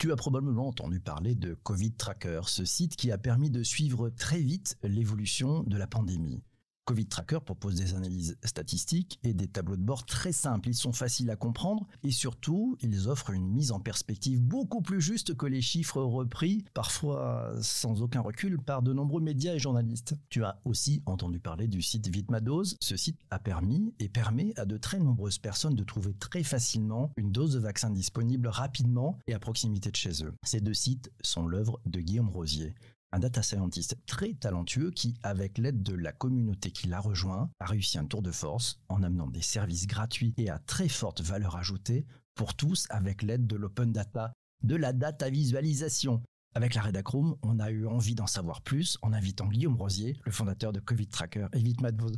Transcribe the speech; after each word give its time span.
Tu 0.00 0.10
as 0.12 0.16
probablement 0.16 0.68
entendu 0.68 0.98
parler 0.98 1.34
de 1.34 1.52
Covid 1.52 1.92
Tracker, 1.92 2.40
ce 2.46 2.64
site 2.64 2.96
qui 2.96 3.12
a 3.12 3.18
permis 3.18 3.50
de 3.50 3.62
suivre 3.62 4.08
très 4.08 4.40
vite 4.40 4.78
l'évolution 4.82 5.62
de 5.64 5.76
la 5.76 5.86
pandémie. 5.86 6.40
Covid 6.90 7.06
Tracker 7.06 7.38
propose 7.44 7.76
des 7.76 7.94
analyses 7.94 8.36
statistiques 8.42 9.20
et 9.22 9.32
des 9.32 9.46
tableaux 9.46 9.76
de 9.76 9.82
bord 9.82 10.04
très 10.04 10.32
simples. 10.32 10.70
Ils 10.70 10.74
sont 10.74 10.92
faciles 10.92 11.30
à 11.30 11.36
comprendre 11.36 11.86
et 12.02 12.10
surtout, 12.10 12.76
ils 12.80 13.08
offrent 13.08 13.30
une 13.30 13.48
mise 13.48 13.70
en 13.70 13.78
perspective 13.78 14.42
beaucoup 14.42 14.82
plus 14.82 15.00
juste 15.00 15.36
que 15.36 15.46
les 15.46 15.62
chiffres 15.62 16.02
repris, 16.02 16.64
parfois 16.74 17.54
sans 17.60 18.02
aucun 18.02 18.22
recul, 18.22 18.58
par 18.58 18.82
de 18.82 18.92
nombreux 18.92 19.20
médias 19.20 19.54
et 19.54 19.60
journalistes. 19.60 20.16
Tu 20.30 20.42
as 20.42 20.60
aussi 20.64 21.00
entendu 21.06 21.38
parler 21.38 21.68
du 21.68 21.80
site 21.80 22.08
Vitmadose. 22.08 22.74
Ce 22.80 22.96
site 22.96 23.20
a 23.30 23.38
permis 23.38 23.94
et 24.00 24.08
permet 24.08 24.52
à 24.56 24.64
de 24.64 24.76
très 24.76 24.98
nombreuses 24.98 25.38
personnes 25.38 25.76
de 25.76 25.84
trouver 25.84 26.14
très 26.14 26.42
facilement 26.42 27.12
une 27.16 27.30
dose 27.30 27.52
de 27.52 27.60
vaccin 27.60 27.90
disponible 27.90 28.48
rapidement 28.48 29.16
et 29.28 29.34
à 29.34 29.38
proximité 29.38 29.92
de 29.92 29.96
chez 29.96 30.24
eux. 30.24 30.34
Ces 30.42 30.60
deux 30.60 30.74
sites 30.74 31.12
sont 31.22 31.46
l'œuvre 31.46 31.78
de 31.86 32.00
Guillaume 32.00 32.30
Rosier 32.30 32.74
un 33.12 33.18
data 33.18 33.42
scientist 33.42 33.96
très 34.06 34.34
talentueux 34.34 34.90
qui, 34.90 35.14
avec 35.22 35.58
l'aide 35.58 35.82
de 35.82 35.94
la 35.94 36.12
communauté 36.12 36.70
qui 36.70 36.86
l'a 36.88 37.00
rejoint, 37.00 37.50
a 37.58 37.66
réussi 37.66 37.98
un 37.98 38.06
tour 38.06 38.22
de 38.22 38.30
force 38.30 38.80
en 38.88 39.02
amenant 39.02 39.26
des 39.26 39.42
services 39.42 39.86
gratuits 39.86 40.34
et 40.36 40.50
à 40.50 40.58
très 40.58 40.88
forte 40.88 41.20
valeur 41.20 41.56
ajoutée 41.56 42.06
pour 42.34 42.54
tous 42.54 42.86
avec 42.90 43.22
l'aide 43.22 43.46
de 43.46 43.56
l'open 43.56 43.92
data, 43.92 44.32
de 44.62 44.76
la 44.76 44.92
data 44.92 45.28
visualisation. 45.28 46.22
Avec 46.56 46.74
la 46.74 46.82
Redacroom, 46.82 47.36
on 47.42 47.60
a 47.60 47.70
eu 47.70 47.86
envie 47.86 48.16
d'en 48.16 48.26
savoir 48.26 48.60
plus 48.60 48.98
en 49.02 49.12
invitant 49.12 49.46
Guillaume 49.46 49.76
Rosier, 49.76 50.16
le 50.24 50.32
fondateur 50.32 50.72
de 50.72 50.80
Covid 50.80 51.06
Tracker 51.06 51.46
et. 51.52 51.62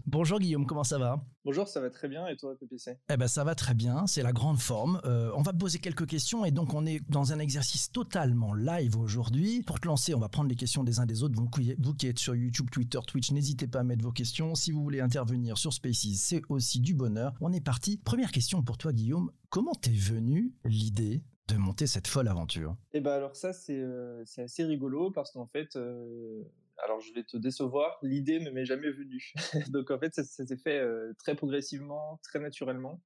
Bonjour 0.07 0.39
Guillaume, 0.39 0.65
comment 0.65 0.85
ça 0.85 0.97
va? 0.97 1.23
Bonjour, 1.45 1.69
ça 1.69 1.81
va 1.83 1.91
très 1.91 2.09
bien 2.09 2.27
et 2.29 2.37
toi 2.37 2.55
PPC 2.59 2.97
Eh 3.11 3.17
ben 3.19 3.29
ça 3.29 3.45
va 3.45 3.55
très 3.55 3.75
bien, 3.75 4.07
c'est 4.07 4.23
la 4.23 4.33
grande 4.33 4.59
forme. 4.59 5.03
Euh, 5.05 5.31
on 5.37 5.43
va 5.43 5.53
te 5.53 5.59
poser 5.59 5.81
quelques 5.81 6.07
questions 6.07 6.47
et 6.47 6.51
donc 6.51 6.73
on 6.73 6.87
est 6.87 7.01
dans 7.11 7.35
un 7.35 7.39
exercice 7.39 7.93
totalement 7.93 8.55
live 8.55 8.97
aujourd'hui. 8.97 9.63
Pour 9.65 9.81
te 9.81 9.87
lancer, 9.87 10.15
on 10.15 10.19
va 10.21 10.31
prendre 10.31 10.49
les 10.49 10.57
questions 10.57 10.83
des 10.83 10.99
uns 10.99 11.05
des 11.05 11.23
autres. 11.23 11.35
Vous, 11.37 11.51
vous 11.79 11.95
qui 11.95 12.07
êtes 12.07 12.19
sur 12.19 12.35
YouTube, 12.35 12.71
Twitter, 12.71 13.01
Twitch, 13.07 13.33
n'hésitez 13.33 13.67
pas 13.67 13.81
à 13.81 13.85
mettre 13.85 14.03
vos 14.03 14.13
questions. 14.13 14.55
Si 14.55 14.73
vous 14.73 14.83
voulez 14.83 15.01
intervenir 15.01 15.59
sur 15.59 15.75
Spaces, 15.75 16.17
c'est 16.17 16.43
aussi 16.49 16.81
du 16.81 16.95
bonheur. 16.95 17.35
On 17.43 17.53
est 17.53 17.61
parti. 17.61 17.99
Première 17.99 18.33
question 18.33 18.63
pour 18.63 18.79
toi 18.79 18.95
Guillaume, 18.95 19.31
comment 19.51 19.75
t'es 19.75 19.91
venu 19.91 20.55
l'idée? 20.65 21.23
De 21.49 21.57
monter 21.57 21.87
cette 21.87 22.07
folle 22.07 22.29
aventure 22.29 22.77
Eh 22.93 23.01
ben 23.01 23.13
alors 23.13 23.37
ça 23.37 23.53
euh, 23.71 24.23
c'est 24.27 24.43
assez 24.43 24.65
rigolo 24.65 25.11
parce 25.11 25.33
qu'en 25.33 25.47
fait 25.47 25.77
euh, 25.77 26.43
alors 26.79 27.01
je 27.01 27.13
vais 27.13 27.23
te 27.23 27.37
décevoir, 27.37 27.99
l'idée 28.03 28.41
ne 28.41 28.51
m'est 28.51 28.65
jamais 28.65 28.91
venue. 28.91 29.33
Donc 29.71 29.91
en 29.91 29.99
fait 29.99 30.15
ça, 30.15 30.25
s'est 30.25 30.57
fait 30.57 30.79
euh, 30.79 31.13
très 31.19 31.35
progressivement, 31.35 32.21
très 32.23 32.39
naturellement. 32.39 33.01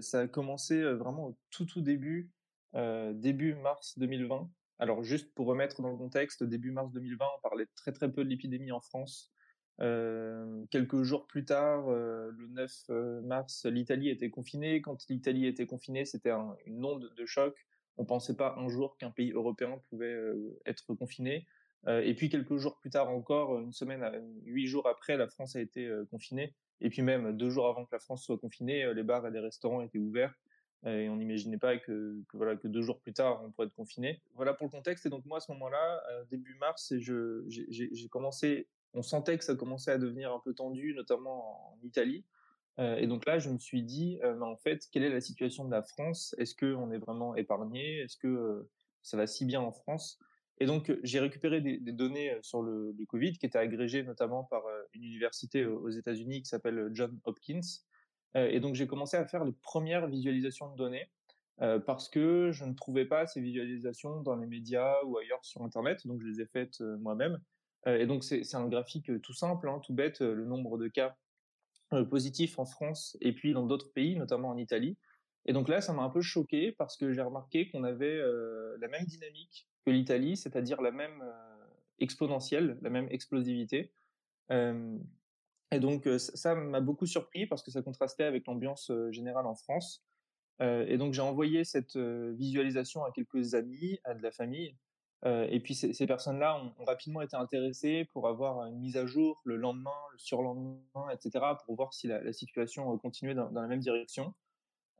ça 0.00 0.20
a 0.20 0.28
commencé 0.28 0.82
vraiment 0.82 1.28
au 1.28 1.38
tout 1.50 1.64
tout 1.64 1.80
début 1.80 2.30
début 2.74 3.54
mars 3.54 3.98
2020. 3.98 4.50
Alors 4.78 5.02
juste 5.02 5.32
pour 5.34 5.46
remettre 5.46 5.80
dans 5.80 5.90
le 5.90 5.96
contexte, 5.96 6.44
début 6.44 6.70
mars 6.70 6.92
2020, 6.92 7.24
on 7.38 7.40
parlait 7.40 7.66
très 7.74 7.92
très 7.92 8.12
peu 8.12 8.24
de 8.24 8.28
l'épidémie 8.28 8.72
en 8.72 8.80
France. 8.80 9.32
Euh, 9.80 10.64
quelques 10.70 11.02
jours 11.02 11.26
plus 11.26 11.44
tard, 11.44 11.88
euh, 11.88 12.30
le 12.38 12.48
9 12.48 12.84
euh, 12.90 13.20
mars, 13.22 13.66
l'Italie 13.66 14.08
était 14.08 14.30
confinée. 14.30 14.80
Quand 14.80 14.96
l'Italie 15.08 15.46
était 15.46 15.66
confinée, 15.66 16.04
c'était 16.04 16.32
une 16.66 16.84
onde 16.84 17.12
de 17.14 17.26
choc. 17.26 17.54
On 17.98 18.04
pensait 18.04 18.36
pas 18.36 18.54
un 18.58 18.68
jour 18.68 18.96
qu'un 18.96 19.10
pays 19.10 19.32
européen 19.32 19.80
pouvait 19.88 20.14
être 20.66 20.94
confiné. 20.94 21.46
et 21.86 22.14
puis 22.14 22.28
quelques 22.28 22.56
jours 22.56 22.78
plus 22.78 22.90
tard 22.90 23.08
encore, 23.08 23.58
une 23.58 23.72
semaine, 23.72 24.04
huit 24.44 24.66
jours 24.66 24.86
après, 24.86 25.16
la 25.16 25.28
France 25.28 25.56
a 25.56 25.60
été 25.60 25.90
confinée. 26.10 26.54
Et 26.82 26.90
puis 26.90 27.00
même 27.00 27.34
deux 27.34 27.48
jours 27.48 27.68
avant 27.68 27.86
que 27.86 27.94
la 27.94 27.98
France 27.98 28.22
soit 28.22 28.36
confinée, 28.36 28.92
les 28.92 29.02
bars 29.02 29.26
et 29.26 29.30
les 29.30 29.40
restaurants 29.40 29.80
étaient 29.80 29.98
ouverts. 29.98 30.34
et 30.84 31.08
on 31.08 31.16
n'imaginait 31.16 31.56
pas 31.56 31.78
que, 31.78 32.20
voilà 32.34 32.56
que 32.56 32.68
deux 32.68 32.82
jours 32.82 33.00
plus 33.00 33.14
tard 33.14 33.42
on 33.42 33.50
pourrait 33.50 33.68
être 33.68 33.74
confiné. 33.74 34.20
Voilà 34.34 34.52
pour 34.52 34.66
le 34.66 34.72
contexte. 34.72 35.06
Et 35.06 35.08
donc 35.08 35.24
moi 35.24 35.38
à 35.38 35.40
ce 35.40 35.50
moment-là, 35.52 36.02
début 36.30 36.54
mars, 36.56 36.92
j'ai 36.98 38.08
commencé 38.10 38.68
on 38.96 39.02
sentait 39.02 39.36
que 39.36 39.44
ça 39.44 39.54
commençait 39.54 39.92
à 39.92 39.98
devenir 39.98 40.32
un 40.32 40.40
peu 40.40 40.54
tendu, 40.54 40.94
notamment 40.94 41.74
en 41.74 41.78
Italie. 41.84 42.24
Euh, 42.78 42.96
et 42.96 43.06
donc 43.06 43.26
là, 43.26 43.38
je 43.38 43.50
me 43.50 43.58
suis 43.58 43.82
dit, 43.82 44.18
euh, 44.22 44.40
en 44.40 44.56
fait, 44.56 44.86
quelle 44.90 45.02
est 45.02 45.10
la 45.10 45.20
situation 45.20 45.64
de 45.64 45.70
la 45.70 45.82
France? 45.82 46.34
Est-ce 46.38 46.54
qu'on 46.54 46.90
est 46.90 46.98
vraiment 46.98 47.36
épargné? 47.36 48.00
Est-ce 48.00 48.16
que 48.16 48.26
euh, 48.26 48.70
ça 49.02 49.16
va 49.16 49.26
si 49.26 49.44
bien 49.44 49.60
en 49.60 49.72
France? 49.72 50.18
Et 50.58 50.66
donc, 50.66 50.90
j'ai 51.02 51.20
récupéré 51.20 51.60
des, 51.60 51.78
données 51.92 52.34
sur 52.40 52.62
le, 52.62 52.96
Covid 53.08 53.34
qui 53.36 53.44
étaient 53.44 53.58
agrégées 53.58 54.02
notamment 54.02 54.44
par 54.44 54.62
une 54.94 55.04
université 55.04 55.66
aux 55.66 55.90
États-Unis 55.90 56.40
qui 56.40 56.48
s'appelle 56.48 56.88
John 56.94 57.20
Hopkins. 57.24 57.60
et 58.34 58.58
donc, 58.58 58.74
j'ai 58.74 58.86
commencé 58.86 59.18
à 59.18 59.26
faire 59.26 59.44
les 59.44 59.52
premières 59.52 60.06
visualisations 60.06 60.70
de 60.72 60.76
données 60.76 61.10
parce 61.58 62.08
que 62.08 62.52
je 62.52 62.64
ne 62.64 62.72
trouvais 62.72 63.04
pas 63.04 63.26
ces 63.26 63.42
visualisations 63.42 64.22
dans 64.22 64.34
les 64.34 64.46
médias 64.46 64.94
ou 65.04 65.18
ailleurs 65.18 65.44
sur 65.44 65.62
Internet. 65.62 66.06
Donc, 66.06 66.22
je 66.22 66.26
les 66.26 66.40
ai 66.40 66.46
faites 66.46 66.80
moi-même. 66.80 67.38
Euh, 67.86 67.98
et 67.98 68.06
donc 68.06 68.24
c'est 68.24 68.54
un 68.54 68.68
graphique 68.68 69.10
euh, 69.10 69.18
tout 69.20 69.32
simple, 69.32 69.68
hein, 69.68 69.80
tout 69.84 69.94
bête, 69.94 70.20
euh, 70.22 70.34
le 70.34 70.44
nombre 70.44 70.78
de 70.78 70.88
cas 70.88 71.16
positifs 72.10 72.58
en 72.58 72.64
France 72.64 73.16
et 73.20 73.32
puis 73.32 73.52
dans 73.52 73.64
d'autres 73.64 73.92
pays, 73.92 74.16
notamment 74.16 74.48
en 74.48 74.56
Italie. 74.56 74.98
Et 75.44 75.52
donc 75.52 75.68
là, 75.68 75.80
ça 75.80 75.92
m'a 75.92 76.02
un 76.02 76.10
peu 76.10 76.20
choqué 76.20 76.72
parce 76.72 76.96
que 76.96 77.12
j'ai 77.12 77.22
remarqué 77.22 77.70
qu'on 77.70 77.84
avait 77.84 78.18
la 78.80 78.88
même 78.88 79.04
dynamique 79.04 79.68
que 79.84 79.92
l'Italie, 79.92 80.36
c'est-à-dire 80.36 80.82
la 80.82 80.90
même 80.90 81.22
exponentielle, 82.00 82.76
la 82.82 82.90
même 82.90 83.06
explosivité. 83.12 83.92
et 84.50 85.78
donc 85.78 86.08
ça 86.18 86.56
m'a 86.56 86.80
beaucoup 86.80 87.06
surpris 87.06 87.46
parce 87.46 87.62
que 87.62 87.70
ça 87.70 87.82
contrastait 87.82 88.24
avec 88.24 88.48
l'ambiance 88.48 88.90
générale 89.10 89.46
en 89.46 89.54
France. 89.54 90.04
et 90.58 90.98
donc 90.98 91.14
j'ai 91.14 91.22
envoyé 91.22 91.62
cette 91.62 91.96
visualisation 91.96 93.04
à 93.04 93.12
quelques 93.12 93.54
amis, 93.54 94.00
à 94.02 94.14
de 94.14 94.22
la 94.24 94.32
famille, 94.32 94.74
euh, 95.26 95.46
et 95.50 95.58
puis 95.58 95.74
ces, 95.74 96.06
personnes-là 96.06 96.62
ont, 96.62 96.84
rapidement 96.84 97.20
été 97.20 97.36
intéressées 97.36 98.04
pour 98.12 98.28
avoir 98.28 98.64
une 98.66 98.78
mise 98.78 98.96
à 98.96 99.06
jour 99.06 99.40
le 99.44 99.56
lendemain, 99.56 99.90
le 100.12 100.18
surlendemain, 100.18 101.08
etc., 101.12 101.44
pour 101.64 101.74
voir 101.74 101.92
si 101.92 102.06
la, 102.06 102.32
situation 102.32 102.94
euh, 102.94 102.96
continuait 102.96 103.34
dans, 103.34 103.50
la 103.50 103.66
même 103.66 103.80
direction. 103.80 104.34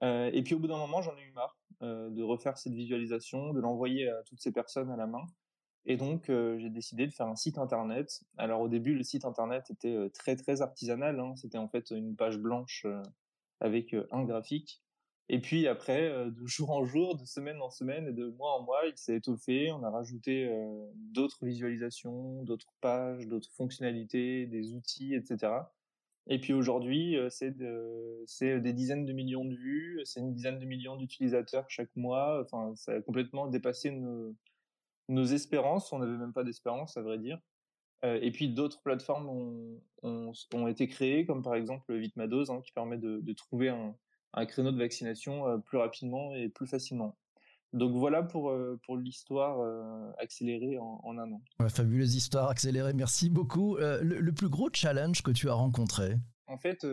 Euh, 0.02 0.30
et 0.32 0.42
puis 0.42 0.54
au 0.54 0.58
bout 0.58 0.66
d'un 0.66 0.78
moment, 0.78 1.00
j'en 1.00 1.16
ai 1.16 1.22
eu 1.22 1.32
marre 1.32 1.56
de 1.82 2.22
refaire 2.22 2.56
cette 2.56 2.72
visualisation, 2.72 3.52
de 3.52 3.60
l'envoyer 3.60 4.08
à 4.08 4.22
toutes 4.22 4.40
ces 4.40 4.50
personnes 4.50 4.90
à 4.90 4.96
la 4.96 5.06
main. 5.06 5.26
Et 5.84 5.98
donc 5.98 6.24
j'ai 6.28 6.70
décidé 6.70 7.06
de 7.06 7.12
faire 7.12 7.26
un 7.26 7.36
site 7.36 7.58
internet. 7.58 8.22
Alors 8.38 8.62
au 8.62 8.68
début, 8.68 8.94
le 8.94 9.02
site 9.02 9.26
internet 9.26 9.70
était 9.70 10.08
très 10.14 10.36
très 10.36 10.62
artisanal. 10.62 11.20
Hein. 11.20 11.36
C'était 11.36 11.58
en 11.58 11.68
fait 11.68 11.90
une 11.90 12.16
page 12.16 12.38
blanche 12.38 12.86
avec 13.60 13.94
un 14.10 14.24
graphique. 14.24 14.82
Et 15.28 15.40
puis 15.40 15.66
après, 15.66 16.08
euh, 16.08 16.30
de 16.30 16.46
jour 16.46 16.70
en 16.70 16.84
jour, 16.84 17.16
de 17.16 17.24
semaine 17.24 17.60
en 17.60 17.70
semaine 17.70 18.06
et 18.06 18.12
de 18.12 18.28
mois 18.28 18.52
en 18.52 18.62
mois, 18.62 18.86
il 18.86 18.96
s'est 18.96 19.16
étoffé. 19.16 19.72
On 19.72 19.82
a 19.82 19.90
rajouté 19.90 20.46
euh, 20.48 20.86
d'autres 20.94 21.44
visualisations, 21.44 22.44
d'autres 22.44 22.72
pages, 22.80 23.26
d'autres 23.26 23.50
fonctionnalités, 23.52 24.46
des 24.46 24.72
outils, 24.74 25.14
etc. 25.14 25.52
Et 26.28 26.40
puis 26.40 26.52
aujourd'hui, 26.52 27.16
euh, 27.16 27.28
c'est 27.28 27.56
de, 27.56 28.22
c'est 28.26 28.60
des 28.60 28.72
dizaines 28.72 29.04
de 29.04 29.12
millions 29.12 29.44
de 29.44 29.54
vues, 29.54 30.00
c'est 30.04 30.20
une 30.20 30.32
dizaine 30.32 30.58
de 30.60 30.64
millions 30.64 30.96
d'utilisateurs 30.96 31.64
chaque 31.68 31.94
mois. 31.96 32.42
Enfin, 32.42 32.74
ça 32.76 32.92
a 32.92 33.00
complètement 33.00 33.48
dépassé 33.48 33.90
nos, 33.90 35.24
espérances. 35.24 35.92
On 35.92 35.98
n'avait 35.98 36.18
même 36.18 36.32
pas 36.32 36.44
d'espérance, 36.44 36.96
à 36.96 37.02
vrai 37.02 37.18
dire. 37.18 37.40
et 38.02 38.30
puis 38.32 38.48
d'autres 38.48 38.82
plateformes 38.82 39.28
ont, 40.02 40.68
été 40.68 40.88
créées, 40.88 41.26
comme 41.26 41.42
par 41.42 41.54
exemple 41.54 41.96
Vitmadose, 41.96 42.50
hein, 42.50 42.60
qui 42.64 42.72
permet 42.72 42.98
de 42.98 43.32
trouver 43.32 43.68
un, 43.68 43.94
un 44.36 44.46
créneau 44.46 44.70
de 44.70 44.78
vaccination 44.78 45.48
euh, 45.48 45.58
plus 45.58 45.78
rapidement 45.78 46.34
et 46.34 46.48
plus 46.48 46.66
facilement. 46.66 47.16
Donc 47.72 47.94
voilà 47.94 48.22
pour, 48.22 48.50
euh, 48.50 48.78
pour 48.84 48.96
l'histoire 48.96 49.60
euh, 49.60 50.12
accélérée 50.18 50.78
en, 50.78 51.18
un 51.18 51.32
an. 51.32 51.42
fabuleuse 51.68 52.14
histoire 52.14 52.48
accélérée, 52.48 52.92
merci 52.92 53.28
beaucoup. 53.28 53.76
le, 53.78 54.30
plus 54.30 54.48
gros 54.48 54.68
challenge 54.72 55.22
que 55.22 55.30
tu 55.30 55.48
as 55.48 55.54
rencontré? 55.54 56.14
En 56.48 56.58
fait, 56.58 56.86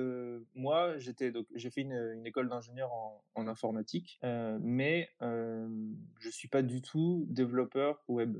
moi, 0.55 0.97
j'étais 0.97 1.31
donc 1.31 1.45
j'ai 1.53 1.69
fait 1.69 1.81
une, 1.81 2.25
école 2.25 2.49
d'ingénieur 2.49 2.91
en, 2.91 3.23
en, 3.35 3.47
informatique, 3.47 4.19
mais 4.23 5.09
je 5.21 6.29
suis 6.31 6.47
pas 6.47 6.63
du 6.63 6.81
tout 6.81 7.27
développeur 7.29 8.01
web. 8.07 8.37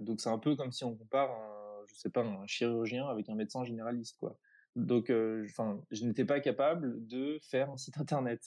donc 0.00 0.20
c'est 0.20 0.30
un 0.30 0.38
peu 0.38 0.56
comme 0.56 0.72
si 0.72 0.82
on 0.82 0.96
compare, 0.96 1.30
un, 1.30 1.86
je 1.86 1.94
sais 1.94 2.10
pas, 2.10 2.24
un 2.24 2.46
chirurgien 2.46 3.06
avec 3.06 3.28
un 3.28 3.36
médecin 3.36 3.62
généraliste, 3.64 4.16
quoi. 4.18 4.36
Donc, 4.76 5.08
euh, 5.08 5.46
enfin, 5.46 5.80
je 5.90 6.04
n'étais 6.04 6.26
pas 6.26 6.38
capable 6.40 7.06
de 7.06 7.38
faire 7.42 7.70
un 7.70 7.78
site 7.78 7.98
internet. 7.98 8.42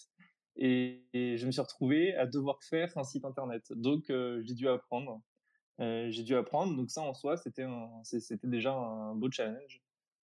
Et, 0.56 1.04
je 1.14 1.46
me 1.46 1.52
suis 1.52 1.62
retrouvé 1.62 2.16
à 2.16 2.28
devoir 2.28 2.64
faire 2.64 2.96
un 2.98 3.04
site 3.04 3.26
internet. 3.26 3.74
Donc, 3.74 4.10
euh, 4.10 4.42
j'ai 4.46 4.54
dû 4.54 4.70
apprendre. 4.70 5.22
Euh, 5.80 6.08
j'ai 6.12 6.24
dû 6.24 6.36
apprendre. 6.36 6.76
Donc 6.76 6.92
ça, 6.92 7.02
en 7.02 7.14
soi, 7.14 7.38
c'était 7.38 7.66
c'était 8.04 8.48
déjà 8.48 8.74
un 8.74 9.16
beau 9.16 9.30
challenge 9.32 9.82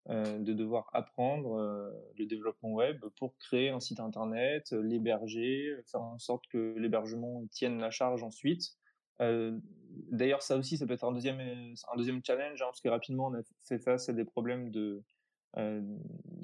de 0.07 0.53
devoir 0.53 0.87
apprendre 0.93 1.91
le 2.15 2.25
développement 2.27 2.73
web 2.73 3.03
pour 3.17 3.35
créer 3.39 3.69
un 3.69 3.79
site 3.79 3.99
internet, 3.99 4.71
l'héberger, 4.71 5.75
faire 5.87 6.03
en 6.03 6.19
sorte 6.19 6.45
que 6.47 6.75
l'hébergement 6.77 7.43
tienne 7.49 7.79
la 7.79 7.89
charge 7.89 8.21
ensuite. 8.21 8.77
D'ailleurs, 9.19 10.43
ça 10.43 10.57
aussi, 10.57 10.77
ça 10.77 10.85
peut 10.85 10.93
être 10.93 11.05
un 11.05 11.11
deuxième 11.11 11.39
un 11.39 11.97
deuxième 11.97 12.23
challenge 12.23 12.61
hein, 12.61 12.65
parce 12.65 12.81
que 12.81 12.89
rapidement, 12.89 13.27
on 13.27 13.33
a 13.33 13.41
fait 13.61 13.79
face 13.79 14.07
à 14.07 14.13
des 14.13 14.25
problèmes 14.25 14.69
de 14.69 15.03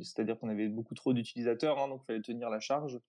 c'est-à-dire 0.02 0.40
qu'on 0.40 0.50
avait 0.50 0.70
beaucoup 0.70 0.96
trop 0.96 1.14
d'utilisateurs, 1.14 1.80
hein, 1.80 1.88
donc 1.88 2.02
il 2.04 2.06
fallait 2.06 2.22
tenir 2.22 2.50
la 2.50 2.60
charge. 2.60 3.00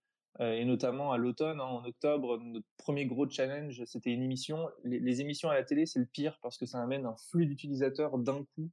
et 0.40 0.64
notamment 0.64 1.12
à 1.12 1.18
l'automne, 1.18 1.60
hein, 1.60 1.64
en 1.64 1.84
octobre, 1.84 2.38
notre 2.38 2.66
premier 2.78 3.06
gros 3.06 3.28
challenge, 3.28 3.84
c'était 3.84 4.12
une 4.12 4.22
émission. 4.22 4.68
Les, 4.84 5.20
émissions 5.20 5.50
à 5.50 5.54
la 5.54 5.62
télé, 5.62 5.86
c'est 5.86 6.00
le 6.00 6.06
pire 6.06 6.38
parce 6.42 6.58
que 6.58 6.66
ça 6.66 6.80
amène 6.80 7.06
un 7.06 7.16
flux 7.16 7.46
d'utilisateurs 7.46 8.18
d'un 8.18 8.44
coup 8.54 8.70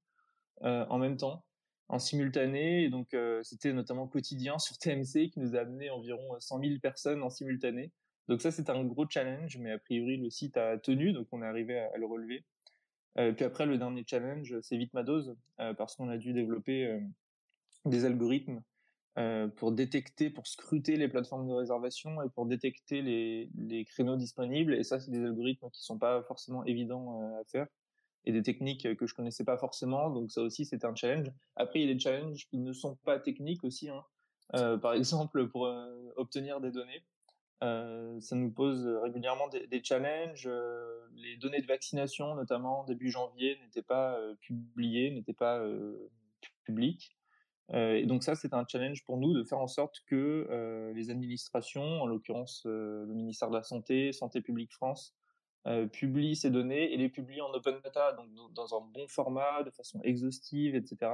en 0.62 0.98
même 0.98 1.18
temps 1.18 1.46
en 1.88 2.00
simultané. 2.00 2.84
Et 2.84 2.90
donc, 2.90 3.16
c'était 3.44 3.74
notamment 3.74 4.08
quotidien 4.08 4.58
sur 4.60 4.78
TMC 4.78 5.30
qui 5.32 5.40
nous 5.40 5.56
a 5.56 5.60
amené 5.60 5.90
environ 5.90 6.40
100 6.40 6.60
000 6.62 6.80
personnes 6.82 7.22
en 7.24 7.30
simultané. 7.30 7.92
Donc 8.30 8.44
ça, 8.44 8.52
c'est 8.52 8.70
un 8.70 8.84
gros 8.84 9.10
challenge, 9.10 9.58
mais 9.58 9.72
a 9.72 9.80
priori, 9.80 10.16
le 10.18 10.30
site 10.30 10.56
a 10.56 10.78
tenu, 10.78 11.14
donc 11.14 11.28
on 11.32 11.42
est 11.42 11.48
arrivé 11.48 11.80
à, 11.80 11.98
le 11.98 12.06
relever. 12.06 12.46
Euh, 13.18 13.34
puis 13.34 13.46
après, 13.46 13.66
le 13.66 13.78
dernier 13.78 14.04
challenge, 14.08 14.56
c'est 14.62 14.78
vite 14.78 14.94
ma 14.94 15.04
dose, 15.04 15.36
euh, 15.60 15.74
parce 15.74 15.96
qu'on 15.96 16.10
a 16.10 16.18
dû 16.18 16.34
développer 16.34 16.86
euh, 16.86 17.00
des 17.86 18.06
algorithmes 18.06 18.62
pour 19.58 19.74
détecter, 19.74 20.30
pour 20.30 20.48
scruter 20.48 20.96
les 20.96 21.10
plateformes 21.10 21.46
de 21.46 21.52
réservation 21.52 22.22
et 22.22 22.30
pour 22.30 22.46
détecter 22.46 23.02
les, 23.02 23.50
les 23.58 23.84
créneaux 23.84 24.16
disponibles. 24.16 24.74
Et 24.74 24.86
ça, 24.86 25.02
c'est 25.02 25.12
des 25.12 25.22
algorithmes 25.22 25.70
qui 25.72 25.84
sont 25.84 25.98
pas 25.98 26.24
forcément 26.24 26.64
évidents 26.64 27.20
à 27.38 27.44
faire 27.44 27.68
et 28.24 28.32
des 28.32 28.44
techniques 28.44 28.96
que 28.96 29.08
je 29.08 29.14
connaissais 29.14 29.44
pas 29.44 29.58
forcément. 29.58 30.10
Donc 30.10 30.32
ça 30.32 30.42
aussi, 30.42 30.64
c'était 30.64 30.86
un 30.86 30.96
challenge. 30.96 31.28
Après, 31.58 31.82
il 31.82 31.88
y 31.88 31.92
a 31.92 31.94
des 31.94 32.00
challenges 32.00 32.48
qui 32.48 32.60
ne 32.60 32.72
sont 32.72 32.96
pas 33.04 33.20
techniques 33.20 33.66
aussi. 33.66 33.90
Hein. 33.90 34.78
par 34.78 34.94
exemple, 34.94 35.50
pour 35.50 35.70
obtenir 36.16 36.62
des 36.62 36.72
données. 36.72 37.04
Euh, 37.62 38.20
ça 38.22 38.36
nous 38.36 38.52
pose 38.52 38.88
régulièrement 38.88 39.50
des, 39.50 39.84
challenges. 39.84 40.48
Euh, 40.48 41.00
les 41.16 41.36
données 41.38 41.62
de 41.62 41.68
vaccination, 41.68 42.36
notamment 42.36 42.86
début 42.86 43.10
janvier, 43.10 43.60
n'étaient 43.64 43.82
pas 43.82 44.18
euh, 44.18 44.36
publiées, 44.40 45.12
n'étaient 45.12 45.34
pas 45.34 45.62
publiques. 46.64 47.18
et 47.74 48.06
donc 48.06 48.24
ça, 48.24 48.36
c'est 48.36 48.54
un 48.54 48.66
challenge 48.68 49.04
pour 49.04 49.18
nous 49.18 49.34
de 49.34 49.44
faire 49.44 49.60
en 49.60 49.68
sorte 49.68 50.02
que 50.06 50.92
les 50.96 51.10
administrations, 51.10 52.02
en 52.02 52.06
l'occurrence 52.06 52.64
le 52.66 53.14
ministère 53.14 53.50
de 53.50 53.56
la 53.56 53.64
Santé, 53.64 54.14
Santé 54.14 54.42
publique 54.42 54.72
France, 54.72 55.16
publient 55.92 56.36
ces 56.36 56.52
données 56.52 56.94
et 56.94 56.98
les 56.98 57.10
publient 57.10 57.42
en 57.42 57.52
open 57.54 57.80
data, 57.84 58.14
donc 58.14 58.28
dans 58.54 58.78
un 58.78 58.82
bon 58.82 59.08
format, 59.08 59.64
de 59.64 59.72
façon 59.72 60.00
exhaustive, 60.04 60.76
etc. 60.76 61.12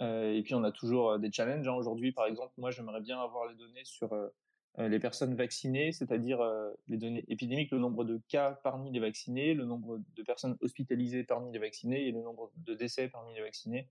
et 0.00 0.42
puis 0.44 0.54
on 0.54 0.64
a 0.64 0.72
toujours 0.72 1.18
des 1.18 1.32
challenges. 1.32 1.66
Hein. 1.68 1.74
Aujourd'hui, 1.74 2.12
par 2.12 2.26
exemple, 2.26 2.52
moi, 2.58 2.70
j'aimerais 2.70 3.00
bien 3.00 3.18
avoir 3.20 3.46
les 3.46 3.54
données 3.54 3.84
sur 3.84 4.12
euh, 4.12 4.28
les 4.78 4.98
personnes 4.98 5.34
vaccinées, 5.34 5.92
c'est-à-dire 5.92 6.40
euh, 6.40 6.70
les 6.86 6.98
données 6.98 7.24
épidémiques, 7.28 7.70
le 7.70 7.78
nombre 7.78 8.04
de 8.04 8.20
cas 8.28 8.52
parmi 8.62 8.92
les 8.92 9.00
vaccinés, 9.00 9.54
le 9.54 9.64
nombre 9.64 10.00
de 10.14 10.22
personnes 10.22 10.56
hospitalisées 10.60 11.24
parmi 11.24 11.50
les 11.52 11.58
vaccinés 11.58 12.06
et 12.06 12.12
le 12.12 12.22
nombre 12.22 12.52
de 12.56 12.74
décès 12.74 13.08
parmi 13.08 13.34
les 13.34 13.40
vaccinés. 13.40 13.88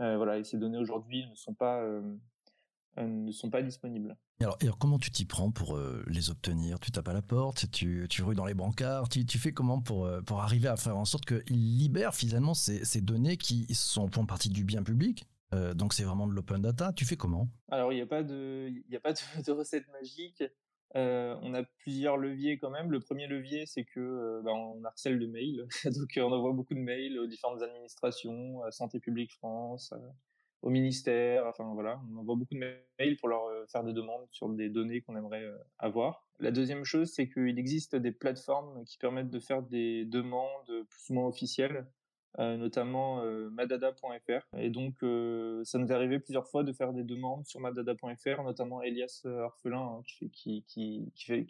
Euh, 0.00 0.16
voilà, 0.16 0.42
ces 0.42 0.58
données 0.58 0.78
aujourd'hui 0.78 1.26
ne 1.28 1.34
sont 1.34 1.54
pas 1.54 1.84
ne 2.96 3.32
sont 3.32 3.50
pas 3.50 3.60
disponibles. 3.60 4.16
alors, 4.40 4.78
comment 4.78 5.00
tu 5.00 5.10
t'y 5.10 5.24
prends 5.24 5.50
pour 5.50 5.76
les 6.06 6.30
obtenir? 6.30 6.78
Tu 6.78 6.92
tapes 6.92 7.08
à 7.08 7.12
la 7.12 7.22
porte, 7.22 7.68
tu, 7.72 8.06
tu 8.08 8.22
rues 8.22 8.36
dans 8.36 8.44
les 8.44 8.54
brancards, 8.54 9.08
tu, 9.08 9.26
tu 9.26 9.38
fais 9.38 9.52
comment 9.52 9.80
pour, 9.80 10.08
pour 10.24 10.40
arriver 10.42 10.68
à 10.68 10.76
faire 10.76 10.96
en 10.96 11.04
sorte 11.04 11.24
qu'ils 11.24 11.76
libèrent 11.76 12.14
finalement 12.14 12.54
ces, 12.54 12.84
ces 12.84 13.00
données 13.00 13.36
qui 13.36 13.66
sont, 13.74 14.08
font 14.08 14.26
partie 14.26 14.48
du 14.48 14.62
bien 14.62 14.84
public? 14.84 15.26
Euh, 15.54 15.74
donc 15.74 15.92
c'est 15.92 16.04
vraiment 16.04 16.26
de 16.26 16.32
l'open 16.32 16.60
data. 16.60 16.92
Tu 16.92 17.04
fais 17.04 17.16
comment? 17.16 17.48
Alors 17.70 17.92
il 17.92 17.96
n'y 17.96 18.02
a 18.02 18.06
pas 18.06 18.22
de, 18.22 18.70
de, 19.46 19.52
recette 19.52 19.88
magique. 19.92 20.42
Euh, 20.96 21.36
on 21.42 21.54
a 21.54 21.62
plusieurs 21.78 22.16
leviers 22.16 22.58
quand 22.58 22.70
même. 22.70 22.90
Le 22.90 23.00
premier 23.00 23.26
levier, 23.26 23.66
c'est 23.66 23.84
que 23.84 24.00
euh, 24.00 24.42
bah, 24.44 24.52
on 24.52 24.82
harcèle 24.84 25.18
de 25.18 25.26
mails, 25.26 25.66
donc 25.86 26.12
on 26.16 26.32
envoie 26.32 26.52
beaucoup 26.52 26.74
de 26.74 26.80
mails 26.80 27.18
aux 27.18 27.26
différentes 27.26 27.62
administrations, 27.62 28.62
à 28.62 28.70
Santé 28.70 29.00
publique 29.00 29.32
France, 29.32 29.92
au 30.62 30.70
ministère. 30.70 31.46
Enfin 31.46 31.72
voilà, 31.74 32.00
on 32.12 32.18
envoie 32.18 32.36
beaucoup 32.36 32.54
de 32.54 32.60
mails 32.98 33.16
pour 33.18 33.28
leur 33.28 33.42
faire 33.68 33.82
des 33.82 33.92
demandes 33.92 34.26
sur 34.30 34.48
des 34.48 34.68
données 34.68 35.00
qu'on 35.00 35.16
aimerait 35.16 35.46
avoir. 35.78 36.26
La 36.38 36.50
deuxième 36.52 36.84
chose, 36.84 37.12
c'est 37.12 37.28
qu'il 37.28 37.58
existe 37.58 37.96
des 37.96 38.12
plateformes 38.12 38.84
qui 38.84 38.98
permettent 38.98 39.30
de 39.30 39.40
faire 39.40 39.62
des 39.62 40.04
demandes 40.04 40.86
plus 40.88 41.10
ou 41.10 41.14
moins 41.14 41.26
officielles 41.26 41.86
notamment 42.38 43.22
euh, 43.22 43.48
madada.fr. 43.50 44.56
Et 44.58 44.70
donc, 44.70 44.94
euh, 45.02 45.62
ça 45.64 45.78
nous 45.78 45.88
est 45.88 45.94
arrivé 45.94 46.18
plusieurs 46.18 46.48
fois 46.48 46.64
de 46.64 46.72
faire 46.72 46.92
des 46.92 47.04
demandes 47.04 47.46
sur 47.46 47.60
madada.fr, 47.60 48.42
notamment 48.42 48.82
Elias 48.82 49.22
Orphelin, 49.24 50.00
hein, 50.00 50.02
qui, 50.32 50.64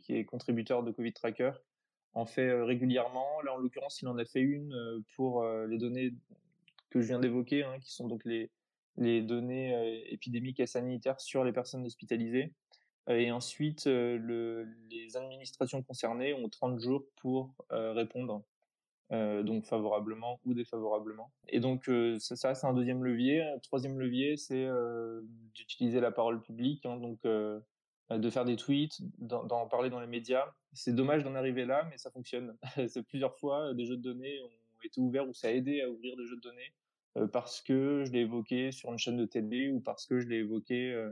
est 0.08 0.24
contributeur 0.24 0.82
de 0.82 0.90
Covid 0.90 1.12
Tracker, 1.12 1.52
en 2.12 2.26
fait 2.26 2.52
régulièrement. 2.62 3.40
Là, 3.42 3.54
en 3.54 3.56
l'occurrence, 3.56 4.02
il 4.02 4.08
en 4.08 4.18
a 4.18 4.24
fait 4.24 4.40
une 4.40 5.02
pour 5.16 5.44
les 5.44 5.78
données 5.78 6.12
que 6.90 7.00
je 7.00 7.06
viens 7.06 7.20
d'évoquer, 7.20 7.64
hein, 7.64 7.78
qui 7.80 7.92
sont 7.92 8.06
donc 8.06 8.24
les, 8.24 8.50
données 9.22 10.12
épidémiques 10.12 10.60
et 10.60 10.66
sanitaires 10.66 11.20
sur 11.20 11.44
les 11.44 11.52
personnes 11.52 11.84
hospitalisées. 11.84 12.52
Et 13.08 13.32
ensuite, 13.32 13.86
le, 13.86 14.68
les 14.90 15.16
administrations 15.16 15.82
concernées 15.82 16.32
ont 16.34 16.48
30 16.48 16.78
jours 16.78 17.04
pour 17.16 17.54
répondre 17.70 18.44
euh, 19.12 19.42
donc 19.42 19.66
favorablement 19.66 20.40
ou 20.46 20.54
défavorablement. 20.54 21.30
Et 21.48 21.60
donc 21.60 21.88
euh, 21.90 22.18
ça, 22.18 22.54
c'est 22.54 22.66
un 22.66 22.72
deuxième 22.72 23.04
levier. 23.04 23.42
Un 23.42 23.58
troisième 23.58 23.98
levier, 23.98 24.38
c'est 24.38 24.64
euh, 24.64 25.20
d'utiliser 25.54 26.00
la 26.00 26.10
parole 26.10 26.40
publique, 26.40 26.86
hein, 26.86 26.96
donc 26.96 27.20
de 27.22 28.30
faire 28.30 28.46
des 28.46 28.56
tweets, 28.56 29.02
d'en 29.18 29.68
parler 29.68 29.90
dans 29.90 30.00
les 30.00 30.06
médias. 30.06 30.46
C'est 30.72 30.94
dommage 30.94 31.22
d'en 31.22 31.34
arriver 31.34 31.66
là, 31.66 31.86
mais 31.90 31.98
ça 31.98 32.10
fonctionne. 32.10 32.56
c'est 32.88 33.02
plusieurs 33.02 33.36
fois 33.36 33.74
des 33.74 33.84
jeux 33.84 33.96
de 33.96 34.02
données 34.02 34.40
ont 34.40 34.82
été 34.82 35.00
ouverts 35.00 35.28
ou 35.28 35.34
ça 35.34 35.48
a 35.48 35.50
aidé 35.50 35.82
à 35.82 35.90
ouvrir 35.90 36.16
des 36.16 36.24
jeux 36.26 36.36
de 36.36 36.42
données 36.42 36.72
parce 37.32 37.60
que 37.60 38.04
je 38.04 38.10
l'ai 38.10 38.20
évoqué 38.20 38.72
sur 38.72 38.90
une 38.90 38.98
chaîne 38.98 39.16
de 39.16 39.24
télé 39.24 39.70
ou 39.70 39.80
parce 39.80 40.06
que 40.06 40.18
je 40.18 40.26
l'ai 40.26 40.38
évoqué 40.38 41.08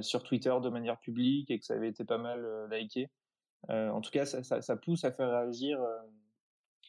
sur 0.00 0.22
Twitter 0.22 0.54
de 0.62 0.68
manière 0.68 0.98
publique 0.98 1.50
et 1.50 1.58
que 1.58 1.64
ça 1.64 1.74
avait 1.74 1.88
été 1.88 2.04
pas 2.04 2.18
mal 2.18 2.68
liké. 2.70 3.08
en 3.68 4.00
tout 4.00 4.10
cas, 4.10 4.26
ça, 4.26 4.42
ça, 4.42 4.60
ça, 4.60 4.76
pousse 4.76 5.04
à 5.04 5.12
faire 5.12 5.30
réagir 5.30 5.80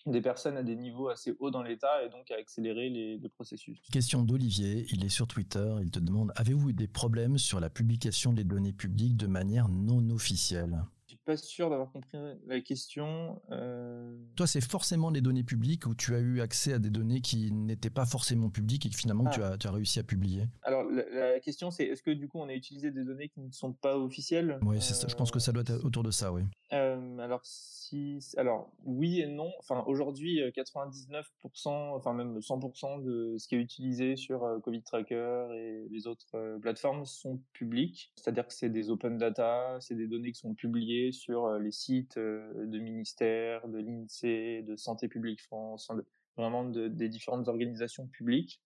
des 0.06 0.22
personnes 0.22 0.58
à 0.58 0.64
des 0.64 0.76
niveaux 0.76 1.10
assez 1.10 1.36
hauts 1.40 1.52
dans 1.52 1.64
l'État 1.64 2.04
et 2.04 2.10
donc 2.10 2.32
à 2.32 2.36
accélérer 2.36 2.90
les, 2.90 3.18
les 3.18 3.30
processus. 3.30 3.82
Question 3.92 4.24
d'Olivier, 4.24 4.86
il 4.92 5.06
est 5.06 5.10
sur 5.10 5.28
Twitter, 5.28 5.76
il 5.82 5.92
te 5.92 6.00
demande, 6.00 6.32
avez-vous 6.36 6.70
eu 6.70 6.74
des 6.74 6.88
problèmes 6.88 7.38
sur 7.38 7.60
la 7.60 7.70
publication 7.70 8.34
des 8.34 8.44
données 8.44 8.74
publiques 8.74 9.18
de 9.18 9.28
manière 9.28 9.70
non 9.70 10.10
officielle? 10.10 10.84
Pas 11.26 11.38
sûr 11.38 11.70
d'avoir 11.70 11.92
compris 11.92 12.18
la 12.48 12.62
question. 12.62 13.40
Euh. 13.52 14.18
Toi, 14.36 14.48
c'est 14.48 14.62
forcément 14.62 15.12
des 15.12 15.22
données 15.22 15.44
publiques 15.44 15.86
où 15.86 15.94
tu 15.94 16.16
as 16.16 16.20
eu 16.20 16.42
accès 16.42 16.74
à 16.74 16.80
des 16.80 16.90
données 16.90 17.22
qui 17.22 17.52
n'étaient 17.52 17.92
pas 17.92 18.08
forcément 18.08 18.50
publiques 18.50 18.88
et 18.88 18.90
que 18.90 18.96
finalement 18.96 19.30
tu, 19.30 19.42
ah. 19.44 19.52
as, 19.52 19.58
tu 19.58 19.68
as 19.68 19.72
réussi 19.72 20.00
à 20.00 20.04
publier. 20.04 20.48
Alors, 20.64 20.84
la, 20.84 21.40
question, 21.40 21.70
c'est 21.70 21.84
est-ce 21.84 22.02
que 22.02 22.10
du 22.10 22.28
coup, 22.28 22.40
on 22.40 22.50
a 22.50 22.54
utilisé 22.54 22.90
des 22.90 23.04
données 23.04 23.30
qui 23.30 23.40
ne 23.40 23.52
sont 23.52 23.72
pas 23.72 23.98
officielles? 24.00 24.58
Oui, 24.64 24.78
je 24.80 25.16
pense 25.16 25.30
que 25.30 25.40
ça 25.40 25.52
doit 25.52 25.62
être 25.62 25.86
autour 25.86 26.02
de 26.02 26.12
ça, 26.12 26.34
oui. 26.34 26.42
Euh, 26.74 26.91
alors, 27.22 27.42
si, 27.44 28.20
alors, 28.38 28.72
oui 28.84 29.22
et 29.22 29.28
non. 29.28 29.52
Enfin, 29.60 29.84
aujourd'hui, 29.88 30.42
99%, 30.56 31.24
euh, 31.68 31.96
enfin 31.96 32.14
même 32.14 32.40
100% 32.40 33.04
de 33.04 33.38
ce 33.38 33.48
qui 33.48 33.56
est 33.56 33.60
utilisé 33.60 34.16
sur 34.16 34.60
Covid 34.64 34.84
Tracker 34.84 35.48
et 35.54 35.88
les 35.90 36.08
autres 36.08 36.58
plateformes 36.62 37.06
sont 37.06 37.42
publics. 37.54 38.12
C'est-à-dire 38.16 38.48
que 38.48 38.54
c'est 38.54 38.70
des 38.70 38.90
open 38.90 39.18
data, 39.18 39.78
c'est 39.80 39.96
des 39.96 40.08
données 40.08 40.32
qui 40.32 40.40
sont 40.40 40.54
publiées 40.54 41.12
sur 41.12 41.46
euh, 41.46 41.60
les 41.60 41.72
sites 41.72 42.18
euh, 42.18 42.66
de 42.66 42.80
ministères, 42.80 43.68
de 43.68 43.80
l'INSEE, 43.80 44.64
de 44.64 44.76
Santé 44.76 45.08
publique 45.08 45.42
France, 45.42 45.92
vraiment 46.38 46.64
des 46.66 47.10
différentes 47.10 47.48
organisations 47.48 48.08
publiques. 48.08 48.62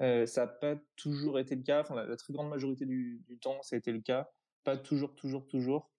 Euh, 0.00 0.26
ça 0.26 0.42
n'a 0.42 0.46
pas 0.48 0.76
toujours 0.96 1.38
été 1.38 1.54
le 1.54 1.62
cas. 1.62 1.80
Enfin, 1.80 1.94
la, 1.94 2.16
très 2.16 2.32
grande 2.32 2.48
majorité 2.48 2.86
du, 2.86 3.22
temps, 3.40 3.62
ça 3.62 3.76
a 3.76 3.78
été 3.78 3.92
le 3.92 4.00
cas. 4.00 4.30
Pas 4.64 4.76
toujours, 4.76 5.14
toujours, 5.14 5.46
toujours. 5.46 5.90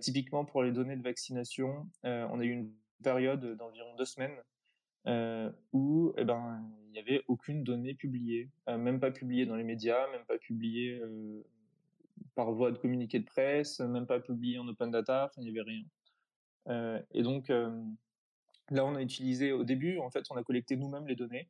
Typiquement 0.00 0.44
pour 0.44 0.62
les 0.62 0.72
données 0.72 0.96
de 0.96 1.02
vaccination, 1.02 1.88
on 2.02 2.40
a 2.40 2.44
eu 2.44 2.50
une 2.50 2.72
période 3.02 3.56
d'environ 3.56 3.94
deux 3.96 4.04
semaines 4.04 4.36
où 5.72 6.14
eh 6.16 6.24
ben 6.24 6.62
il 6.86 6.92
n'y 6.92 6.98
avait 6.98 7.22
aucune 7.28 7.64
donnée 7.64 7.94
publiée, 7.94 8.50
même 8.68 9.00
pas 9.00 9.10
publiée 9.10 9.46
dans 9.46 9.56
les 9.56 9.64
médias, 9.64 10.10
même 10.12 10.24
pas 10.26 10.38
publiée 10.38 11.02
par 12.34 12.52
voie 12.52 12.70
de 12.70 12.78
communiqué 12.78 13.18
de 13.18 13.24
presse, 13.24 13.80
même 13.80 14.06
pas 14.06 14.20
publié 14.20 14.58
en 14.58 14.68
open 14.68 14.90
data, 14.90 15.30
il 15.36 15.44
n'y 15.44 15.50
avait 15.50 15.62
rien. 15.62 15.84
Euh, 16.68 17.00
et 17.12 17.22
donc, 17.22 17.50
euh, 17.50 17.70
là, 18.70 18.84
on 18.84 18.94
a 18.94 19.02
utilisé, 19.02 19.52
au 19.52 19.64
début, 19.64 19.98
en 19.98 20.10
fait, 20.10 20.24
on 20.30 20.36
a 20.36 20.42
collecté 20.42 20.76
nous-mêmes 20.76 21.06
les 21.06 21.16
données. 21.16 21.48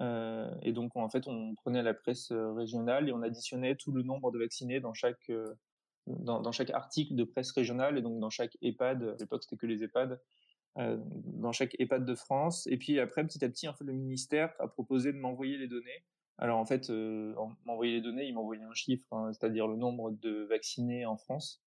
Euh, 0.00 0.52
et 0.62 0.72
donc, 0.72 0.96
en 0.96 1.08
fait, 1.08 1.28
on 1.28 1.54
prenait 1.54 1.82
la 1.82 1.94
presse 1.94 2.32
régionale 2.32 3.08
et 3.08 3.12
on 3.12 3.22
additionnait 3.22 3.76
tout 3.76 3.92
le 3.92 4.02
nombre 4.02 4.32
de 4.32 4.38
vaccinés 4.38 4.80
dans 4.80 4.94
chaque, 4.94 5.30
dans, 6.06 6.52
chaque 6.52 6.70
article 6.70 7.14
de 7.14 7.24
presse 7.24 7.50
régionale 7.52 7.98
et 7.98 8.02
donc 8.02 8.18
dans 8.20 8.30
chaque 8.30 8.56
EHPAD, 8.62 9.02
à 9.02 9.16
l'époque, 9.18 9.42
c'était 9.42 9.56
que 9.56 9.66
les 9.66 9.82
EHPAD, 9.82 10.20
dans 10.76 11.52
chaque 11.52 11.76
EHPAD 11.78 12.04
de 12.04 12.14
France. 12.14 12.66
Et 12.66 12.76
puis 12.76 12.98
après, 12.98 13.24
petit 13.24 13.44
à 13.44 13.48
petit, 13.48 13.68
en 13.68 13.74
fait, 13.74 13.84
le 13.84 13.92
ministère 13.92 14.52
a 14.58 14.68
proposé 14.68 15.12
de 15.12 15.18
m'envoyer 15.18 15.56
les 15.56 15.68
données 15.68 16.04
alors 16.38 16.58
en 16.58 16.64
fait, 16.64 16.90
euh, 16.90 17.34
on 17.36 17.54
m'envoyait 17.64 17.94
les 17.94 18.00
données, 18.00 18.26
il 18.26 18.34
m'envoyait 18.34 18.64
un 18.64 18.74
chiffre, 18.74 19.06
hein, 19.12 19.32
c'est-à-dire 19.32 19.68
le 19.68 19.76
nombre 19.76 20.10
de 20.10 20.42
vaccinés 20.44 21.06
en 21.06 21.16
France, 21.16 21.62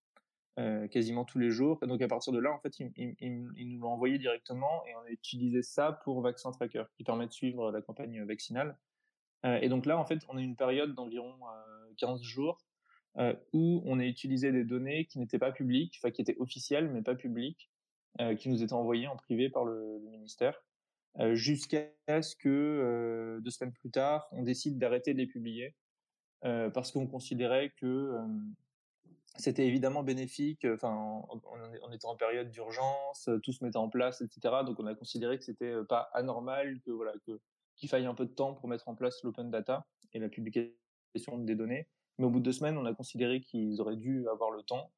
euh, 0.60 0.88
quasiment 0.88 1.24
tous 1.24 1.40
les 1.40 1.50
jours. 1.50 1.80
Et 1.84 1.88
donc 1.88 2.02
à 2.02 2.08
partir 2.08 2.34
de 2.34 2.40
là, 2.40 2.52
en 2.52 2.60
fait, 2.60 2.80
il, 2.80 3.16
nous 3.22 3.80
l'ont 3.80 3.92
envoyé 3.92 4.18
directement 4.18 4.86
et 4.86 4.96
on 4.96 5.08
a 5.08 5.10
utilisé 5.10 5.62
ça 5.62 5.94
pour 6.04 6.22
Vaccin 6.22 6.52
Tracker, 6.52 6.84
qui 6.98 7.04
permet 7.04 7.28
de 7.28 7.32
suivre 7.32 7.72
la 7.72 7.82
campagne 7.82 8.24
vaccinale. 8.26 8.78
Euh, 9.46 9.60
et 9.62 9.70
donc 9.70 9.86
là, 9.86 9.98
en 9.98 10.06
fait, 10.06 10.26
on 10.28 10.38
a 10.38 10.42
une 10.42 10.56
période 10.58 10.94
d'environ 10.96 11.34
15 11.98 12.22
jours 12.22 12.58
où 13.54 13.82
on 13.86 14.00
a 14.00 14.06
utilisé 14.06 14.52
des 14.52 14.64
données 14.64 15.06
qui 15.06 15.20
n'étaient 15.20 15.40
pas 15.40 15.52
publiques, 15.52 15.96
enfin 16.00 16.12
qui 16.12 16.22
étaient 16.22 16.38
officielles 16.40 16.90
mais 16.90 17.02
pas 17.02 17.16
publiques, 17.16 17.70
qui 18.38 18.50
nous 18.50 18.64
étaient 18.64 18.74
envoyées 18.74 19.08
en 19.08 19.16
privé 19.16 19.50
par 19.50 19.66
le, 19.66 20.00
ministère, 20.10 20.64
jusqu'à 21.34 21.88
ce 22.08 22.36
que 22.36 23.40
deux 23.44 23.52
semaines 23.52 23.74
plus 23.74 23.92
tard, 23.92 24.28
on 24.32 24.44
décide 24.44 24.78
d'arrêter 24.78 25.14
de 25.14 25.20
les 25.20 25.28
publier 25.28 25.76
parce 26.42 26.92
qu'on 26.92 27.08
considérait 27.08 27.72
que 27.78 28.16
c'était 29.38 29.68
évidemment 29.68 30.04
bénéfique. 30.04 30.66
Enfin, 30.66 31.24
on, 31.82 31.92
était 31.92 32.06
en 32.06 32.16
période 32.16 32.50
d'urgence, 32.50 33.30
tout 33.44 33.52
se 33.52 33.64
mettait 33.64 33.78
en 33.78 33.90
place, 33.90 34.22
etc. 34.22 34.56
Donc, 34.66 34.80
on 34.80 34.86
a 34.86 34.96
considéré 34.96 35.38
que 35.38 35.44
c'était 35.44 35.76
pas 35.88 36.10
anormal 36.14 36.80
que 36.82 36.92
voilà 36.92 37.14
qu'il 37.76 37.90
faille 37.90 38.06
un 38.06 38.16
peu 38.16 38.26
de 38.26 38.34
temps 38.34 38.54
pour 38.54 38.68
mettre 38.68 38.88
en 38.88 38.96
place 38.96 39.24
l'open 39.24 39.50
data 39.52 39.86
et 40.14 40.20
la 40.20 40.30
publication 40.30 41.38
des 41.38 41.56
données. 41.56 41.88
Mais 42.18 42.26
au 42.26 42.30
bout 42.30 42.40
de 42.40 42.46
deux 42.46 42.52
semaines, 42.52 42.78
on 42.78 42.86
a 42.86 42.94
considéré 42.94 43.42
qu'ils 43.42 43.80
auraient 43.82 43.96
dû 43.96 44.28
avoir 44.30 44.52
le 44.52 44.64
temps. 44.64 44.92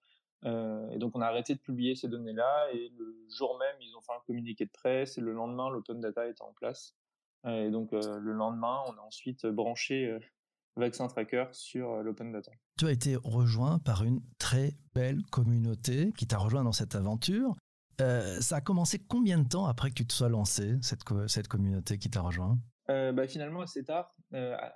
Euh, 0.45 0.89
et 0.91 0.97
donc, 0.97 1.15
on 1.15 1.21
a 1.21 1.25
arrêté 1.25 1.53
de 1.53 1.59
publier 1.59 1.95
ces 1.95 2.07
données-là. 2.07 2.67
Et 2.73 2.91
le 2.97 3.15
jour 3.29 3.57
même, 3.59 3.75
ils 3.81 3.95
ont 3.95 4.01
fait 4.01 4.13
un 4.13 4.21
communiqué 4.25 4.65
de 4.65 4.71
presse. 4.71 5.17
Et 5.17 5.21
le 5.21 5.33
lendemain, 5.33 5.69
l'open 5.69 5.99
data 5.99 6.27
était 6.27 6.41
en 6.41 6.53
place. 6.53 6.95
et 7.45 7.69
donc, 7.69 7.91
le 7.91 8.31
lendemain, 8.31 8.81
on 8.87 8.91
a 8.93 9.01
ensuite 9.01 9.45
branché 9.45 10.17
Vaccin 10.79 11.07
Tracker 11.07 11.45
sur 11.51 11.91
euh, 11.91 12.03
l'open 12.03 12.31
data. 12.31 12.51
Tu 12.77 12.87
as 12.87 12.91
été 12.91 13.15
rejoint 13.15 13.79
par 13.79 14.03
une 14.03 14.21
très 14.37 14.75
belle 14.95 15.23
communauté 15.31 16.11
qui 16.17 16.25
t'a 16.25 16.37
rejoint 16.37 16.63
dans 16.63 16.71
cette 16.71 16.95
aventure. 16.95 17.55
Euh, 18.01 18.39
ça 18.39 18.57
a 18.57 18.61
commencé 18.61 18.99
combien 18.99 19.37
de 19.37 19.47
temps 19.47 19.65
après 19.65 19.89
que 19.89 19.95
tu 19.95 20.07
te 20.07 20.13
sois 20.13 20.29
lancé, 20.29 20.77
cette, 20.81 21.01
cette 21.27 21.47
communauté 21.47 21.97
qui 21.97 22.09
t'a 22.09 22.21
rejoint? 22.21 22.57
Euh, 22.89 23.11
bah, 23.11 23.27
Finalement, 23.27 23.61
assez 23.61 23.83
tard. 23.83 24.15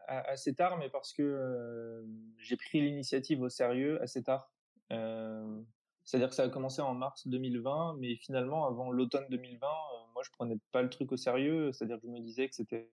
assez 0.08 0.54
tard, 0.54 0.78
mais 0.78 0.90
parce 0.90 1.14
que 1.14 2.04
j'ai 2.38 2.58
pris 2.58 2.82
l'initiative 2.82 3.42
au 3.42 3.50
sérieux 3.50 4.02
assez 4.02 4.24
tard. 4.24 4.52
C'est-à-dire 4.90 6.30
que 6.30 6.36
ça 6.36 6.44
a 6.44 6.50
commencé 6.50 6.82
en 6.82 6.94
mars 6.94 7.28
2020, 7.28 7.96
mais 8.00 8.16
finalement, 8.16 8.66
avant 8.66 8.92
l'automne 8.92 9.26
2020, 9.30 9.68
moi, 10.14 10.24
je 10.24 10.30
prenais 10.32 10.58
pas 10.72 10.82
le 10.82 10.90
truc 10.90 11.12
au 11.12 11.18
sérieux. 11.18 11.72
C'est-à-dire 11.72 11.98
que 11.98 12.08
je 12.08 12.12
me 12.12 12.20
disais 12.20 12.48
que 12.48 12.56
c'était 12.56 12.92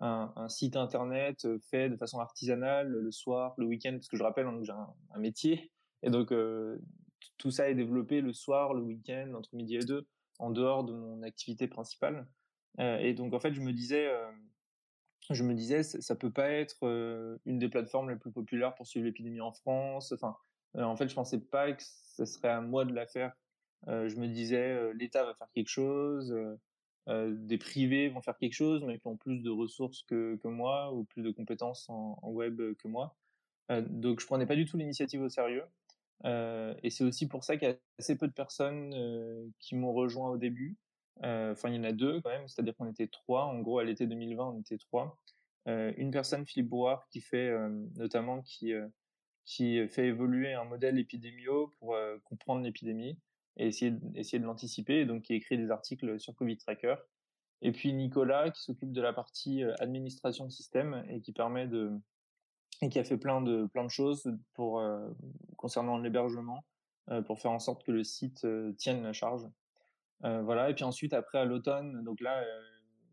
un, 0.00 0.48
site 0.48 0.76
internet 0.76 1.44
euh, 1.44 1.58
fait 1.70 1.88
de 1.88 1.96
façon 1.96 2.18
artisanale 2.18 2.88
le 2.88 3.10
soir, 3.12 3.54
le 3.58 3.66
week-end, 3.66 3.92
parce 3.92 4.08
que 4.08 4.16
je 4.16 4.22
rappelle, 4.22 4.46
hein, 4.46 4.58
j'ai 4.62 4.72
un, 4.72 5.18
métier, 5.18 5.70
et 6.02 6.10
donc 6.10 6.32
euh, 6.32 6.78
tout 7.38 7.50
ça 7.50 7.68
est 7.68 7.74
développé 7.74 8.20
le 8.20 8.32
soir, 8.32 8.74
le 8.74 8.82
week-end, 8.82 9.32
entre 9.36 9.54
midi 9.54 9.76
et 9.76 9.84
deux, 9.84 10.06
en 10.38 10.50
dehors 10.50 10.84
de 10.84 10.92
mon 10.92 11.22
activité 11.22 11.68
principale. 11.68 12.26
Euh, 12.78 12.98
et 12.98 13.14
donc 13.14 13.34
en 13.34 13.40
fait, 13.40 13.54
je 13.54 13.60
me 13.60 13.72
disais, 13.72 14.10
je 15.30 15.42
me 15.44 15.54
disais, 15.54 15.82
ça, 15.82 16.16
peut 16.16 16.32
pas 16.32 16.50
être 16.50 17.38
une 17.46 17.58
des 17.58 17.68
plateformes 17.68 18.10
les 18.10 18.16
plus 18.16 18.32
populaires 18.32 18.74
pour 18.74 18.86
suivre 18.86 19.06
l'épidémie 19.06 19.40
en 19.40 19.52
France. 19.52 20.12
Enfin, 20.12 20.36
en 20.74 20.96
fait, 20.96 21.08
je 21.08 21.14
pensais 21.14 21.40
pas 21.40 21.72
que 21.72 21.82
ce 21.82 22.24
serait 22.24 22.48
à 22.48 22.60
moi 22.60 22.84
de 22.84 22.94
la 22.94 23.06
faire. 23.06 23.32
je 23.86 24.16
me 24.16 24.26
disais, 24.26 24.92
l'État 24.94 25.24
va 25.24 25.34
faire 25.34 25.50
quelque 25.54 25.68
chose. 25.68 26.34
Euh, 27.08 27.32
des 27.34 27.58
privés 27.58 28.08
vont 28.08 28.22
faire 28.22 28.38
quelque 28.38 28.54
chose, 28.54 28.84
mais 28.84 28.98
qui 28.98 29.06
ont 29.08 29.16
plus 29.16 29.40
de 29.42 29.50
ressources 29.50 30.02
que, 30.04 30.36
que 30.36 30.48
moi 30.48 30.92
ou 30.92 31.04
plus 31.04 31.22
de 31.22 31.30
compétences 31.30 31.88
en, 31.88 32.18
web 32.22 32.60
que 32.76 32.88
moi. 32.88 33.16
Euh, 33.70 33.82
donc 33.88 34.20
je 34.20 34.26
prenais 34.26 34.46
pas 34.46 34.54
du 34.54 34.66
tout 34.66 34.76
l'initiative 34.76 35.22
au 35.22 35.28
sérieux. 35.28 35.64
Euh, 36.24 36.74
et 36.82 36.90
c'est 36.90 37.02
aussi 37.02 37.26
pour 37.26 37.42
ça 37.42 37.56
qu'il 37.56 37.68
y 37.68 37.72
a 37.72 37.76
assez 37.98 38.16
peu 38.16 38.28
de 38.28 38.32
personnes 38.32 38.94
qui 39.58 39.74
m'ont 39.74 39.92
rejoint 39.92 40.30
au 40.30 40.36
début. 40.36 40.76
Enfin, 41.20 41.68
il 41.68 41.76
y 41.76 41.78
en 41.78 41.84
a 41.84 41.92
deux 41.92 42.20
quand 42.20 42.30
même, 42.30 42.48
c'est-à-dire 42.48 42.76
qu'on 42.76 42.90
était 42.90 43.08
trois. 43.08 43.44
En 43.44 43.60
gros, 43.60 43.78
à 43.78 43.84
l'été 43.84 44.06
2020, 44.06 44.44
on 44.44 44.60
était 44.60 44.78
trois. 44.78 45.18
une 45.66 46.10
personne, 46.10 46.46
Philippe 46.46 46.68
Brouard, 46.68 47.06
qui 47.08 47.20
fait 47.20 47.52
notamment 47.96 48.42
qui 48.42 48.72
qui 49.44 49.86
fait 49.88 50.06
évoluer 50.06 50.52
un 50.52 50.64
modèle 50.64 50.98
épidémio 50.98 51.72
pour 51.78 51.96
comprendre 52.24 52.62
l'épidémie 52.62 53.18
et 53.56 53.68
essayer, 53.68 53.94
essayer 54.14 54.38
de 54.38 54.44
l'anticiper, 54.44 55.04
donc 55.04 55.22
qui 55.22 55.34
écrit 55.34 55.58
des 55.58 55.70
articles 55.70 56.18
sur 56.18 56.34
Covid 56.34 56.56
Tracker. 56.56 56.96
Et 57.62 57.70
puis 57.70 57.92
Nicolas 57.92 58.50
qui 58.50 58.60
s'occupe 58.60 58.92
de 58.92 59.00
la 59.00 59.12
partie 59.12 59.62
euh, 59.62 59.74
administration 59.78 60.50
système 60.50 61.04
et 61.08 61.20
qui 61.20 61.32
permet 61.32 61.66
de 61.68 61.92
et 62.80 62.88
qui 62.88 62.98
a 62.98 63.04
fait 63.04 63.16
plein 63.16 63.40
de 63.40 63.66
plein 63.66 63.84
de 63.84 63.90
choses 63.90 64.36
pour 64.54 64.80
euh, 64.80 65.08
concernant 65.56 65.96
l'hébergement 65.98 66.64
euh, 67.10 67.22
pour 67.22 67.40
faire 67.40 67.52
en 67.52 67.60
sorte 67.60 67.84
que 67.84 67.92
le 67.92 68.02
site 68.02 68.46
tienne 68.76 69.02
la 69.02 69.12
charge. 69.12 69.46
Voilà. 70.22 70.70
Et 70.70 70.74
puis 70.74 70.84
ensuite 70.84 71.12
après 71.12 71.38
à 71.38 71.44
l'automne, 71.44 72.04
donc 72.04 72.20
là 72.20 72.44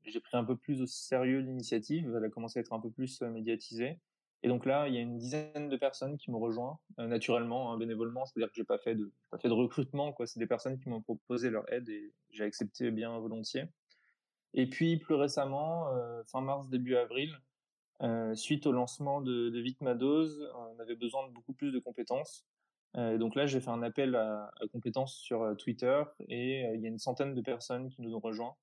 j'ai 0.05 0.19
pris 0.19 0.37
un 0.37 0.43
peu 0.43 0.55
plus 0.55 0.81
au 0.81 0.85
sérieux 0.85 1.39
l'initiative. 1.39 2.13
Elle 2.15 2.25
a 2.25 2.29
commencé 2.29 2.59
à 2.59 2.61
être 2.61 2.73
un 2.73 2.79
peu 2.79 2.89
plus 2.89 3.21
médiatisée. 3.21 3.99
Et 4.41 4.47
donc 4.47 4.65
là, 4.65 4.87
il 4.87 4.95
y 4.95 4.97
a 4.97 5.01
une 5.01 5.17
dizaine 5.17 5.67
de 5.67 5.75
personnes 5.75 6.17
qui 6.17 6.31
m'ont 6.31 6.39
rejoint 6.39 6.79
euh, 6.99 7.07
naturellement, 7.07 7.71
hein, 7.71 7.77
bénévolement, 7.77 8.25
c'est-à-dire 8.25 8.47
que 8.49 8.55
j'ai 8.55 8.63
pas 8.63 8.77
fait 8.77 8.95
de 8.95 9.11
pas 9.31 9.37
fait 9.37 9.49
de 9.49 9.53
recrutement 9.53 10.13
quoi, 10.13 10.27
c'est 10.27 10.39
des 10.39 10.47
personnes 10.47 10.79
qui 10.79 10.87
m'ont 10.87 11.01
proposé 11.01 11.49
leur 11.49 11.71
aide 11.73 11.89
et 11.89 12.13
j'ai 12.29 12.45
accepté 12.45 12.89
bien 12.91 13.17
volontiers. 13.19 13.65
Et 14.53 14.67
puis 14.67 14.97
plus 14.97 15.15
récemment, 15.15 15.89
euh, 15.93 16.23
fin 16.23 16.41
mars 16.41 16.69
début 16.69 16.95
avril, 16.95 17.37
euh, 18.01 18.33
suite 18.33 18.65
au 18.65 18.71
lancement 18.71 19.19
de, 19.19 19.49
de 19.49 19.63
on 20.55 20.79
avait 20.79 20.95
besoin 20.95 21.27
de 21.27 21.33
beaucoup 21.33 21.53
plus 21.53 21.73
de 21.73 21.79
compétences. 21.79 22.45
Euh, 22.97 23.17
donc 23.17 23.35
là, 23.35 23.45
j'ai 23.45 23.59
fait 23.59 23.69
un 23.69 23.83
appel 23.83 24.15
à, 24.15 24.51
compétences 24.71 25.15
sur 25.15 25.43
euh, 25.43 25.55
Twitter 25.55 26.03
et 26.27 26.61
il 26.73 26.81
y 26.81 26.85
a 26.85 26.89
une 26.89 26.99
centaine 26.99 27.35
de 27.35 27.41
personnes 27.41 27.89
qui 27.89 28.01
nous 28.01 28.15
ont 28.15 28.19
rejoints. 28.19 28.55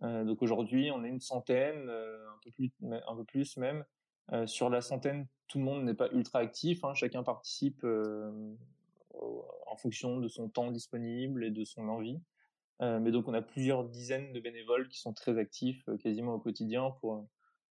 donc 0.00 0.42
aujourd'hui, 0.42 0.90
on 0.90 1.04
est 1.04 1.08
une 1.08 1.20
centaine, 1.20 1.88
un 1.88 3.16
peu 3.16 3.24
plus, 3.24 3.56
même. 3.56 3.84
Euh, 4.32 4.46
sur 4.46 4.70
la 4.70 4.80
centaine, 4.80 5.26
tout 5.48 5.58
le 5.58 5.64
monde 5.64 5.84
n'est 5.84 5.94
pas 5.94 6.08
ultra 6.12 6.38
actif. 6.38 6.84
Hein. 6.84 6.94
chacun 6.94 7.22
participe 7.22 7.82
euh, 7.84 8.54
en 9.66 9.76
fonction 9.76 10.18
de 10.18 10.28
son 10.28 10.48
temps 10.48 10.70
disponible 10.70 11.44
et 11.44 11.50
de 11.50 11.64
son 11.64 11.88
envie. 11.88 12.20
Euh, 12.80 12.98
mais 12.98 13.10
donc 13.10 13.28
on 13.28 13.34
a 13.34 13.42
plusieurs 13.42 13.84
dizaines 13.84 14.32
de 14.32 14.40
bénévoles 14.40 14.88
qui 14.88 14.98
sont 14.98 15.12
très 15.12 15.38
actifs 15.38 15.88
quasiment 16.02 16.34
au 16.34 16.40
quotidien 16.40 16.90
pour 17.00 17.28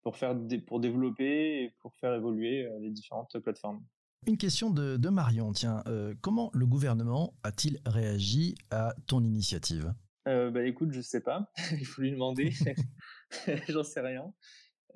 pour 0.02 0.16
faire 0.16 0.36
pour 0.66 0.80
développer 0.80 1.64
et 1.64 1.70
pour 1.80 1.94
faire 1.96 2.14
évoluer 2.14 2.68
les 2.80 2.90
différentes 2.90 3.38
plateformes. 3.40 3.84
Une 4.26 4.36
question 4.36 4.70
de, 4.70 4.96
de 4.96 5.08
Marion, 5.08 5.52
tiens, 5.52 5.84
comment 6.20 6.50
le 6.52 6.66
gouvernement 6.66 7.34
a-t-il 7.42 7.80
réagi 7.86 8.56
à 8.70 8.94
ton 9.06 9.22
initiative? 9.22 9.94
Bah 10.24 10.64
écoute, 10.64 10.90
je 10.92 11.00
sais 11.00 11.20
pas, 11.20 11.52
il 11.72 11.86
faut 11.86 12.02
lui 12.02 12.10
demander, 12.10 12.50
j'en 13.68 13.84
sais 13.84 14.00
rien. 14.00 14.32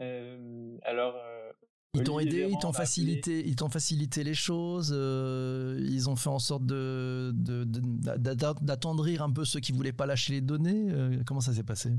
Euh, 0.01 0.77
alors, 0.83 1.15
euh, 1.17 1.53
ils 1.95 2.05
t'ont 2.05 2.21
aidé, 2.21 2.49
ils 2.49 2.59
t'ont 2.59 2.73
facilité, 2.73 3.47
ils 3.47 3.57
t'ont 3.57 3.69
facilité 3.69 4.23
les 4.23 4.35
choses. 4.35 4.95
Euh, 4.97 5.77
ils 5.81 6.09
ont 6.09 6.15
fait 6.15 6.29
en 6.29 6.39
sorte 6.39 6.65
de, 6.65 7.33
d'attendrir 7.35 9.23
un 9.23 9.33
peu 9.33 9.45
ceux 9.45 9.59
qui 9.59 9.73
voulaient 9.73 9.93
pas 9.93 10.07
lâcher 10.07 10.35
les 10.35 10.41
données. 10.41 10.89
comment 11.27 11.41
ça 11.41 11.53
s'est 11.53 11.65
passé? 11.65 11.91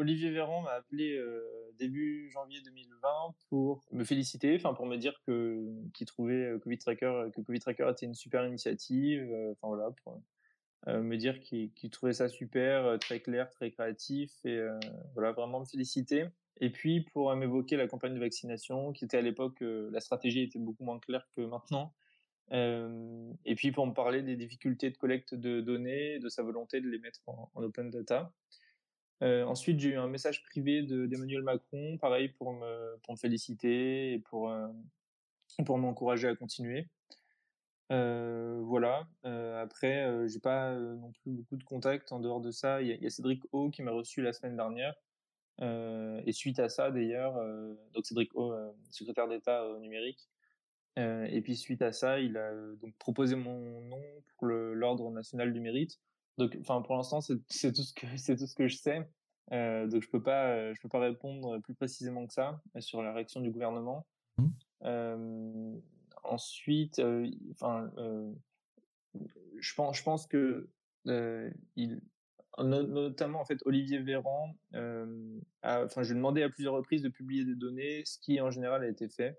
Olivier 0.00 0.30
Véran 0.30 0.62
m'a 0.62 0.72
appelé 0.72 1.22
début 1.78 2.30
janvier 2.30 2.60
2020 2.62 3.08
pour 3.48 3.82
me 3.92 4.02
féliciter, 4.02 4.56
enfin 4.56 4.74
pour 4.74 4.86
me 4.86 4.96
dire 4.96 5.20
que 5.26 5.62
qu'il 5.92 6.06
trouvait 6.06 6.54
Covid 6.62 6.78
Tracker, 6.78 7.26
que 7.34 7.40
Covid 7.42 7.60
Tracker 7.60 7.88
était 7.90 8.06
une 8.06 8.14
super 8.14 8.46
initiative. 8.46 9.30
Enfin 9.52 9.68
voilà, 9.68 9.90
pour 10.02 10.20
me 10.86 11.16
dire 11.16 11.38
qu'il 11.40 11.90
trouvait 11.90 12.14
ça 12.14 12.28
super, 12.28 12.98
très 12.98 13.20
clair, 13.20 13.50
très 13.50 13.70
créatif 13.70 14.32
et 14.44 14.58
voilà 15.14 15.32
vraiment 15.32 15.60
me 15.60 15.66
féliciter. 15.66 16.26
Et 16.60 16.70
puis 16.70 17.00
pour 17.00 17.34
m'évoquer 17.34 17.76
la 17.76 17.88
campagne 17.88 18.14
de 18.14 18.20
vaccination, 18.20 18.92
qui 18.92 19.06
était 19.06 19.16
à 19.16 19.22
l'époque, 19.22 19.62
euh, 19.62 19.88
la 19.92 20.00
stratégie 20.00 20.42
était 20.42 20.58
beaucoup 20.58 20.84
moins 20.84 20.98
claire 20.98 21.26
que 21.34 21.40
maintenant. 21.40 21.94
Euh, 22.52 23.32
et 23.44 23.54
puis 23.54 23.72
pour 23.72 23.86
me 23.86 23.94
parler 23.94 24.22
des 24.22 24.36
difficultés 24.36 24.90
de 24.90 24.96
collecte 24.96 25.34
de 25.34 25.60
données, 25.60 26.18
de 26.18 26.28
sa 26.28 26.42
volonté 26.42 26.80
de 26.80 26.88
les 26.88 26.98
mettre 26.98 27.20
en, 27.26 27.50
open 27.54 27.90
data. 27.90 28.32
Euh, 29.22 29.44
ensuite, 29.44 29.78
j'ai 29.80 29.90
eu 29.90 29.96
un 29.96 30.08
message 30.08 30.42
privé 30.42 30.82
d'Emmanuel 30.82 31.42
Macron, 31.42 31.98
pareil 31.98 32.28
pour 32.28 32.52
me, 32.52 32.96
pour 33.02 33.14
me 33.14 33.18
féliciter 33.18 34.14
et 34.14 34.18
pour, 34.18 34.50
euh, 34.50 34.68
pour 35.66 35.78
m'encourager 35.78 36.28
à 36.28 36.34
continuer. 36.34 36.88
Euh, 37.92 38.60
voilà. 38.64 39.06
Euh, 39.26 39.62
après, 39.62 40.28
j'ai 40.28 40.40
pas 40.40 40.74
non 40.74 41.12
plus 41.12 41.32
beaucoup 41.32 41.56
de 41.56 41.64
contacts 41.64 42.12
en 42.12 42.20
dehors 42.20 42.40
de 42.40 42.50
ça. 42.50 42.80
Il 42.80 42.88
y, 42.88 43.06
a 43.06 43.10
Cédric 43.10 43.42
O 43.52 43.70
qui 43.70 43.82
m'a 43.82 43.90
reçu 43.90 44.22
la 44.22 44.32
semaine 44.32 44.56
dernière, 44.56 44.94
et 45.60 46.32
suite 46.32 46.58
à 46.58 46.70
ça, 46.70 46.90
d'ailleurs, 46.90 47.34
donc 47.92 48.06
Cédric 48.06 48.34
O, 48.34 48.54
secrétaire 48.90 49.28
d'État 49.28 49.66
au 49.66 49.78
numérique, 49.78 50.30
et 50.96 51.40
puis 51.42 51.56
suite 51.56 51.82
à 51.82 51.92
ça, 51.92 52.20
il 52.20 52.38
a 52.38 52.52
donc 52.80 52.94
proposé 52.96 53.36
mon 53.36 53.82
nom 53.82 54.00
pour 54.38 54.46
l'ordre 54.46 55.10
national 55.10 55.52
du 55.52 55.60
mérite. 55.60 56.00
Donc, 56.38 56.56
enfin, 56.60 56.80
pour 56.82 56.96
l'instant, 56.96 57.20
c'est 57.20 57.72
tout 57.72 57.82
ce 57.82 57.92
que 57.92 58.06
c'est 58.16 58.36
tout 58.36 58.46
ce 58.46 58.54
que 58.54 58.68
je 58.68 58.76
sais. 58.76 59.08
Euh, 59.52 59.86
donc, 59.86 60.02
je 60.02 60.08
peux 60.08 60.22
pas, 60.22 60.72
je 60.72 60.80
peux 60.80 60.88
pas 60.88 61.00
répondre 61.00 61.58
plus 61.58 61.74
précisément 61.74 62.26
que 62.26 62.32
ça 62.32 62.62
sur 62.78 63.02
la 63.02 63.12
réaction 63.12 63.40
du 63.40 63.50
gouvernement. 63.50 64.06
Mmh. 64.38 64.46
Euh, 64.84 65.76
ensuite, 66.22 67.00
enfin, 67.52 67.90
je 69.58 69.74
pense, 69.74 69.98
je 69.98 70.02
pense 70.02 70.26
que 70.26 70.68
il, 71.76 72.00
notamment 72.58 73.40
en 73.40 73.44
fait 73.44 73.58
Olivier 73.64 73.98
Véran. 73.98 74.54
Euh, 74.74 75.40
enfin, 75.62 76.02
j'ai 76.02 76.14
demandé 76.14 76.42
à 76.42 76.48
plusieurs 76.48 76.74
reprises 76.74 77.02
de 77.02 77.08
publier 77.08 77.44
des 77.44 77.54
données, 77.54 78.02
ce 78.04 78.18
qui 78.18 78.40
en 78.40 78.50
général 78.50 78.82
a 78.82 78.88
été 78.88 79.08
fait. 79.08 79.38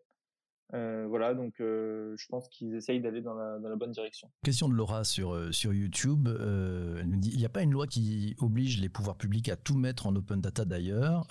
Euh, 0.73 1.05
voilà, 1.07 1.33
donc 1.33 1.59
euh, 1.59 2.15
je 2.17 2.27
pense 2.27 2.47
qu'ils 2.47 2.75
essayent 2.75 3.01
d'aller 3.01 3.21
dans 3.21 3.33
la, 3.33 3.59
dans 3.59 3.69
la, 3.69 3.75
bonne 3.75 3.91
direction. 3.91 4.29
Question 4.43 4.69
de 4.69 4.73
Laura 4.73 5.03
sur, 5.03 5.33
euh, 5.33 5.51
sur 5.51 5.73
YouTube. 5.73 6.27
elle 6.27 7.09
nous 7.09 7.17
dit 7.17 7.31
il 7.33 7.37
n'y 7.37 7.45
a 7.45 7.49
pas 7.49 7.61
une 7.61 7.71
loi 7.71 7.87
qui 7.87 8.35
oblige 8.39 8.79
les 8.79 8.89
pouvoirs 8.89 9.17
publics 9.17 9.49
à 9.49 9.57
tout 9.57 9.77
mettre 9.77 10.07
en 10.07 10.15
open 10.15 10.39
data 10.39 10.63
d'ailleurs. 10.63 11.27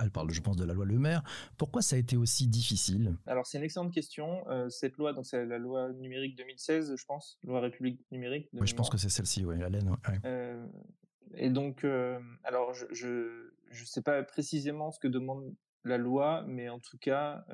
elle 0.00 0.10
parle, 0.10 0.30
je 0.30 0.40
pense, 0.40 0.56
de 0.56 0.64
la 0.64 0.74
loi 0.74 0.84
Le 0.84 0.98
Maire. 0.98 1.22
Pourquoi 1.56 1.82
ça 1.82 1.96
a 1.96 1.98
été 1.98 2.16
aussi 2.16 2.46
difficile? 2.46 3.16
Alors, 3.26 3.46
c'est 3.46 3.58
une 3.58 3.64
excellente 3.64 3.92
question. 3.92 4.44
cette 4.68 4.96
loi, 4.96 5.12
donc 5.12 5.24
c'est 5.24 5.46
la 5.46 5.58
loi 5.58 5.92
numérique 5.92 6.36
2016, 6.36 6.94
je 6.96 7.04
pense, 7.06 7.38
loi 7.44 7.60
République 7.60 8.00
numérique. 8.10 8.48
Oui, 8.52 8.66
je 8.66 8.74
pense 8.74 8.90
que 8.90 8.98
c'est 8.98 9.08
celle-ci, 9.08 9.44
oui, 9.44 9.58
la 9.58 9.68
laine. 9.70 9.96
et 11.34 11.50
donc, 11.50 11.86
alors, 12.44 12.74
je 12.74 13.06
ne 13.08 13.84
sais 13.84 14.02
pas 14.02 14.22
précisément 14.22 14.90
ce 14.90 14.98
que 14.98 15.08
demande 15.08 15.54
la 15.84 15.98
loi, 15.98 16.44
mais 16.46 16.68
en 16.68 16.80
tout 16.80 16.98
cas, 16.98 17.44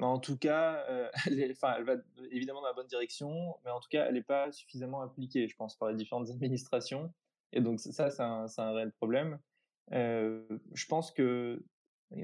en 0.00 0.18
tout 0.18 0.36
cas, 0.36 0.84
euh, 0.88 1.08
elle, 1.26 1.40
elle 1.40 1.54
va 1.84 1.96
évidemment 2.30 2.60
dans 2.60 2.68
la 2.68 2.72
bonne 2.72 2.86
direction, 2.86 3.56
mais 3.64 3.70
en 3.70 3.80
tout 3.80 3.88
cas, 3.90 4.06
elle 4.06 4.14
n'est 4.14 4.22
pas 4.22 4.52
suffisamment 4.52 5.00
appliquée, 5.00 5.48
je 5.48 5.56
pense, 5.56 5.76
par 5.76 5.88
les 5.88 5.96
différentes 5.96 6.30
administrations. 6.30 7.12
Et 7.52 7.60
donc 7.60 7.80
ça, 7.80 8.10
c'est 8.10 8.22
un, 8.22 8.72
réel 8.72 8.92
problème. 8.92 9.38
Euh, 9.92 10.44
je 10.74 10.86
pense 10.86 11.12
que, 11.12 11.62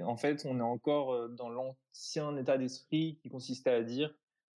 en 0.03 0.17
fait, 0.17 0.45
on 0.47 0.59
est 0.59 0.63
encore 0.63 1.15
euh, 1.15 1.29
dans 1.29 1.49
l'ancien 1.49 2.37
état 2.37 2.59
d'esprit 2.59 3.19
qui 3.23 3.29
consistait 3.31 3.71
à 3.71 3.83
dire, 3.83 4.15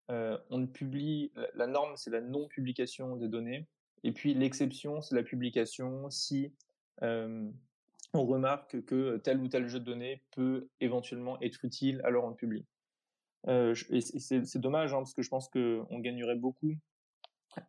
on 0.09 0.67
publie, 0.67 1.31
la, 1.55 1.65
norme, 1.65 1.97
c'est 1.97 2.11
la 2.11 2.21
non-publication 2.21 3.15
des 3.15 3.27
données, 3.27 3.67
et 4.03 4.11
puis 4.11 4.35
l'exception, 4.35 5.01
c'est 5.01 5.15
la 5.15 5.23
publication 5.23 6.11
si 6.11 6.53
on 8.15 8.25
remarque 8.25 8.83
que 8.85 9.17
tel 9.17 9.39
ou 9.39 9.47
tel 9.47 9.67
jeu 9.67 9.79
de 9.79 9.85
données 9.85 10.23
peut 10.31 10.69
éventuellement 10.79 11.39
être 11.41 11.63
utile, 11.65 12.01
alors 12.03 12.25
on 12.25 12.29
le 12.29 12.35
publie. 12.35 12.65
Euh, 13.47 13.75
et 13.89 14.01
c'est 14.01 14.57
dommage 14.57 14.93
hein, 14.93 14.97
parce 14.97 15.13
que 15.13 15.21
je 15.21 15.29
pense 15.29 15.49
qu'on 15.49 15.99
gagnerait 15.99 16.35
beaucoup 16.35 16.75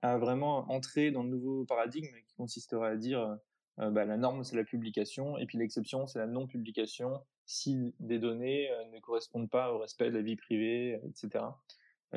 à 0.03 0.17
vraiment 0.17 0.71
entrer 0.73 1.11
dans 1.11 1.23
le 1.23 1.29
nouveau 1.29 1.65
paradigme 1.65 2.17
qui 2.27 2.35
consisterait 2.35 2.89
à 2.89 2.97
dire 2.97 3.37
euh, 3.81 3.91
bah, 3.91 4.07
la 4.07 4.17
norme 4.17 4.43
c'est 4.43 4.57
la 4.57 4.65
publication 4.65 5.37
et 5.37 5.45
puis 5.45 5.59
l'exception 5.59 6.07
c'est 6.07 6.19
la 6.19 6.27
non 6.27 6.47
publication 6.47 7.21
si 7.45 7.95
des 8.01 8.19
données 8.19 8.71
euh, 8.71 8.85
ne 8.87 9.01
correspondent 9.01 9.51
pas 9.51 9.73
au 9.73 9.79
respect 9.79 10.11
de 10.11 10.17
la 10.17 10.23
vie 10.23 10.37
privée, 10.37 10.99
etc. 11.05 11.45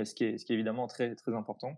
ce, 0.03 0.15
qui 0.15 0.24
est, 0.24 0.38
ce 0.38 0.45
qui 0.45 0.53
est 0.53 0.55
évidemment 0.55 0.88
très 0.88 1.15
très 1.15 1.33
important. 1.36 1.77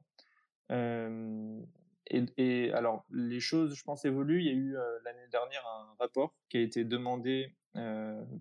Et, 2.12 2.72
alors, 2.74 3.06
les 3.10 3.40
choses, 3.40 3.76
je 3.76 3.84
pense, 3.84 4.06
évoluent. 4.06 4.42
Il 4.42 4.46
y 4.46 4.50
a 4.50 4.54
eu 4.54 4.76
l'année 5.06 5.28
dernière 5.32 5.66
un 5.68 5.96
rapport 6.00 6.34
qui 6.50 6.58
a 6.58 6.62
été 6.62 6.84
demandé 6.84 7.56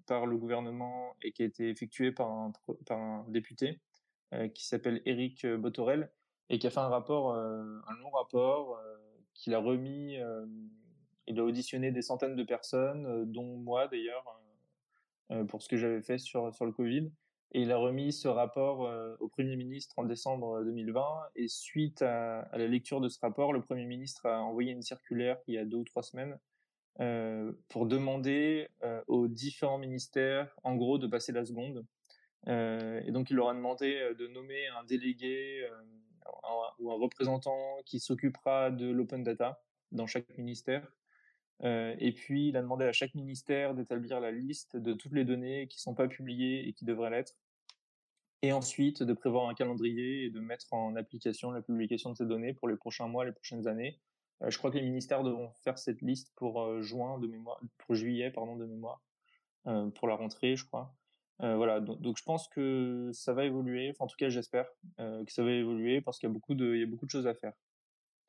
par 0.07 0.27
le 0.27 0.37
gouvernement 0.37 1.15
et 1.23 1.33
qui 1.33 1.43
a 1.43 1.47
été 1.47 1.69
effectué 1.69 2.11
par 2.11 2.31
un, 2.31 2.53
par 2.87 2.99
un 2.99 3.25
député 3.29 3.81
qui 4.55 4.67
s'appelle 4.67 5.03
Éric 5.07 5.47
Botorel 5.47 6.11
et 6.49 6.59
qui 6.59 6.67
a 6.67 6.71
fait 6.71 6.81
un 6.81 6.89
rapport, 6.89 7.35
un 7.35 7.97
long 8.03 8.11
rapport 8.11 8.81
qu'il 9.35 9.55
a 9.55 9.59
remis. 9.59 10.17
il 11.29 11.39
a 11.39 11.45
auditionné 11.45 11.93
des 11.93 12.03
centaines 12.03 12.35
de 12.35 12.43
personnes, 12.43 13.31
dont 13.31 13.57
moi 13.57 13.87
d'ailleurs, 13.87 14.25
pour 15.49 15.62
ce 15.62 15.69
que 15.69 15.77
j'avais 15.77 16.03
fait 16.03 16.19
sur, 16.19 16.53
sur 16.53 16.67
le 16.67 16.73
Covid. 16.73 17.12
Et 17.52 17.62
il 17.62 17.73
a 17.73 17.76
remis 17.76 18.12
ce 18.12 18.28
rapport 18.28 18.87
euh, 18.87 19.16
au 19.19 19.28
Premier 19.28 19.57
ministre 19.57 19.99
en 19.99 20.04
décembre 20.04 20.62
2020. 20.62 21.02
Et 21.35 21.49
suite 21.49 22.00
à, 22.02 22.49
la 22.52 22.69
lecture 22.69 23.00
de 23.00 23.09
ce 23.09 23.19
rapport, 23.19 23.52
le 23.52 23.61
Premier 23.61 23.87
ministre 23.87 24.26
a 24.26 24.40
envoyé 24.40 24.71
une 24.71 24.83
circulaire 24.83 25.38
il 25.49 25.54
y 25.54 25.59
a 25.59 25.64
deux 25.64 25.78
ou 25.78 25.85
trois 25.85 26.04
semaines 26.04 26.38
euh, 27.00 27.52
pour 27.69 27.87
demander 27.87 28.69
euh, 28.85 29.02
aux 29.09 29.26
différents 29.26 29.78
ministères, 29.78 30.54
en 30.62 30.76
gros, 30.76 30.99
de 30.99 31.09
passer 31.09 31.33
la 31.33 31.45
seconde. 31.45 31.85
et 32.47 33.11
donc, 33.11 33.30
il 33.30 33.37
leur 33.37 33.49
a 33.49 33.54
demandé 33.54 34.14
de 34.16 34.26
nommer 34.28 34.69
un 34.69 34.85
délégué 34.85 35.66
ou 36.78 36.92
un 36.92 36.95
représentant 36.95 37.78
qui 37.85 37.99
s'occupera 37.99 38.71
de 38.71 38.88
l'open 38.90 39.25
data 39.25 39.61
dans 39.90 40.07
chaque 40.07 40.38
ministère. 40.38 40.87
et 41.62 42.12
puis, 42.16 42.49
il 42.49 42.57
a 42.57 42.62
demandé 42.62 42.85
à 42.87 42.92
chaque 42.92 43.14
ministère 43.14 43.75
d'établir 43.75 44.21
la 44.21 44.30
liste 44.30 44.76
de 44.76 44.95
toutes 44.95 45.13
les 45.13 45.25
données 45.25 45.67
qui 45.69 45.78
ne 45.78 45.82
sont 45.82 45.95
pas 45.95 46.08
publiées 46.08 46.67
et 46.67 46.73
qui 46.73 46.84
devraient 46.84 47.10
l'être 47.10 47.40
et 48.43 48.53
ensuite 48.53 49.03
de 49.03 49.13
prévoir 49.13 49.49
un 49.49 49.55
calendrier 49.55 50.25
et 50.25 50.31
de 50.31 50.41
mettre 50.41 50.73
en 50.73 50.97
application 50.97 51.50
la 51.50 51.63
publication 51.63 52.11
de 52.11 52.17
ces 52.17 52.26
données 52.26 52.55
pour 52.55 52.69
les 52.69 52.76
prochains 52.76 53.07
mois, 53.07 53.25
les 53.25 53.33
prochaines 53.33 53.67
années. 53.67 54.00
Euh, 54.43 54.50
je 54.50 54.59
crois 54.59 54.71
que 54.71 54.79
les 54.79 54.85
ministères 54.85 55.23
devront 55.23 55.53
faire 55.63 55.79
cette 55.79 56.00
liste 56.00 56.33
pour 56.37 56.63
euh, 56.63 56.81
juin 56.81 57.19
de 57.19 57.26
mémoire, 57.26 57.61
pour 57.79 57.95
juillet 57.95 58.31
pardon 58.31 58.57
de 58.57 58.65
mémoire, 58.65 59.03
euh, 59.67 59.91
pour 59.91 60.09
la 60.09 60.15
rentrée, 60.15 60.57
je 60.57 60.65
crois. 60.65 60.95
voilà, 61.39 61.81
donc, 61.81 62.17
je 62.17 62.23
pense 62.23 62.49
que 62.49 63.11
ça 63.13 63.33
va 63.33 63.45
évoluer. 63.45 63.95
En 63.99 64.07
tout 64.07 64.17
cas, 64.17 64.29
j'espère 64.29 64.67
que 64.99 65.33
ça 65.33 65.43
va 65.43 65.53
évoluer 65.53 66.00
parce 66.00 66.19
qu'il 66.19 66.29
y 66.29 66.31
a 66.31 66.35
beaucoup 66.35 66.55
de, 66.55 66.75
il 66.75 66.81
y 66.81 66.83
a 66.83 66.87
beaucoup 66.87 67.07
de 67.07 67.11
choses 67.11 67.26
à 67.26 67.35
faire 67.35 67.55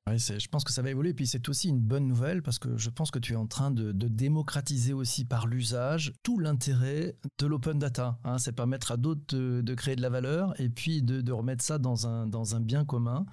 je 0.08 0.48
pense 0.48 0.64
que 0.64 0.72
ça 0.72 0.82
va 0.82 0.90
évoluer. 0.90 1.12
Et 1.12 1.14
puis 1.14 1.28
c'est 1.28 1.48
aussi 1.50 1.70
une 1.70 1.80
bonne 1.80 2.08
nouvelle 2.08 2.42
parce 2.42 2.60
que 2.60 2.78
je 2.78 2.90
pense 2.90 3.12
que 3.12 3.20
tu 3.20 3.34
es 3.34 3.36
en 3.36 3.48
train 3.48 3.72
de, 3.72 3.92
démocratiser 3.92 4.94
aussi 4.94 5.26
par 5.26 5.48
l'usage 5.48 6.14
tout 6.24 6.38
l'intérêt 6.38 7.16
de 7.40 7.46
l'open 7.46 7.80
data. 7.80 8.20
Hein. 8.24 8.38
c'est 8.38 8.52
permettre 8.52 8.92
à 8.92 8.98
d'autres 8.98 9.36
de, 9.36 9.74
créer 9.74 9.96
de 9.96 10.02
la 10.02 10.10
valeur 10.10 10.60
et 10.60 10.70
puis 10.70 11.02
de, 11.02 11.32
remettre 11.32 11.64
ça 11.64 11.78
dans 11.78 12.08
un, 12.08 12.28
dans 12.28 12.56
un 12.56 12.60
bien 12.60 12.84
commun. 12.84 13.26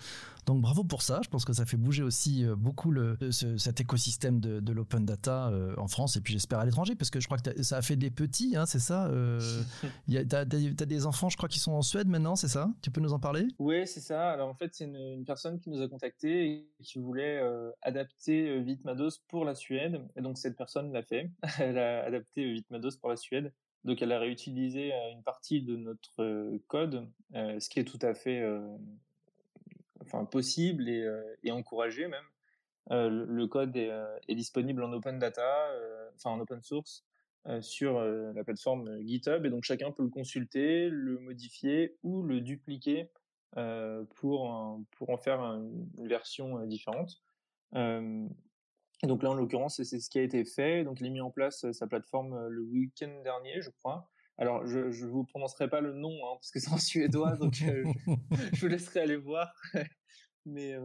Donc 0.48 0.62
bravo 0.62 0.82
pour 0.82 1.02
ça. 1.02 1.20
Je 1.22 1.28
pense 1.28 1.44
que 1.44 1.52
ça 1.52 1.66
fait 1.66 1.76
bouger 1.76 2.02
aussi 2.02 2.42
euh, 2.42 2.56
beaucoup 2.56 2.90
le, 2.90 3.18
cet 3.30 3.82
écosystème 3.82 4.40
de, 4.40 4.72
l'open 4.72 5.04
data 5.04 5.48
euh, 5.48 5.74
en 5.76 5.88
France 5.88 6.16
et 6.16 6.22
puis 6.22 6.32
j'espère 6.32 6.58
à 6.58 6.64
l'étranger 6.64 6.94
parce 6.94 7.10
que 7.10 7.20
je 7.20 7.26
crois 7.26 7.36
que 7.36 7.62
ça 7.62 7.76
a 7.76 7.82
fait 7.82 7.96
des 7.96 8.10
petits, 8.10 8.56
hein, 8.56 8.64
c'est 8.64 8.78
ça 8.78 9.08
euh, 9.08 9.40
Tu 10.08 10.16
as, 10.16 10.44
des 10.46 11.04
enfants, 11.04 11.28
je 11.28 11.36
crois, 11.36 11.50
qui 11.50 11.58
sont 11.58 11.72
en 11.72 11.82
Suède 11.82 12.08
maintenant, 12.08 12.34
c'est 12.34 12.48
ça? 12.48 12.70
Tu 12.80 12.90
peux 12.90 13.02
nous 13.02 13.12
en 13.12 13.18
parler? 13.18 13.46
Oui, 13.58 13.86
c'est 13.86 14.00
ça. 14.00 14.30
Alors 14.30 14.48
en 14.48 14.54
fait, 14.54 14.74
c'est 14.74 14.84
une, 14.84 15.24
personne 15.26 15.58
qui 15.58 15.68
nous 15.68 15.82
a 15.82 15.88
contactés 15.88 16.57
qui 16.82 16.98
voulait 16.98 17.40
adapter 17.82 18.60
Vitmados 18.60 19.18
pour 19.28 19.44
la 19.44 19.54
Suède. 19.54 20.06
Et 20.16 20.20
donc 20.20 20.38
cette 20.38 20.56
personne 20.56 20.92
l'a 20.92 21.02
fait. 21.02 21.30
Elle 21.60 21.78
a 21.78 22.04
adapté 22.04 22.52
Vitmados 22.52 22.96
pour 23.00 23.08
la 23.08 23.16
Suède. 23.16 23.52
Donc 23.84 24.02
elle 24.02 24.12
a 24.12 24.18
réutilisé 24.18 24.92
une 25.12 25.22
partie 25.22 25.62
de 25.62 25.76
notre 25.76 26.58
code, 26.66 27.08
ce 27.32 27.68
qui 27.68 27.78
est 27.78 27.84
tout 27.84 27.98
à 28.02 28.14
fait 28.14 28.42
enfin 30.08 30.24
possible 30.24 30.88
et, 30.88 31.02
euh, 31.02 31.36
encouragé 31.50 32.08
même. 32.08 32.24
Euh, 32.90 33.08
le, 33.10 33.46
code 33.46 33.76
est, 33.76 33.90
euh, 33.90 34.18
est, 34.28 34.34
disponible 34.34 34.82
en 34.82 34.92
open 34.92 35.18
data, 35.18 35.70
enfin 36.14 36.30
en 36.30 36.40
open 36.40 36.62
source 36.62 37.04
sur 37.60 38.00
la 38.02 38.44
plateforme 38.44 39.00
GitHub 39.06 39.46
et 39.46 39.48
donc 39.48 39.64
chacun 39.64 39.90
peut 39.90 40.02
le 40.02 40.10
consulter, 40.10 40.90
le 40.90 41.18
modifier 41.18 41.96
ou 42.02 42.22
le 42.22 42.42
dupliquer 42.42 43.08
pour 43.54 44.80
pour 44.90 45.10
en 45.10 45.16
faire 45.16 45.40
une 45.40 46.08
version 46.08 46.64
différente. 46.66 47.22
Et 47.74 49.06
donc 49.06 49.22
là, 49.22 49.30
en 49.30 49.34
l'occurrence, 49.34 49.82
c'est 49.82 50.00
ce 50.00 50.10
qui 50.10 50.18
a 50.18 50.22
été 50.22 50.44
fait. 50.44 50.84
Donc, 50.84 51.00
il 51.00 51.06
a 51.06 51.10
mis 51.10 51.20
en 51.20 51.30
place 51.30 51.70
sa 51.72 51.86
plateforme 51.86 52.48
le 52.48 52.62
week-end 52.62 53.20
dernier, 53.22 53.60
je 53.60 53.70
crois. 53.70 54.10
Alors, 54.38 54.66
je 54.66 54.78
ne 54.78 55.10
vous 55.10 55.24
prononcerai 55.24 55.68
pas 55.68 55.80
le 55.80 55.92
nom, 55.92 56.14
hein, 56.24 56.34
parce 56.34 56.50
que 56.50 56.60
c'est 56.60 56.72
en 56.72 56.78
suédois, 56.78 57.36
donc 57.36 57.54
je, 57.54 57.66
je, 58.52 58.60
vous 58.60 58.68
laisserai 58.68 59.00
aller 59.00 59.16
voir. 59.16 59.52
mais, 60.46 60.76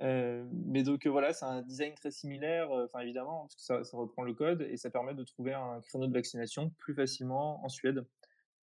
euh, 0.00 0.44
mais 0.52 0.82
donc 0.82 1.06
voilà, 1.06 1.32
c'est 1.32 1.44
un 1.44 1.62
design 1.62 1.94
très 1.94 2.10
similaire, 2.10 2.70
enfin 2.70 3.00
évidemment, 3.00 3.42
parce 3.42 3.56
que 3.56 3.62
ça, 3.62 3.84
ça, 3.84 3.96
reprend 3.96 4.22
le 4.22 4.32
code 4.32 4.62
et 4.62 4.76
ça 4.76 4.90
permet 4.90 5.14
de 5.14 5.24
trouver 5.24 5.54
un 5.54 5.80
créneau 5.80 6.06
de 6.06 6.12
vaccination 6.12 6.70
plus 6.78 6.94
facilement 6.94 7.64
en 7.64 7.68
Suède. 7.68 8.06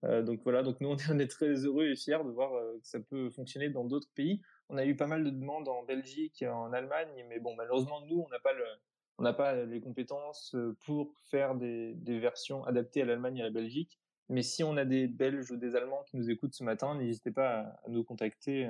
Euh, 0.07 0.23
donc 0.23 0.41
voilà, 0.45 0.63
donc 0.63 0.81
nous 0.81 0.89
on 1.11 1.19
est, 1.19 1.27
très 1.27 1.65
heureux 1.65 1.87
et 1.87 1.97
fiers 1.97 2.23
de 2.25 2.31
voir 2.31 2.51
que 2.51 2.87
ça 2.87 3.01
peut 3.01 3.31
fonctionner 3.31 3.69
dans 3.71 3.85
d'autres 3.85 4.11
pays. 4.15 4.41
On 4.69 4.77
a 4.79 4.85
eu 4.85 4.97
pas 4.97 5.07
mal 5.07 5.25
de 5.25 5.31
demandes 5.31 5.69
en 5.69 5.83
Belgique 5.85 6.45
en 6.49 6.73
Allemagne, 6.73 7.25
mais 7.29 7.39
bon, 7.39 7.55
malheureusement 7.55 8.01
nous 8.07 8.21
on 8.21 9.23
n'a 9.23 9.33
pas 9.33 9.65
les 9.65 9.81
compétences 9.81 10.57
pour 10.85 11.13
faire 11.31 11.55
des, 11.55 11.95
versions 12.19 12.65
adaptées 12.65 13.03
à 13.03 13.05
l'Allemagne 13.05 13.39
et 13.39 13.43
à 13.43 13.45
la 13.45 13.51
Belgique. 13.51 13.99
Mais 14.29 14.43
si 14.43 14.65
on 14.65 14.77
a 14.77 14.85
des 14.85 15.07
Belges 15.07 15.51
ou 15.53 15.57
des 15.57 15.77
Allemands 15.77 16.03
qui 16.09 16.17
nous 16.17 16.31
écoutent 16.31 16.55
ce 16.55 16.65
matin, 16.65 16.97
n'hésitez 16.97 17.31
pas 17.31 17.61
à, 17.61 17.89
nous 17.89 18.03
contacter 18.03 18.69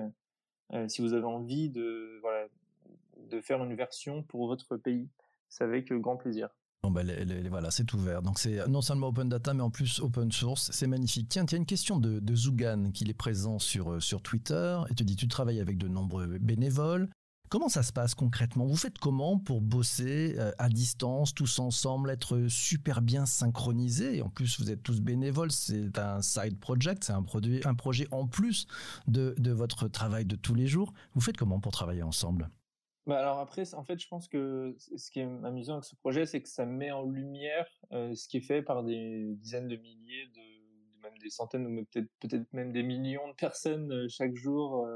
euh, 0.75 0.87
si 0.89 1.01
vous 1.01 1.15
avez 1.15 1.25
envie 1.25 1.71
de, 1.71 2.21
de 3.17 3.41
faire 3.41 3.65
une 3.65 3.75
version 3.75 4.23
pour 4.23 4.47
votre 4.47 4.77
pays. 4.77 5.09
C'est 5.49 5.65
avec 5.65 5.93
grand 5.93 6.17
plaisir. 6.17 6.51
Bon 6.87 6.93
ben, 6.93 7.49
voilà, 7.49 7.73
c'est 7.73 7.93
ouvert. 7.95 8.23
Donc 8.23 8.39
c'est 8.39 8.65
non 8.69 8.81
seulement 8.81 9.09
open 9.09 9.29
data, 9.29 9.53
mais 9.55 9.63
en 9.63 9.71
plus 9.71 9.99
open 9.99 10.31
source. 10.31 10.71
C'est 10.73 10.87
magnifique. 10.87 11.29
Tiens, 11.29 11.45
il 11.45 11.51
y 11.51 11.55
a 11.57 11.59
une 11.59 11.67
question 11.67 11.99
de, 11.99 12.21
de 12.21 12.35
Zougan 12.37 12.93
qui 12.93 13.03
est 13.11 13.13
présent 13.13 13.59
sur, 13.59 14.01
sur 14.01 14.23
Twitter 14.23 14.79
et 14.89 14.95
te 14.95 15.03
dit 15.03 15.17
tu 15.17 15.27
travailles 15.27 15.59
avec 15.59 15.79
de 15.79 15.89
nombreux 15.89 16.39
bénévoles. 16.39 17.09
Comment 17.49 17.69
ça 17.69 17.83
se 17.83 17.93
passe 17.93 18.15
concrètement? 18.15 18.67
Vous 18.67 18.77
faites 18.77 18.99
comment 18.99 19.37
pour 19.37 19.61
bosser 19.63 20.37
euh, 20.39 20.53
à 20.59 20.69
distance, 20.69 21.35
tous 21.35 21.59
ensemble, 21.59 22.11
être 22.11 22.47
super 22.49 23.03
bien 23.03 23.27
synchronisés? 23.27 24.23
En 24.23 24.29
plus, 24.29 24.61
vous 24.61 24.71
êtes 24.71 24.85
tous 24.85 25.01
bénévoles, 25.01 25.51
c'est 25.51 25.99
un 25.99 26.23
side 26.23 26.61
project, 26.61 27.03
c'est 27.03 27.15
un, 27.15 27.25
un 27.65 27.75
projet 27.75 28.07
en 28.13 28.29
plus 28.29 28.69
de, 29.09 29.35
votre 29.51 29.89
travail 29.89 30.25
de 30.25 30.37
tous 30.37 30.55
les 30.55 30.69
jours. 30.69 30.93
Vous 31.15 31.21
faites 31.21 31.37
comment 31.37 31.59
pour 31.59 31.73
travailler 31.73 32.05
ensemble? 32.05 32.49
Bah 33.07 33.21
alors 33.21 33.39
après, 33.39 33.73
en 33.75 33.85
fait, 33.85 34.01
je 34.01 34.09
pense 34.09 34.27
que 34.27 34.75
ce 34.79 35.11
qui 35.11 35.21
est 35.21 35.45
amusant 35.45 35.75
avec 35.75 35.85
ce 35.85 35.95
projet, 35.95 36.27
c'est 36.27 36.43
que 36.43 36.49
ça 36.49 36.67
met 36.67 36.91
en 36.91 37.05
lumière 37.05 37.67
euh, 37.93 38.15
ce 38.15 38.27
qui 38.27 38.39
est 38.39 38.41
fait 38.41 38.63
par 38.63 38.83
des 38.83 39.35
dizaines 39.37 39.69
de 39.69 39.77
milliers 39.77 40.29
même 41.03 41.17
des 41.19 41.31
centaines 41.31 41.67
ou 41.67 41.85
peut-être 41.85 42.53
même 42.53 42.73
des 42.73 42.83
millions 42.83 43.29
de 43.29 43.35
personnes 43.35 44.09
chaque 44.09 44.35
jour 44.35 44.89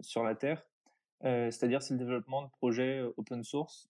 sur 0.00 0.24
la 0.24 0.34
Terre. 0.34 0.66
C'est-à-dire 1.22 1.80
c'est 1.80 1.94
le 1.94 1.98
développement 2.00 2.42
de 2.42 2.48
projets 2.48 3.02
open 3.16 3.44
source 3.44 3.88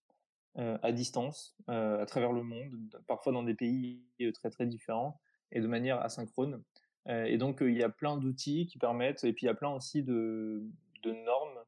à 0.56 0.92
distance, 0.92 1.56
à 1.68 2.04
travers 2.06 2.32
le 2.32 2.42
monde, 2.42 3.02
parfois 3.06 3.32
dans 3.32 3.42
des 3.42 3.54
pays 3.54 4.04
très 4.34 4.50
très 4.50 4.66
différents 4.66 5.18
et 5.52 5.60
de 5.62 5.66
manière 5.66 6.02
asynchrone. 6.02 6.62
et 7.08 7.38
donc 7.38 7.58
il 7.62 7.76
y 7.76 7.82
a 7.82 7.88
plein 7.88 8.18
d'outils 8.18 8.66
qui 8.66 8.76
permettent, 8.76 9.24
et 9.24 9.32
puis 9.32 9.44
il 9.44 9.48
y 9.48 9.50
a 9.50 9.54
plein 9.54 9.70
aussi 9.70 10.02
de 10.02 10.68
normes 11.24 11.58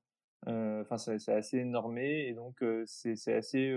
Enfin, 0.47 0.97
c'est 0.99 1.33
assez 1.33 1.65
normé 1.65 2.29
et 2.29 2.33
donc 2.33 2.63
c'est 2.87 3.35
assez 3.35 3.77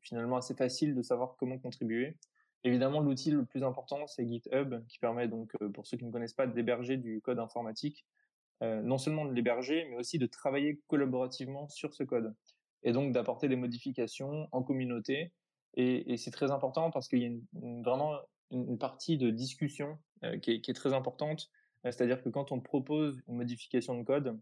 finalement 0.00 0.36
assez 0.36 0.54
facile 0.54 0.94
de 0.94 1.02
savoir 1.02 1.36
comment 1.38 1.58
contribuer. 1.58 2.16
Évidemment, 2.64 3.00
l'outil 3.00 3.32
le 3.32 3.44
plus 3.44 3.64
important, 3.64 4.06
c'est 4.06 4.26
GitHub, 4.26 4.86
qui 4.86 4.98
permet 4.98 5.26
donc, 5.26 5.56
pour 5.74 5.86
ceux 5.86 5.96
qui 5.96 6.04
ne 6.04 6.12
connaissent 6.12 6.34
pas, 6.34 6.46
d'héberger 6.46 6.96
du 6.96 7.20
code 7.20 7.40
informatique, 7.40 8.06
non 8.60 8.98
seulement 8.98 9.24
de 9.24 9.32
l'héberger, 9.32 9.86
mais 9.90 9.96
aussi 9.96 10.18
de 10.18 10.26
travailler 10.26 10.80
collaborativement 10.86 11.68
sur 11.68 11.92
ce 11.94 12.04
code, 12.04 12.34
et 12.84 12.92
donc 12.92 13.12
d'apporter 13.12 13.48
des 13.48 13.56
modifications 13.56 14.48
en 14.52 14.62
communauté. 14.62 15.32
Et, 15.74 16.16
c'est 16.16 16.30
très 16.30 16.50
important 16.50 16.90
parce 16.90 17.08
qu'il 17.08 17.22
y 17.22 17.26
a 17.26 17.30
vraiment 17.82 18.18
une, 18.50 18.78
partie 18.78 19.16
de 19.18 19.30
discussion 19.30 19.98
qui, 20.42 20.52
est, 20.52 20.76
très 20.76 20.92
importante. 20.92 21.50
C'est-à-dire 21.84 22.22
que 22.22 22.28
quand 22.28 22.52
on 22.52 22.60
propose 22.60 23.20
une 23.26 23.36
modification 23.36 23.98
de 23.98 24.04
code, 24.04 24.38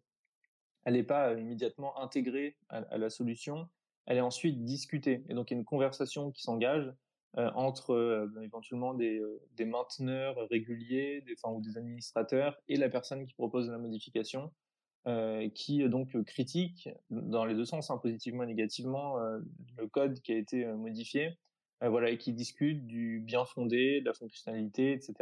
elle 0.84 0.94
n'est 0.94 1.02
pas 1.02 1.34
immédiatement 1.34 1.98
intégrée 2.00 2.56
à, 2.68 2.98
la 2.98 3.10
solution, 3.10 3.68
elle 4.06 4.18
est 4.18 4.22
ensuite 4.22 4.64
discutée. 4.64 5.24
Et 5.28 5.34
donc 5.34 5.50
il 5.50 5.54
y 5.54 5.56
a 5.56 5.60
une 5.60 5.64
conversation 5.64 6.30
qui 6.30 6.42
s'engage 6.42 6.92
entre 7.36 8.28
ben, 8.34 8.42
éventuellement 8.42 8.92
des, 8.92 9.22
des, 9.56 9.64
mainteneurs 9.64 10.36
réguliers, 10.48 11.20
des, 11.20 11.36
enfin, 11.40 11.54
ou 11.54 11.60
des 11.60 11.78
administrateurs 11.78 12.60
et 12.66 12.76
la 12.76 12.88
personne 12.88 13.24
qui 13.24 13.34
propose 13.34 13.70
la 13.70 13.78
modification, 13.78 14.50
qui 15.54 15.88
donc 15.88 16.20
critique 16.24 16.88
dans 17.10 17.44
les 17.44 17.54
deux 17.54 17.64
sens, 17.64 17.90
hein, 17.90 17.98
positivement 17.98 18.42
et 18.42 18.46
négativement, 18.46 19.16
le 19.18 19.86
code 19.86 20.20
qui 20.22 20.32
a 20.32 20.36
été 20.36 20.64
modifié, 20.66 21.38
voilà, 21.88 22.10
et 22.10 22.18
qui 22.18 22.32
discute 22.32 22.86
du 22.86 23.20
bien 23.20 23.44
fondé, 23.44 24.00
de 24.00 24.06
la 24.06 24.14
fonctionnalité, 24.14 24.92
etc. 24.92 25.14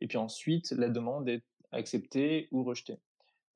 Et 0.00 0.08
puis 0.08 0.18
ensuite, 0.18 0.72
la 0.72 0.88
demande 0.88 1.28
est 1.28 1.44
acceptée 1.70 2.48
ou 2.50 2.64
rejetée. 2.64 2.98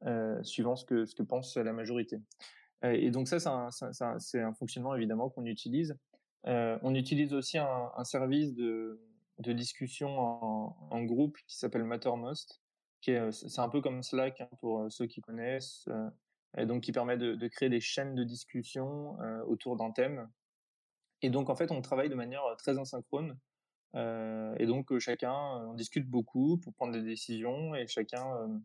Euh, 0.05 0.43
suivant 0.43 0.77
ce 0.77 0.85
que, 0.85 1.07
ce 1.07 1.15
que 1.15 1.23
pense 1.23 1.57
la 1.57 1.73
majorité. 1.73 2.21
Euh, 2.85 2.93
et 2.93 3.11
donc 3.11 3.29
ça, 3.29 3.39
c'est 3.71 4.41
un, 4.41 4.53
fonctionnement 4.53 4.95
évidemment 4.95 5.31
qu'on 5.31 5.47
utilise. 5.47 5.97
Euh, 6.47 6.79
on 6.83 6.95
utilise 6.95 7.33
aussi 7.33 7.57
un, 7.57 8.05
service 8.05 8.55
de, 8.55 9.01
de 9.39 9.53
discussion 9.55 10.19
en, 10.91 11.03
groupe 11.05 11.39
qui 11.49 11.57
s'appelle 11.57 11.85
Mattermost, 11.85 12.61
qui 13.01 13.13
est, 13.13 13.33
c'est 13.33 13.61
un 13.61 13.71
peu 13.71 13.81
comme 13.81 14.03
Slack 14.03 14.43
hein, 14.43 14.49
pour 14.61 14.85
ceux 14.93 15.07
qui 15.07 15.23
connaissent, 15.23 15.89
et 16.59 16.67
donc 16.67 16.83
qui 16.83 16.93
permet 16.93 17.17
de, 17.17 17.35
de, 17.35 17.49
créer 17.49 17.71
des 17.71 17.81
chaînes 17.81 18.15
de 18.15 18.23
discussion 18.23 19.17
autour 19.47 19.77
d'un 19.77 19.93
thème. 19.93 20.29
Et 21.23 21.31
donc 21.31 21.49
en 21.49 21.57
fait, 21.57 21.71
on 21.71 21.81
travaille 21.81 22.11
de 22.11 22.15
manière 22.15 22.43
très 22.59 22.79
asynchrone. 22.79 23.39
et 23.95 24.67
donc 24.67 24.97
chacun, 24.99 25.35
on 25.69 25.73
discute 25.73 26.07
beaucoup 26.07 26.59
pour 26.59 26.75
prendre 26.75 26.93
des 26.93 27.03
décisions 27.03 27.75
et 27.75 27.87
chacun 27.87 28.61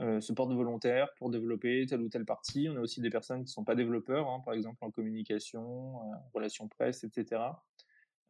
euh, 0.00 0.20
se 0.20 0.32
portent 0.32 0.52
volontaires 0.52 1.08
pour 1.16 1.30
développer 1.30 1.86
telle 1.86 2.02
ou 2.02 2.08
telle 2.08 2.24
partie. 2.24 2.68
On 2.68 2.76
a 2.76 2.80
aussi 2.80 3.00
des 3.00 3.10
personnes 3.10 3.38
qui 3.38 3.50
ne 3.50 3.54
sont 3.54 3.64
pas 3.64 3.74
développeurs, 3.74 4.28
hein, 4.28 4.42
par 4.44 4.54
exemple 4.54 4.84
en 4.84 4.90
communication, 4.90 6.00
euh, 6.00 6.16
relations 6.34 6.68
presse, 6.68 7.04
etc. 7.04 7.42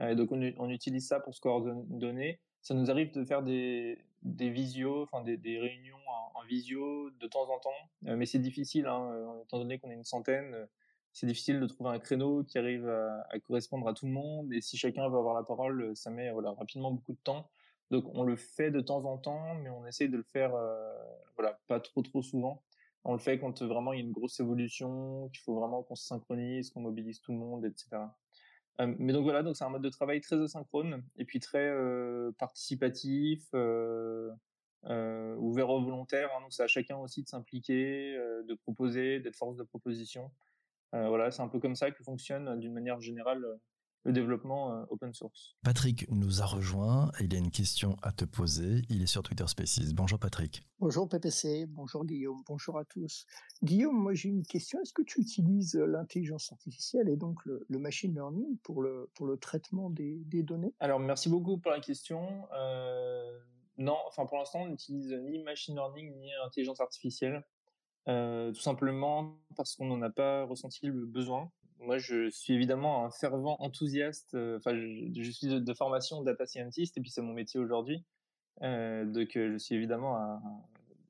Euh, 0.01 0.15
donc 0.15 0.31
on, 0.33 0.71
utilise 0.71 1.07
ça 1.07 1.21
pour 1.21 1.35
se 1.35 1.41
coordonner. 1.41 2.41
Ça 2.61 2.75
nous 2.75 2.91
arrive 2.91 3.13
de 3.13 3.25
faire 3.25 3.43
des, 3.43 3.99
visios, 4.23 5.03
enfin 5.03 5.23
des, 5.23 5.59
réunions 5.59 5.97
en, 6.35 6.45
visio 6.47 7.11
de 7.11 7.27
temps 7.27 7.49
en 7.51 7.59
temps, 7.59 7.71
euh, 8.07 8.17
mais 8.17 8.27
c'est 8.27 8.39
difficile, 8.39 8.87
hein, 8.87 9.11
étant 9.45 9.59
donné 9.59 9.79
qu'on 9.79 9.91
est 9.91 9.95
une 9.95 10.05
centaine. 10.05 10.69
c'est 11.13 11.27
difficile 11.27 11.61
de 11.61 11.67
trouver 11.67 11.91
un 11.91 11.99
créneau 11.99 12.45
qui 12.45 12.59
arrive 12.59 12.87
à, 12.89 13.39
correspondre 13.47 13.89
à 13.89 13.95
tout 13.95 14.07
le 14.07 14.13
monde. 14.13 14.53
Et 14.53 14.61
si 14.61 14.77
chacun 14.77 15.09
veut 15.09 15.17
avoir 15.17 15.35
la 15.35 15.45
parole, 15.45 15.97
ça 15.97 16.11
met 16.11 16.31
rapidement 16.31 16.91
beaucoup 16.91 17.13
de 17.13 17.19
temps. 17.25 17.49
Donc 17.91 18.05
on 18.15 18.23
le 18.23 18.37
fait 18.37 18.71
de 18.71 18.81
temps 18.81 19.05
en 19.05 19.19
temps, 19.19 19.55
mais 19.57 19.71
on 19.71 19.87
essaie 19.87 20.09
de 20.09 20.17
le 20.17 20.23
faire, 20.23 20.55
euh, 20.55 20.93
voilà, 21.37 21.59
pas 21.67 21.81
trop 21.81 22.03
trop 22.03 22.23
souvent. 22.23 22.63
On 23.05 23.13
le 23.13 23.19
fait 23.19 23.39
quand 23.39 23.63
vraiment 23.63 23.93
il 23.93 24.01
y 24.01 24.03
a 24.03 24.05
une 24.05 24.13
grosse 24.13 24.41
évolution, 24.41 25.29
qu'il 25.29 25.43
faut 25.43 25.55
vraiment 25.55 25.83
qu'on 25.83 25.95
se 25.95 26.07
synchronise, 26.07 26.71
qu'on 26.71 26.81
mobilise 26.81 27.21
tout 27.21 27.33
le 27.33 27.39
monde, 27.39 27.65
etc. 27.67 27.99
Euh, 28.81 28.93
mais 28.99 29.13
donc 29.13 29.23
voilà, 29.23 29.43
donc 29.43 29.57
c'est 29.57 29.65
un 29.65 29.69
mode 29.69 29.83
de 29.83 29.89
travail 29.89 30.21
très 30.21 30.41
asynchrone 30.41 31.05
et 31.17 31.25
puis 31.25 31.39
très 31.39 31.69
euh, 31.69 32.33
participatif, 32.39 33.47
euh, 33.55 34.31
euh, 34.87 35.37
ouvert 35.37 35.71
aux 35.71 35.83
volontaires. 35.83 36.31
Hein, 36.37 36.41
donc 36.41 36.53
c'est 36.53 36.63
à 36.63 36.67
chacun 36.67 36.97
aussi 36.97 37.23
de 37.23 37.29
s'impliquer, 37.29 38.17
euh, 38.17 38.43
de 38.43 38.55
proposer, 38.55 39.21
d'être 39.21 39.37
force 39.37 39.57
de 39.57 39.63
proposition. 39.63 40.31
voilà, 40.93 41.31
c'est 41.31 41.43
un 41.43 41.49
peu 41.49 41.59
comme 41.59 41.75
ça 41.75 41.91
que 41.91 42.03
fonctionne 42.05 42.59
d'une 42.61 42.73
manière 42.73 43.01
générale 43.01 43.45
le 44.05 44.13
développement 44.13 44.73
euh, 44.73 44.85
open 44.91 45.13
source. 45.13 45.57
Patrick 45.63 46.07
nous 46.11 46.43
a 46.43 46.47
rejoint. 46.47 47.11
Il 47.21 47.35
a 47.35 47.39
une 47.39 47.51
question 47.51 47.97
à 48.03 48.13
te 48.13 48.25
poser. 48.25 48.83
Il 48.89 49.03
est 49.03 49.07
sur 49.07 49.23
Twitter 49.23 49.47
Spaces. 49.47 49.93
Bonjour 49.95 50.19
Patrick. 50.19 50.63
Bonjour 50.79 51.09
PPC. 51.09 51.67
Bonjour 51.67 52.05
Guillaume. 52.05 52.43
Bonjour 52.47 52.79
à 52.79 52.85
tous. 52.85 53.27
Guillaume, 53.63 53.97
moi 53.97 54.15
j'ai 54.15 54.29
une 54.29 54.43
question. 54.43 54.81
Est-ce 54.83 54.93
que 54.93 55.03
tu 55.03 55.21
utilises 55.21 55.77
euh, 55.77 55.87
l'intelligence 55.87 56.53
artificielle 56.53 57.09
et 57.09 57.17
donc 57.17 57.39
le, 57.47 57.67
machine 57.79 58.15
learning 58.15 58.59
pour 58.63 58.83
le, 58.83 59.11
pour 59.15 59.27
le 59.27 59.39
traitement 59.39 59.91
des, 59.91 60.23
des 60.27 60.43
données? 60.43 60.75
Alors 60.81 61.01
merci 61.01 61.29
beaucoup 61.29 61.59
pour 61.59 61.71
la 61.71 61.81
question. 61.81 62.47
Euh, 62.55 63.39
non, 63.79 63.97
enfin 64.07 64.27
pour 64.27 64.39
l'instant 64.39 64.63
on 64.63 64.69
n'utilise 64.69 65.13
ni 65.31 65.43
machine 65.43 65.75
learning 65.75 66.15
ni 66.19 66.31
intelligence 66.45 66.81
artificielle. 66.81 67.45
Euh, 68.07 68.53
tout 68.53 68.61
simplement 68.61 69.39
parce 69.57 69.77
qu'on 69.77 69.87
n'en 69.87 70.03
a 70.03 70.11
pas 70.11 70.45
ressenti 70.45 70.87
le 70.87 71.07
besoin 71.07 71.51
moi, 71.85 71.99
je 71.99 72.31
suis 72.31 72.55
évidemment 72.55 73.05
un 73.05 73.11
fervent 73.11 73.57
enthousiaste. 73.61 74.35
Euh, 74.35 74.59
enfin, 74.59 74.75
je, 74.75 75.31
suis 75.31 75.49
de, 75.49 75.75
formation 75.75 76.23
data 76.23 76.47
scientist 76.47 76.97
et 76.97 77.01
puis 77.01 77.11
c'est 77.11 77.23
mon 77.23 77.33
métier 77.33 77.61
aujourd'hui. 77.61 78.05
Euh, 78.63 79.05
donc, 79.05 79.37
euh, 79.37 79.53
je 79.53 79.59
suis 79.59 79.75
évidemment 79.75 80.17
un, 80.17 80.43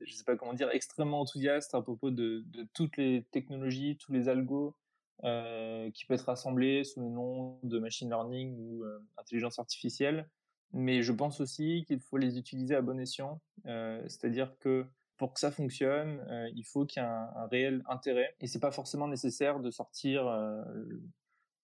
je 0.01 0.13
sais 0.13 0.25
pas 0.25 0.37
comment 0.37 0.55
dire, 0.55 0.71
extrêmement 0.71 1.21
enthousiaste 1.21 1.75
à 1.75 1.83
propos 1.83 2.11
de, 2.11 2.45
toutes 2.75 2.97
les 2.97 3.25
technologies, 3.31 3.97
tous 3.99 4.13
les 4.13 4.29
algos 4.29 4.75
qui 5.23 6.05
peuvent 6.05 6.17
être 6.17 6.27
rassemblés 6.27 6.85
sous 6.85 7.01
le 7.01 7.09
nom 7.09 7.59
de 7.63 7.79
machine 7.79 8.11
learning 8.11 8.59
ou 8.59 8.85
intelligence 9.17 9.59
artificielle. 9.59 10.29
Mais 10.73 11.03
je 11.03 11.13
pense 11.13 11.41
aussi 11.41 11.85
qu'il 11.87 12.01
faut 12.01 12.19
les 12.19 12.37
utiliser 12.37 12.75
à 12.75 12.83
bon 12.83 13.01
escient. 13.01 13.41
C'est-à-dire 13.65 14.59
que 14.59 14.85
pour 15.17 15.33
que 15.33 15.41
ça 15.41 15.51
fonctionne, 15.51 16.21
euh, 16.31 16.51
il 16.55 16.65
faut 16.65 16.85
qu'il 16.85 17.03
y 17.03 17.05
ait 17.05 17.09
un, 17.09 17.47
réel 17.51 17.83
intérêt. 17.89 18.35
Et 18.41 18.47
c'est 18.47 18.61
pas 18.61 18.73
forcément 18.73 19.09
nécessaire 19.09 19.61
de 19.61 19.71
sortir 19.71 20.27
euh, 20.27 20.63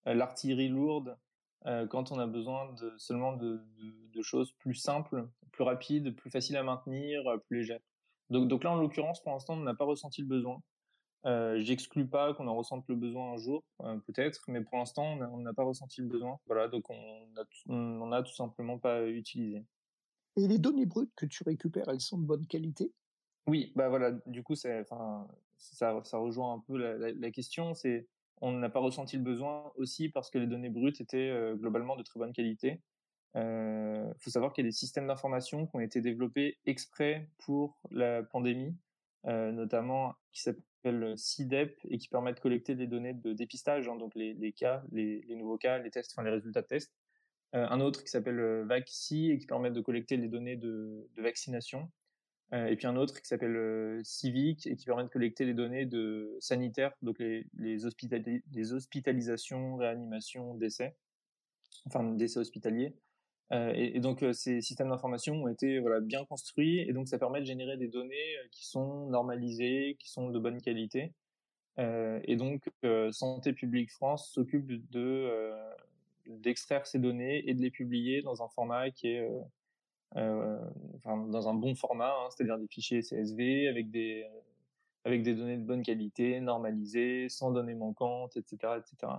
l'artillerie 0.06 0.68
lourde 0.68 1.16
euh, 1.66 1.86
quand 1.86 2.12
on 2.12 2.18
a 2.18 2.26
besoin 2.26 2.74
seulement 2.96 3.34
de, 3.34 3.60
choses 4.22 4.52
plus 4.58 4.74
simples, 4.74 5.28
plus 5.50 5.64
rapides, 5.64 6.14
plus 6.14 6.30
faciles 6.30 6.56
à 6.56 6.62
maintenir, 6.62 7.22
plus 7.46 7.58
légères. 7.58 7.80
Donc, 8.28 8.62
là, 8.62 8.70
en 8.70 8.76
l'occurrence, 8.76 9.22
pour 9.22 9.32
l'instant, 9.32 9.54
on 9.54 9.62
n'a 9.62 9.74
pas 9.74 9.86
ressenti 9.86 10.20
le 10.20 10.28
besoin. 10.28 10.62
J'exclus 11.24 12.06
pas 12.06 12.34
qu'on 12.34 12.46
en 12.46 12.54
ressente 12.54 12.84
le 12.86 12.94
besoin 12.94 13.32
un 13.32 13.38
jour, 13.38 13.64
peut-être, 13.78 14.44
mais 14.46 14.60
pour 14.60 14.76
l'instant, 14.76 15.18
on 15.32 15.38
n'a 15.38 15.54
pas 15.54 15.64
ressenti 15.64 16.02
le 16.02 16.06
besoin. 16.06 16.38
Voilà, 16.46 16.68
donc 16.68 16.88
on 16.90 17.26
n'en 17.66 18.12
a, 18.12 18.18
a 18.18 18.22
tout 18.22 18.34
simplement 18.34 18.78
pas 18.78 19.06
utilisé. 19.08 19.64
Et 20.36 20.46
les 20.46 20.58
données 20.58 20.86
brutes 20.86 21.12
que 21.16 21.26
tu 21.26 21.42
récupères, 21.42 21.88
elles 21.88 22.00
sont 22.00 22.18
de 22.18 22.26
bonne 22.26 22.46
qualité? 22.46 22.92
Oui, 23.50 23.72
bah 23.74 23.88
voilà, 23.88 24.12
du 24.26 24.44
coup, 24.44 24.54
ça, 24.54 24.84
ça 25.56 26.18
rejoint 26.18 26.54
un 26.54 26.60
peu 26.60 26.76
la, 26.76 27.30
question. 27.32 27.74
C'est, 27.74 28.06
on 28.40 28.52
n'a 28.52 28.70
pas 28.70 28.78
ressenti 28.78 29.16
le 29.16 29.24
besoin 29.24 29.72
aussi 29.74 30.08
parce 30.08 30.30
que 30.30 30.38
les 30.38 30.46
données 30.46 30.70
brutes 30.70 31.00
étaient 31.00 31.34
globalement 31.56 31.96
de 31.96 32.04
très 32.04 32.20
bonne 32.20 32.32
qualité. 32.32 32.80
Il 33.34 34.14
faut 34.20 34.30
savoir 34.30 34.52
qu'il 34.52 34.64
y 34.64 34.68
a 34.68 34.70
des 34.70 34.76
systèmes 34.76 35.08
d'information 35.08 35.66
qui 35.66 35.74
ont 35.74 35.80
été 35.80 36.00
développés 36.00 36.58
exprès 36.64 37.28
pour 37.38 37.80
la 37.90 38.22
pandémie, 38.22 38.76
notamment 39.24 40.14
qui 40.30 40.42
s'appelle 40.42 41.18
CIDEP 41.18 41.76
et 41.88 41.98
qui 41.98 42.06
permet 42.06 42.32
de 42.32 42.38
collecter 42.38 42.76
des 42.76 42.86
données 42.86 43.14
de 43.14 43.32
dépistage, 43.32 43.88
hein, 43.88 43.96
donc 43.96 44.14
les, 44.14 44.52
cas, 44.52 44.84
les, 44.92 45.24
nouveaux 45.34 45.58
cas, 45.58 45.78
les 45.78 45.90
tests, 45.90 46.12
enfin 46.14 46.22
les 46.22 46.30
résultats 46.30 46.62
de 46.62 46.68
tests. 46.68 46.94
Un 47.52 47.80
autre 47.80 48.04
qui 48.04 48.10
s'appelle 48.10 48.64
VACSI 48.68 49.32
et 49.32 49.38
qui 49.38 49.46
permet 49.46 49.72
de 49.72 49.80
collecter 49.80 50.16
les 50.16 50.28
données 50.28 50.54
de 50.54 51.08
vaccination. 51.16 51.90
Euh, 52.52 52.66
et 52.66 52.76
puis 52.76 52.86
un 52.86 52.96
autre 52.96 53.20
qui 53.20 53.28
s'appelle 53.28 53.56
euh, 53.56 54.00
Civic 54.02 54.66
et 54.66 54.74
qui 54.74 54.84
permet 54.84 55.04
de 55.04 55.08
collecter 55.08 55.44
les 55.44 55.54
données 55.54 55.86
de 55.86 56.36
sanitaires, 56.40 56.92
donc 57.02 57.18
les, 57.20 57.86
hospitalisations, 57.86 59.76
réanimations, 59.76 60.54
décès, 60.54 60.96
enfin 61.86 62.02
décès 62.02 62.40
hospitaliers. 62.40 62.94
Euh, 63.52 63.72
et, 63.74 64.00
donc 64.00 64.24
ces 64.32 64.60
systèmes 64.60 64.90
d'information 64.90 65.34
ont 65.42 65.48
été 65.48 65.80
bien 66.02 66.24
construits 66.24 66.80
et 66.80 66.92
donc 66.92 67.08
ça 67.08 67.18
permet 67.18 67.40
de 67.40 67.46
générer 67.46 67.76
des 67.76 67.88
données 67.88 68.36
qui 68.52 68.66
sont 68.66 69.06
normalisées, 69.06 69.96
qui 69.98 70.10
sont 70.10 70.30
de 70.30 70.38
bonne 70.38 70.60
qualité. 70.60 71.12
Et 71.78 72.36
donc 72.36 72.68
Santé 73.10 73.54
publique 73.54 73.90
France 73.90 74.30
s'occupe 74.32 74.66
de 74.90 75.50
d'extraire 76.26 76.86
ces 76.86 76.98
données 76.98 77.48
et 77.48 77.54
de 77.54 77.62
les 77.62 77.70
publier 77.70 78.20
dans 78.20 78.42
un 78.42 78.48
format 78.48 78.90
qui 78.90 79.08
est 79.08 79.26
dans 80.14 81.48
un 81.48 81.54
bon 81.54 81.74
format, 81.74 82.10
hein, 82.10 82.28
c'est-à-dire 82.30 82.58
des 82.58 82.66
fichiers 82.66 83.00
CSV 83.02 83.68
avec 83.68 83.90
des 83.90 84.26
avec 85.04 85.22
des 85.22 85.34
données 85.34 85.56
de 85.56 85.64
bonne 85.64 85.82
qualité, 85.82 86.40
normalisées, 86.40 87.28
sans 87.30 87.52
données 87.52 87.74
manquantes, 87.74 88.36
etc., 88.36 88.74
etc. 88.76 89.12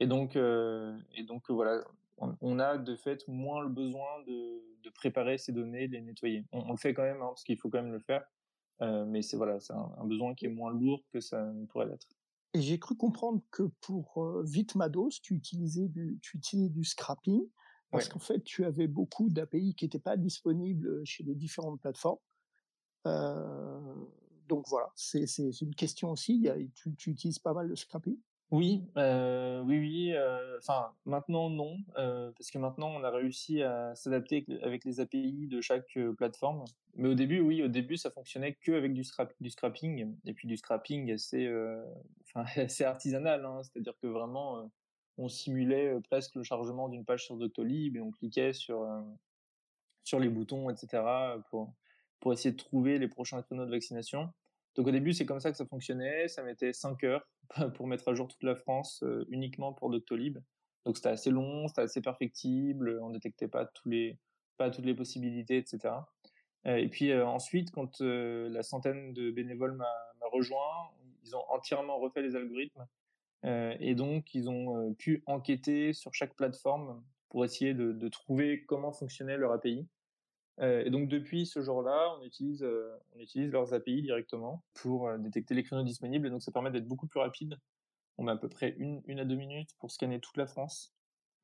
Et 0.00 0.06
donc, 0.06 0.34
et 0.34 1.22
donc 1.22 1.48
voilà, 1.48 1.80
on, 2.18 2.58
a 2.58 2.76
de 2.76 2.96
fait 2.96 3.26
moins 3.28 3.62
le 3.62 3.68
besoin 3.68 4.20
de, 4.26 4.60
de 4.82 4.90
préparer 4.90 5.38
ces 5.38 5.52
données, 5.52 5.86
de 5.86 5.92
les 5.92 6.00
nettoyer. 6.00 6.44
On, 6.50 6.72
le 6.72 6.76
fait 6.76 6.92
quand 6.92 7.02
même, 7.02 7.22
hein, 7.22 7.28
parce 7.28 7.44
qu'il 7.44 7.56
faut 7.56 7.68
quand 7.68 7.82
même 7.82 7.92
le 7.92 8.00
faire, 8.00 8.24
mais 8.80 9.22
c'est 9.22 9.36
voilà, 9.36 9.60
c'est 9.60 9.74
un, 9.74 10.04
besoin 10.04 10.34
qui 10.34 10.46
est 10.46 10.50
moins 10.50 10.72
lourd 10.72 11.04
que 11.12 11.20
ça 11.20 11.44
ne 11.44 11.66
pourrait 11.66 11.86
l'être. 11.86 12.08
Et 12.54 12.60
j'ai 12.60 12.78
cru 12.78 12.96
comprendre 12.96 13.40
que 13.50 13.62
pour 13.80 14.22
euh, 14.22 14.42
Vitmados, 14.44 15.20
tu 15.22 15.34
utilisais 15.34 15.88
du, 15.88 16.18
tu 16.20 16.36
utilisais 16.36 16.68
du 16.68 16.84
scrapping 16.84 17.48
parce 17.92 18.08
qu'en 18.08 18.18
fait, 18.18 18.42
tu 18.42 18.64
avais 18.64 18.86
beaucoup 18.86 19.28
d'API 19.28 19.74
qui 19.74 19.84
n'étaient 19.84 19.98
pas 19.98 20.16
disponibles 20.16 21.04
chez 21.04 21.22
les 21.24 21.34
différentes 21.34 21.80
plateformes. 21.80 22.18
Euh, 23.06 23.94
donc 24.48 24.66
voilà, 24.68 24.90
c'est 24.96 25.26
une 25.60 25.74
question 25.74 26.10
aussi. 26.10 26.48
tu, 26.74 26.94
tu 26.94 27.10
utilises 27.10 27.38
pas 27.38 27.52
mal 27.52 27.68
de 27.68 27.74
scrapping 27.74 28.18
oui, 28.50 28.84
euh, 28.98 29.62
oui, 29.62 29.78
oui. 29.78 30.12
Euh, 30.12 30.58
enfin, 30.58 30.92
maintenant 31.06 31.48
non, 31.48 31.78
parce 31.94 32.50
que 32.50 32.58
maintenant 32.58 32.90
on 32.90 33.02
a 33.02 33.10
réussi 33.10 33.62
à 33.62 33.94
s'adapter 33.94 34.44
avec 34.60 34.84
les 34.84 35.00
API 35.00 35.46
de 35.46 35.62
chaque 35.62 35.98
plateforme. 36.18 36.64
Mais 36.96 37.08
au 37.08 37.14
début, 37.14 37.40
oui, 37.40 37.62
au 37.62 37.68
début 37.68 37.96
ça 37.96 38.10
fonctionnait 38.10 38.52
que 38.52 38.72
avec 38.72 38.92
du, 38.92 39.04
scrap, 39.04 39.32
du 39.40 39.48
scrapping, 39.48 40.14
et 40.26 40.34
puis 40.34 40.46
du 40.48 40.58
scrapping 40.58 41.10
assez, 41.10 41.50
enfin, 42.26 42.44
assez 42.60 42.84
artisanal. 42.84 43.42
Hein. 43.46 43.62
C'est-à-dire 43.62 43.94
que 44.02 44.06
vraiment, 44.06 44.70
on 45.18 45.28
simulait 45.28 45.98
presque 46.08 46.34
le 46.34 46.42
chargement 46.42 46.88
d'une 46.88 47.04
page 47.04 47.24
sur 47.24 47.36
Doctolib 47.36 47.96
et 47.96 48.00
on 48.00 48.10
cliquait 48.10 48.52
sur 48.52 48.86
sur 50.04 50.18
les 50.18 50.28
boutons, 50.28 50.70
etc. 50.70 51.02
pour 51.50 51.74
pour 52.20 52.32
essayer 52.32 52.52
de 52.52 52.56
trouver 52.56 52.98
les 52.98 53.08
prochains 53.08 53.42
créneaux 53.42 53.66
de 53.66 53.70
vaccination. 53.70 54.32
Donc 54.76 54.86
au 54.86 54.90
début, 54.90 55.12
c'est 55.12 55.26
comme 55.26 55.40
ça 55.40 55.50
que 55.50 55.56
ça 55.56 55.66
fonctionnait. 55.66 56.28
Ça 56.28 56.42
mettait 56.42 56.72
5 56.72 57.02
heures 57.04 57.28
pour 57.74 57.86
mettre 57.86 58.08
à 58.08 58.14
jour 58.14 58.28
toute 58.28 58.42
la 58.42 58.54
France 58.54 59.04
uniquement 59.28 59.72
pour 59.72 59.90
Doctolib. 59.90 60.38
Donc 60.84 60.96
c'était 60.96 61.10
assez 61.10 61.30
long, 61.30 61.68
c'était 61.68 61.82
assez 61.82 62.00
perfectible, 62.00 62.98
on 63.02 63.10
détectait 63.10 63.48
pas 63.48 63.66
tous 63.66 63.88
les 63.88 64.18
pas 64.56 64.70
toutes 64.70 64.84
les 64.84 64.94
possibilités, 64.94 65.56
etc. 65.56 65.94
Et 66.64 66.88
puis 66.88 67.12
ensuite, 67.14 67.70
quand 67.70 68.00
la 68.00 68.62
centaine 68.62 69.12
de 69.12 69.30
bénévoles 69.30 69.74
m'a 69.74 69.92
rejoint, 70.30 70.90
ils 71.24 71.36
ont 71.36 71.44
entièrement 71.50 71.98
refait 71.98 72.22
les 72.22 72.36
algorithmes 72.36 72.86
et 73.44 73.94
donc 73.94 74.34
ils 74.34 74.48
ont 74.48 74.94
pu 74.94 75.22
enquêter 75.26 75.92
sur 75.92 76.14
chaque 76.14 76.34
plateforme 76.36 77.02
pour 77.32 77.46
essayer 77.46 77.72
de, 77.72 78.08
trouver 78.08 78.62
comment 78.66 78.92
fonctionnait 78.92 79.38
leur 79.38 79.52
API. 79.52 79.88
Euh, 80.60 80.84
et 80.84 80.90
donc 80.90 81.08
depuis 81.08 81.46
ce 81.46 81.62
jour-là, 81.62 82.14
on 82.18 82.22
utilise, 82.22 82.62
euh, 82.62 82.94
on 83.16 83.20
utilise 83.20 83.50
leurs 83.50 83.72
API 83.72 84.02
directement 84.02 84.62
pour 84.74 85.08
euh, 85.08 85.16
détecter 85.16 85.54
les 85.54 85.62
créneaux 85.62 85.82
disponibles. 85.82 86.26
Et 86.26 86.30
donc 86.30 86.42
ça 86.42 86.52
permet 86.52 86.70
d'être 86.70 86.86
beaucoup 86.86 87.06
plus 87.06 87.20
rapide. 87.20 87.56
On 88.18 88.24
met 88.24 88.32
à 88.32 88.36
peu 88.36 88.50
près 88.50 88.74
une, 88.76 89.00
une 89.06 89.18
à 89.18 89.24
deux 89.24 89.34
minutes 89.34 89.70
pour 89.78 89.90
scanner 89.90 90.20
toute 90.20 90.36
la 90.36 90.46
France. 90.46 90.94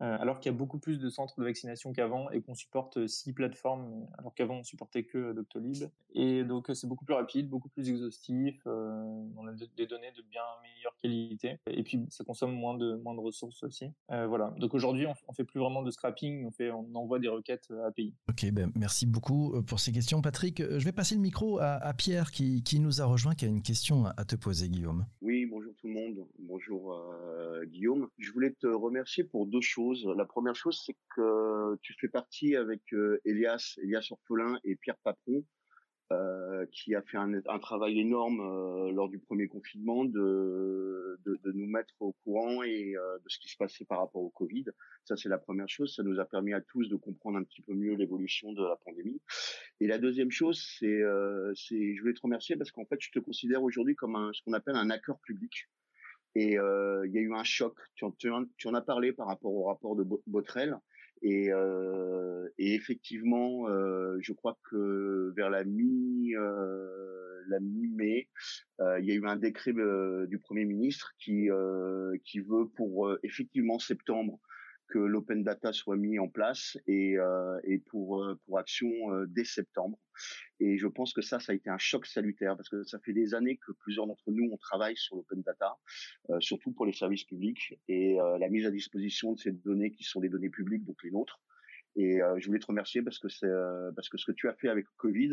Euh, 0.00 0.16
alors 0.20 0.38
qu'il 0.38 0.52
y 0.52 0.54
a 0.54 0.56
beaucoup 0.56 0.78
plus 0.78 0.98
de 0.98 1.08
centres 1.10 1.34
de 1.38 1.44
vaccination 1.44 1.92
qu'avant 1.92 2.30
et 2.30 2.40
qu'on 2.40 2.54
supporte 2.54 2.98
euh, 2.98 3.08
six 3.08 3.32
plateformes, 3.32 4.06
alors 4.16 4.32
qu'avant 4.32 4.58
on 4.58 4.62
supportait 4.62 5.02
que 5.02 5.18
euh, 5.18 5.34
Doctolib. 5.34 5.88
Et 6.14 6.44
donc 6.44 6.70
c'est 6.72 6.86
beaucoup 6.86 7.04
plus 7.04 7.14
rapide, 7.14 7.48
beaucoup 7.48 7.68
plus 7.68 7.88
exhaustif, 7.90 8.60
on 8.66 9.46
a 9.46 9.52
des 9.76 9.86
données 9.86 10.12
de 10.16 10.22
bien 10.22 10.42
meilleure 10.62 10.96
qualité 11.00 11.58
et 11.66 11.82
puis 11.82 12.06
ça 12.08 12.24
consomme 12.24 12.52
moins 12.52 12.76
de 12.76 12.96
moins 12.96 13.14
de 13.14 13.20
ressources 13.20 13.62
aussi. 13.62 13.90
voilà. 14.08 14.54
Donc 14.58 14.74
aujourd'hui 14.74 15.06
on, 15.06 15.14
on 15.28 15.32
fait 15.32 15.44
plus 15.44 15.60
vraiment 15.60 15.82
de 15.82 15.90
scrapping, 15.90 16.46
on 16.46 16.50
fait 16.50 16.70
on 16.70 16.94
envoie 16.94 17.18
des 17.18 17.28
requêtes 17.28 17.70
API. 17.86 18.14
Ok, 18.28 18.50
ben 18.52 18.72
merci 18.74 19.06
beaucoup 19.06 19.62
pour 19.66 19.80
ces 19.80 19.92
questions, 19.92 20.22
Patrick. 20.22 20.62
Je 20.62 20.84
vais 20.84 20.92
passer 20.92 21.14
le 21.14 21.20
micro 21.20 21.58
à, 21.58 21.74
à 21.74 21.92
Pierre 21.94 22.30
qui, 22.30 22.62
qui 22.62 22.80
nous 22.80 23.00
a 23.00 23.04
rejoint, 23.04 23.34
qui 23.34 23.44
a 23.44 23.48
une 23.48 23.62
question 23.62 24.06
à 24.06 24.24
te 24.24 24.34
poser, 24.36 24.68
Guillaume. 24.68 25.06
Oui, 25.20 25.46
bonjour 25.46 25.74
tout 25.76 25.88
le 25.88 25.94
monde. 25.94 26.26
Bonjour 26.38 27.00
Guillaume. 27.66 28.08
Je 28.18 28.32
voulais 28.32 28.52
te 28.52 28.66
remercier 28.66 29.24
pour 29.24 29.46
deux 29.46 29.60
choses 29.60 29.87
la 30.16 30.24
première 30.24 30.54
chose, 30.54 30.82
c'est 30.84 30.96
que 31.16 31.76
tu 31.82 31.94
fais 32.00 32.08
partie 32.08 32.56
avec 32.56 32.80
euh, 32.92 33.20
Elias, 33.24 33.78
Elias 33.82 34.08
Orphelin 34.10 34.58
et 34.64 34.76
Pierre 34.76 34.98
Papron, 35.04 35.44
euh, 36.10 36.64
qui 36.72 36.94
a 36.94 37.02
fait 37.02 37.18
un, 37.18 37.58
travail 37.58 38.00
énorme 38.00 38.40
euh, 38.40 38.90
lors 38.92 39.08
du 39.08 39.18
premier 39.18 39.46
confinement 39.46 40.04
de, 40.04 41.18
nous 41.52 41.66
mettre 41.66 41.94
au 42.00 42.12
courant 42.24 42.62
et 42.62 42.92
de 42.94 43.28
ce 43.28 43.38
qui 43.38 43.48
se 43.48 43.56
passait 43.56 43.84
par 43.84 43.98
rapport 43.98 44.22
au 44.22 44.30
Covid. 44.30 44.64
Ça, 45.04 45.16
c'est 45.16 45.28
la 45.28 45.38
première 45.38 45.68
chose. 45.68 45.94
Ça 45.94 46.02
nous 46.02 46.18
a 46.18 46.24
permis 46.24 46.52
à 46.52 46.60
tous 46.60 46.88
de 46.88 46.96
comprendre 46.96 47.38
un 47.38 47.44
petit 47.44 47.62
peu 47.62 47.74
mieux 47.74 47.94
l'évolution 47.94 48.52
de 48.52 48.62
la 48.62 48.76
pandémie. 48.76 49.20
Et 49.80 49.86
la 49.86 49.98
deuxième 49.98 50.30
chose, 50.30 50.62
c'est, 50.78 51.02
c'est, 51.54 51.94
je 51.94 52.00
voulais 52.00 52.14
te 52.14 52.22
remercier 52.22 52.56
parce 52.56 52.70
qu'en 52.70 52.84
fait, 52.84 52.98
je 53.00 53.10
te 53.10 53.18
considère 53.18 53.62
aujourd'hui 53.62 53.94
comme 53.94 54.16
un, 54.16 54.30
ce 54.32 54.42
qu'on 54.42 54.52
appelle 54.52 54.76
un 54.76 54.90
hacker 54.90 55.18
public. 55.20 55.68
Et 56.34 56.58
euh, 56.58 57.06
il 57.06 57.12
y 57.12 57.18
a 57.18 57.20
eu 57.20 57.34
un 57.34 57.44
choc. 57.44 57.74
Tu 57.94 58.04
en, 58.04 58.12
tu 58.12 58.68
en, 58.68 58.74
as 58.74 58.80
parlé 58.82 59.12
par 59.12 59.26
rapport 59.26 59.52
au 59.52 59.64
rapport 59.64 59.96
de 59.96 60.04
Botrel. 60.26 60.76
Et, 61.22 61.52
euh, 61.52 62.48
et 62.58 62.74
effectivement, 62.74 63.68
euh, 63.68 64.16
je 64.20 64.32
crois 64.32 64.56
que 64.70 65.32
vers 65.36 65.50
la 65.50 65.64
mi 65.64 66.34
euh, 66.36 67.42
la 67.48 67.60
mi-mai, 67.60 68.28
euh, 68.80 69.00
il 69.00 69.06
y 69.06 69.12
a 69.12 69.14
eu 69.14 69.26
un 69.26 69.36
décret 69.36 69.72
du 69.72 70.38
Premier 70.38 70.64
ministre 70.64 71.14
qui 71.18 71.48
qui 72.24 72.40
veut 72.40 72.68
pour 72.76 73.16
effectivement 73.22 73.78
septembre 73.78 74.38
que 74.88 74.98
l'open 74.98 75.42
data 75.42 75.72
soit 75.72 75.96
mis 75.96 76.18
en 76.18 76.28
place 76.28 76.78
et, 76.86 77.18
euh, 77.18 77.58
euh, 77.58 78.34
pour 78.46 78.58
action 78.58 78.88
euh, 79.12 79.26
dès 79.28 79.44
septembre. 79.44 79.98
Et 80.60 80.78
je 80.78 80.88
pense 80.88 81.12
que 81.12 81.22
ça, 81.22 81.38
ça 81.38 81.52
a 81.52 81.54
été 81.54 81.70
un 81.70 81.78
choc 81.78 82.06
salutaire 82.06 82.56
parce 82.56 82.68
que 82.68 82.82
ça 82.84 82.98
fait 83.00 83.12
des 83.12 83.34
années 83.34 83.58
que 83.58 83.72
plusieurs 83.72 84.06
d'entre 84.06 84.30
nous 84.30 84.48
on 84.50 84.56
travaille 84.56 84.96
sur 84.96 85.16
l'open 85.16 85.42
data, 85.42 85.76
surtout 86.40 86.72
pour 86.72 86.86
les 86.86 86.92
services 86.92 87.24
publics 87.24 87.78
et 87.86 88.16
la 88.40 88.48
mise 88.48 88.66
à 88.66 88.72
disposition 88.72 89.34
de 89.34 89.38
ces 89.38 89.52
données 89.52 89.92
qui 89.92 90.02
sont 90.02 90.20
les 90.20 90.28
données 90.28 90.50
publiques, 90.50 90.84
donc 90.84 90.96
les 91.04 91.12
nôtres. 91.12 91.40
Et 91.98 92.22
euh, 92.22 92.38
je 92.38 92.46
voulais 92.46 92.60
te 92.60 92.66
remercier 92.66 93.02
parce 93.02 93.18
que 93.18 93.26
euh, 93.42 93.90
parce 93.90 94.08
que 94.08 94.18
ce 94.18 94.24
que 94.24 94.30
tu 94.30 94.48
as 94.48 94.54
fait 94.54 94.68
avec 94.68 94.86
Covid, 94.98 95.32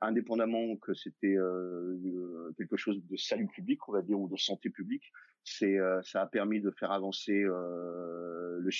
indépendamment 0.00 0.74
que 0.76 0.94
c'était 0.94 1.36
euh, 1.36 2.50
quelque 2.56 2.78
chose 2.78 3.04
de 3.04 3.16
salut 3.16 3.46
public, 3.46 3.86
on 3.88 3.92
va 3.92 4.00
dire, 4.00 4.18
ou 4.18 4.26
de 4.26 4.36
santé 4.36 4.70
publique, 4.70 5.04
c'est 5.44 5.76
ça 6.02 6.22
a 6.22 6.26
permis 6.26 6.62
de 6.62 6.70
faire 6.70 6.92
avancer 6.92 7.42
le 7.42 8.70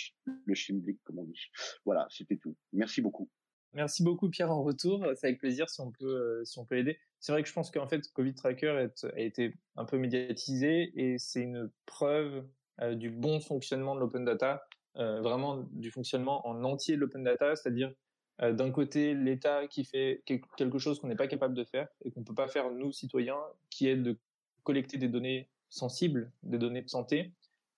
le 0.47 0.55
chimblick, 0.55 1.01
comme 1.05 1.19
on 1.19 1.25
dit. 1.25 1.51
Voilà, 1.85 2.07
c'était 2.11 2.38
tout. 2.38 2.57
Merci 2.73 3.03
beaucoup. 3.03 3.29
Merci 3.75 4.03
beaucoup 4.03 4.31
Pierre 4.31 4.51
en 4.51 4.62
retour. 4.62 5.07
C'est 5.17 5.27
avec 5.27 5.38
plaisir 5.38 5.69
si 5.69 5.83
on 5.83 5.93
peut 5.93 6.43
si 6.47 6.59
on 6.59 6.64
peut 6.64 6.79
aider. 6.79 6.99
C'est 7.21 7.33
vrai 7.33 7.43
que 7.43 7.49
je 7.49 7.53
pense 7.53 7.71
qu'en 7.71 7.87
fait 7.87 8.11
Covid 8.14 8.35
Tracker 8.35 8.88
a 9.03 9.21
été 9.21 9.53
un 9.77 9.85
peu 9.85 9.99
médiatisé 9.99 10.93
et 10.95 11.19
c'est 11.19 11.43
une 11.43 11.71
preuve 11.85 12.47
du 12.93 13.11
bon 13.11 13.41
fonctionnement 13.41 13.95
de 13.95 14.01
l'open 14.01 14.25
data 14.25 14.67
vraiment 14.99 15.65
du 15.73 15.91
fonctionnement 15.91 16.47
en 16.47 16.65
entier 16.65 16.97
de 16.97 17.01
l'open 17.01 17.23
data, 17.23 17.55
c'est-à-dire 17.55 17.93
euh, 18.41 18.53
d'un 18.53 18.71
côté 18.71 19.15
l'État 19.15 19.67
qui 19.67 19.85
fait 19.85 20.23
quelque 20.25 20.79
chose 20.79 21.01
qu'on 21.01 21.09
n'est 21.09 21.17
pas 21.17 21.27
capable 21.27 21.55
de 21.55 21.65
faire 21.65 21.89
et 22.05 22.11
qu'on 22.13 22.23
peut 22.23 22.35
pas 22.35 22.47
faire 22.47 22.71
nous 22.71 22.93
citoyens, 22.93 23.41
qui 23.69 23.89
est 23.89 23.97
de 23.97 24.17
collecter 24.63 24.97
des 24.97 25.09
données 25.09 25.49
sensibles, 25.71 26.31
des 26.45 26.59
données 26.59 26.83
de 26.83 26.89
santé, 26.89 27.33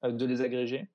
euh, 0.05 0.13
de 0.13 0.27
les 0.27 0.43
agréger, 0.43 0.89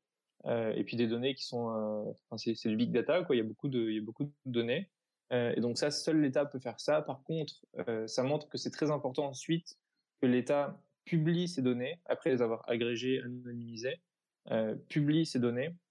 et 0.48 0.84
puis 0.84 0.96
des 0.96 1.08
données 1.08 1.34
qui 1.34 1.44
sont, 1.44 2.16
c'est, 2.38 2.68
du 2.68 2.76
big 2.76 2.92
data, 2.92 3.24
quoi. 3.24 3.36
Il 3.36 3.40
y 3.40 3.42
a 3.42 3.44
beaucoup 3.44 3.68
de, 3.68 3.90
il 3.90 3.96
y 3.96 3.98
a 3.98 4.02
beaucoup 4.04 4.26
de 4.26 4.32
données. 4.46 4.92
et 5.32 5.60
donc 5.60 5.80
ça, 5.80 5.90
seul 5.90 6.22
l'État 6.22 6.46
peut 6.46 6.60
faire 6.60 6.80
ça. 6.80 7.02
Par 7.02 7.24
contre, 7.24 7.66
ça 8.06 8.22
montre 8.22 8.48
que 8.48 8.60
c'est 8.60 8.70
très 8.70 8.92
important 8.92 9.26
ensuite 9.26 9.76
que 10.22 10.28
l'État 10.28 10.80
publie 11.04 11.48
ces 11.48 11.64
données 11.64 12.00
après 12.06 12.30
les 12.30 12.44
avoir 12.44 12.64
agrégées, 12.70 13.24
anonymisées, 13.24 14.00
publie 14.88 15.26
ces 15.26 15.40
données 15.40 15.70
euh, 15.70 15.85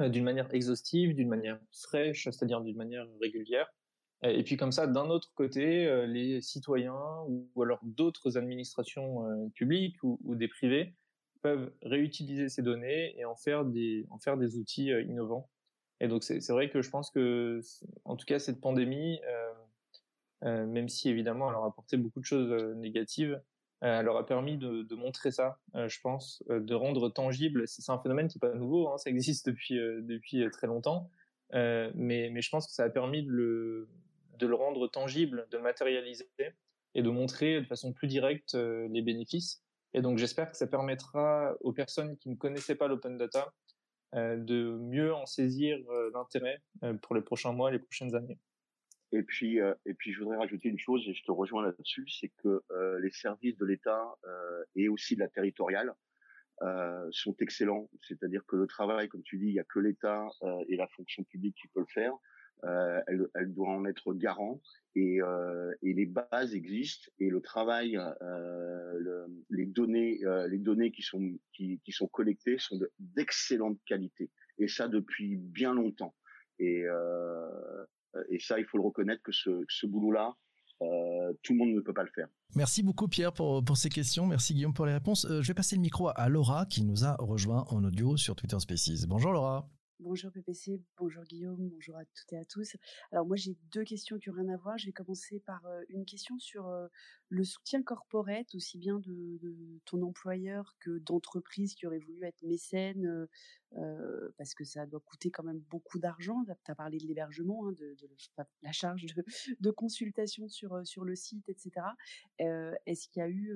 d'une 0.00 0.24
manière 0.24 0.52
exhaustive, 0.54 1.14
d'une 1.14 1.28
manière 1.28 1.58
fraîche, 1.72 2.24
c'est-à-dire 2.24 2.60
d'une 2.60 2.76
manière 2.76 3.06
régulière. 3.20 3.68
Et 4.22 4.42
puis 4.42 4.56
comme 4.56 4.72
ça, 4.72 4.86
d'un 4.86 5.10
autre 5.10 5.30
côté, 5.34 5.86
euh, 5.86 6.06
les 6.06 6.40
citoyens 6.40 7.22
ou, 7.28 7.62
alors 7.62 7.78
d'autres 7.82 8.36
administrations 8.36 9.28
euh, 9.28 9.48
publiques 9.54 9.96
ou, 10.02 10.18
des 10.34 10.48
privés 10.48 10.94
peuvent 11.40 11.72
réutiliser 11.82 12.48
ces 12.48 12.62
données 12.62 13.16
et 13.16 13.24
en 13.24 13.36
faire 13.36 13.64
des, 13.64 14.06
en 14.10 14.18
faire 14.18 14.36
des 14.36 14.56
outils 14.56 14.88
innovants. 14.88 15.48
Et 16.00 16.08
donc 16.08 16.24
c'est 16.24 16.48
vrai 16.48 16.68
que 16.68 16.82
je 16.82 16.90
pense 16.90 17.10
que, 17.10 17.60
en 18.04 18.16
tout 18.16 18.26
cas, 18.26 18.40
cette 18.40 18.60
pandémie, 18.60 19.20
euh, 20.44 20.66
même 20.66 20.88
si 20.88 21.08
évidemment 21.08 21.48
elle 21.50 21.56
a 21.56 21.64
apporté 21.64 21.96
beaucoup 21.96 22.20
de 22.20 22.24
choses 22.24 22.52
négatives, 22.76 23.40
euh, 23.84 24.02
leur 24.02 24.16
a 24.16 24.26
permis 24.26 24.58
de, 24.58 24.82
de 24.82 24.94
montrer 24.96 25.30
ça, 25.30 25.60
euh, 25.76 25.88
je 25.88 26.00
pense, 26.00 26.42
euh, 26.50 26.58
de 26.58 26.74
rendre 26.74 27.08
tangible. 27.08 27.68
C'est 27.68 27.88
un 27.90 27.98
phénomène 27.98 28.26
qui 28.26 28.38
est 28.38 28.40
pas 28.40 28.52
nouveau, 28.54 28.88
hein, 28.88 28.98
ça 28.98 29.08
existe 29.10 29.46
depuis 29.46 29.76
depuis 29.76 30.48
très 30.50 30.66
longtemps, 30.66 31.10
mais 31.52 32.30
mais 32.30 32.42
je 32.42 32.50
pense 32.50 32.66
que 32.66 32.72
ça 32.72 32.84
a 32.84 32.90
permis 32.90 33.24
de 33.24 33.30
le 33.30 33.88
de 34.38 34.46
le 34.46 34.54
rendre 34.54 34.88
tangible, 34.88 35.46
de 35.50 35.56
le 35.56 35.62
matérialiser 35.62 36.28
et 36.94 37.02
de 37.02 37.10
montrer 37.10 37.60
de 37.60 37.66
façon 37.66 37.92
plus 37.92 38.08
directe 38.08 38.54
les 38.54 39.02
bénéfices. 39.02 39.62
Et 39.94 40.02
donc 40.02 40.18
j'espère 40.18 40.50
que 40.50 40.56
ça 40.56 40.66
permettra 40.66 41.54
aux 41.60 41.72
personnes 41.72 42.16
qui 42.18 42.28
ne 42.30 42.36
connaissaient 42.36 42.76
pas 42.76 42.88
l'open 42.88 43.16
data 43.16 43.52
de 44.14 44.76
mieux 44.78 45.14
en 45.14 45.26
saisir 45.26 45.78
l'intérêt 46.14 46.62
pour 47.02 47.14
les 47.14 47.22
prochains 47.22 47.52
mois, 47.52 47.70
les 47.70 47.78
prochaines 47.78 48.14
années. 48.14 48.38
Et 49.12 49.22
puis, 49.22 49.60
euh, 49.60 49.74
et 49.86 49.94
puis, 49.94 50.12
je 50.12 50.20
voudrais 50.20 50.36
rajouter 50.36 50.68
une 50.68 50.78
chose, 50.78 51.02
et 51.08 51.14
je 51.14 51.24
te 51.24 51.30
rejoins 51.30 51.64
là-dessus, 51.64 52.06
c'est 52.08 52.30
que 52.42 52.62
euh, 52.70 53.00
les 53.00 53.10
services 53.10 53.56
de 53.56 53.64
l'État 53.64 54.14
euh, 54.26 54.64
et 54.76 54.88
aussi 54.88 55.14
de 55.14 55.20
la 55.20 55.28
territoriale 55.28 55.92
sont 57.12 57.36
excellents. 57.38 57.88
C'est-à-dire 58.02 58.44
que 58.44 58.56
le 58.56 58.66
travail, 58.66 59.08
comme 59.08 59.22
tu 59.22 59.38
dis, 59.38 59.46
il 59.46 59.52
n'y 59.52 59.60
a 59.60 59.64
que 59.64 59.78
l'État 59.78 60.26
et 60.66 60.74
la 60.74 60.88
fonction 60.88 61.22
publique 61.22 61.54
qui 61.54 61.68
peut 61.68 61.78
le 61.78 61.86
faire. 61.86 62.12
elle, 63.06 63.28
elle 63.36 63.54
doit 63.54 63.68
en 63.68 63.84
être 63.84 64.12
garant 64.12 64.60
et, 64.96 65.20
et 65.82 65.92
les 65.92 66.06
bases 66.06 66.56
existent 66.56 67.12
et 67.20 67.30
le 67.30 67.40
travail, 67.40 67.96
le, 68.20 69.26
les 69.50 69.66
données, 69.66 70.18
les 70.48 70.58
données 70.58 70.90
qui 70.90 71.02
sont 71.02 71.38
qui, 71.52 71.80
qui 71.84 71.92
sont 71.92 72.08
collectées 72.08 72.58
sont 72.58 72.80
d'excellente 72.98 73.78
qualité 73.86 74.28
et 74.58 74.66
ça 74.66 74.88
depuis 74.88 75.36
bien 75.36 75.74
longtemps. 75.74 76.16
Et, 76.58 76.82
euh, 76.86 77.84
et 78.30 78.38
ça, 78.40 78.58
il 78.58 78.64
faut 78.66 78.78
le 78.78 78.84
reconnaître 78.84 79.22
que 79.22 79.32
ce, 79.32 79.86
boulot-là, 79.86 80.34
euh, 80.82 81.32
tout 81.42 81.52
le 81.52 81.58
monde 81.58 81.74
ne 81.74 81.80
peut 81.80 81.92
pas 81.92 82.04
le 82.04 82.10
faire. 82.14 82.28
Merci 82.54 82.82
beaucoup 82.82 83.08
Pierre 83.08 83.32
pour, 83.32 83.64
pour 83.64 83.76
ces 83.76 83.88
questions. 83.88 84.26
Merci 84.26 84.54
Guillaume 84.54 84.74
pour 84.74 84.86
les 84.86 84.92
réponses. 84.92 85.24
Euh, 85.24 85.42
je 85.42 85.48
vais 85.48 85.54
passer 85.54 85.76
le 85.76 85.82
micro 85.82 86.10
à 86.14 86.28
Laura 86.28 86.66
qui 86.66 86.84
nous 86.84 87.04
a 87.04 87.16
rejoint 87.18 87.64
en 87.68 87.84
audio 87.84 88.16
sur 88.16 88.36
Twitter 88.36 88.58
Spaces. 88.60 89.06
Bonjour 89.06 89.32
Laura. 89.32 89.68
Bonjour 90.00 90.30
PPC, 90.30 90.80
bonjour 90.96 91.24
Guillaume, 91.24 91.70
bonjour 91.70 91.96
à 91.96 92.04
toutes 92.04 92.32
et 92.32 92.38
à 92.38 92.44
tous. 92.44 92.76
Alors 93.10 93.26
moi 93.26 93.34
j'ai 93.34 93.56
deux 93.72 93.82
questions 93.82 94.16
qui 94.20 94.28
n'ont 94.28 94.36
rien 94.36 94.48
à 94.50 94.56
voir. 94.56 94.78
Je 94.78 94.86
vais 94.86 94.92
commencer 94.92 95.40
par 95.40 95.60
une 95.88 96.04
question 96.04 96.38
sur 96.38 96.72
le 97.28 97.44
soutien 97.44 97.82
corporate, 97.82 98.54
aussi 98.54 98.78
bien 98.78 99.00
de, 99.00 99.40
ton 99.86 100.02
employeur 100.02 100.76
que 100.78 100.98
d'entreprises 100.98 101.74
qui 101.74 101.84
auraient 101.84 101.98
voulu 101.98 102.22
être 102.22 102.40
mécènes, 102.44 103.26
parce 104.36 104.54
que 104.54 104.62
ça 104.62 104.86
doit 104.86 105.00
coûter 105.00 105.32
quand 105.32 105.42
même 105.42 105.64
beaucoup 105.68 105.98
d'argent. 105.98 106.44
Tu 106.44 106.70
as 106.70 106.74
parlé 106.76 106.98
de 106.98 107.06
l'hébergement, 107.06 107.66
hein, 107.66 107.72
de, 107.72 107.96
la 108.62 108.70
charge 108.70 109.04
de, 109.58 109.70
consultation 109.72 110.48
sur, 110.48 110.86
sur 110.86 111.04
le 111.04 111.16
site, 111.16 111.48
etc. 111.48 111.72
Est-ce 112.38 113.08
qu'il 113.08 113.18
y 113.18 113.24
a 113.24 113.28
eu 113.28 113.52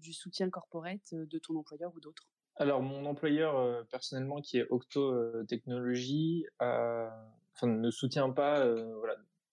du 0.00 0.12
soutien 0.12 0.50
corporate 0.50 1.14
de 1.14 1.38
ton 1.38 1.54
employeur 1.54 1.94
ou 1.94 2.00
d'autres? 2.00 2.33
Alors, 2.56 2.82
mon 2.82 3.04
employeur, 3.06 3.58
euh, 3.58 3.82
personnellement, 3.90 4.40
qui 4.40 4.58
est 4.58 4.66
Octo 4.70 5.12
euh, 5.12 5.44
Technologies, 5.48 6.46
ne 7.62 7.90
soutient 7.90 8.30
pas 8.30 8.60
euh, 8.60 9.00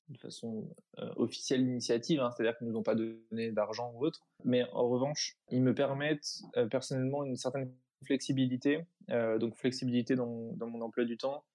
de 0.10 0.18
façon 0.18 0.68
officielle 1.16 1.62
l'initiative, 1.62 2.20
hein, 2.20 2.32
c'est-à-dire 2.32 2.58
qu'ils 2.58 2.68
ne 2.68 2.74
nous 2.74 2.80
ont 2.80 2.84
pas 2.84 2.96
donné 2.96 3.52
d'argent 3.52 3.94
ou 3.96 4.06
autre. 4.06 4.28
Mais 4.44 4.66
en 4.74 4.90
revanche, 4.90 5.38
ils 5.50 5.62
me 5.62 5.74
permettent 5.74 6.42
personnellement 6.70 7.24
une 7.24 7.38
certaine 7.38 7.74
flexibilité, 8.04 8.86
donc 9.08 9.56
flexibilité 9.56 10.16
dans, 10.16 10.28
mon 10.28 10.82
emploi 10.82 11.06
du 11.06 11.18
temps. 11.18 11.46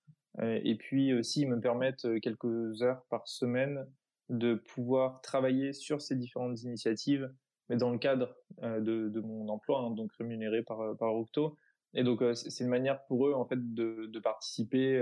et 0.40 0.74
puis 0.76 1.12
aussi, 1.12 1.42
ils 1.42 1.48
me 1.48 1.60
permettent 1.60 2.06
quelques 2.22 2.80
heures 2.80 3.04
par 3.10 3.28
semaine 3.28 3.86
de 4.30 4.54
pouvoir 4.54 5.20
travailler 5.20 5.74
sur 5.74 6.00
ces 6.00 6.16
différentes 6.16 6.62
initiatives 6.62 7.30
mais 7.68 7.76
dans 7.76 7.90
le 7.90 7.98
cadre 7.98 8.34
euh, 8.62 8.80
de, 8.80 9.20
mon 9.20 9.48
emploi, 9.48 9.80
hein, 9.80 9.90
donc 9.90 10.12
rémunéré 10.14 10.62
par, 10.62 10.80
euh, 10.80 10.94
par 10.94 11.14
Octo. 11.14 11.56
Et 11.94 12.04
donc, 12.04 12.22
euh, 12.22 12.34
c'est 12.34 12.62
une 12.62 12.70
manière 12.70 13.04
pour 13.06 13.26
eux, 13.26 13.34
en 13.34 13.44
fait, 13.44 13.74
de, 13.74 14.18
participer 14.20 15.00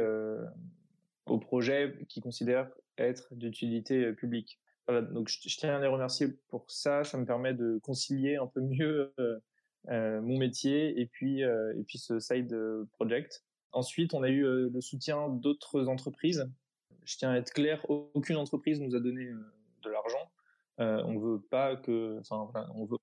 au 1.26 1.38
projet 1.38 1.96
qu'ils 2.08 2.22
considèrent 2.22 2.70
être 2.98 3.34
d'utilité 3.34 4.12
publique. 4.12 4.60
Voilà, 4.86 5.00
donc 5.00 5.28
je, 5.28 5.56
tiens 5.56 5.76
à 5.76 5.80
les 5.80 5.86
remercier 5.86 6.28
pour 6.48 6.70
ça. 6.70 7.04
Ça 7.04 7.16
me 7.16 7.24
permet 7.24 7.54
de 7.54 7.78
concilier 7.82 8.36
un 8.36 8.46
peu 8.46 8.60
mieux 8.60 9.14
mon 9.88 10.38
métier 10.38 11.00
et 11.00 11.06
puis 11.06 11.40
et 11.40 11.84
puis 11.86 11.98
ce 11.98 12.18
side 12.18 12.54
project. 12.92 13.44
Ensuite, 13.72 14.12
on 14.12 14.22
a 14.22 14.28
eu 14.28 14.42
le 14.42 14.80
soutien 14.80 15.30
d'autres 15.30 15.88
entreprises. 15.88 16.50
Je 17.04 17.16
tiens 17.16 17.30
à 17.30 17.38
être 17.38 17.52
clair, 17.52 17.84
aucune 17.88 18.36
entreprise 18.36 18.80
nous 18.80 18.94
a 18.94 19.00
donné 19.00 19.30
de 19.82 19.90
l'argent. 19.90 20.30
Euh, 20.80 21.02
on 21.04 21.18
veut 21.18 21.40
pas 21.40 21.76
que, 21.76 22.18
enfin, 22.20 22.50
on 22.74 22.84
veut, 22.84 22.98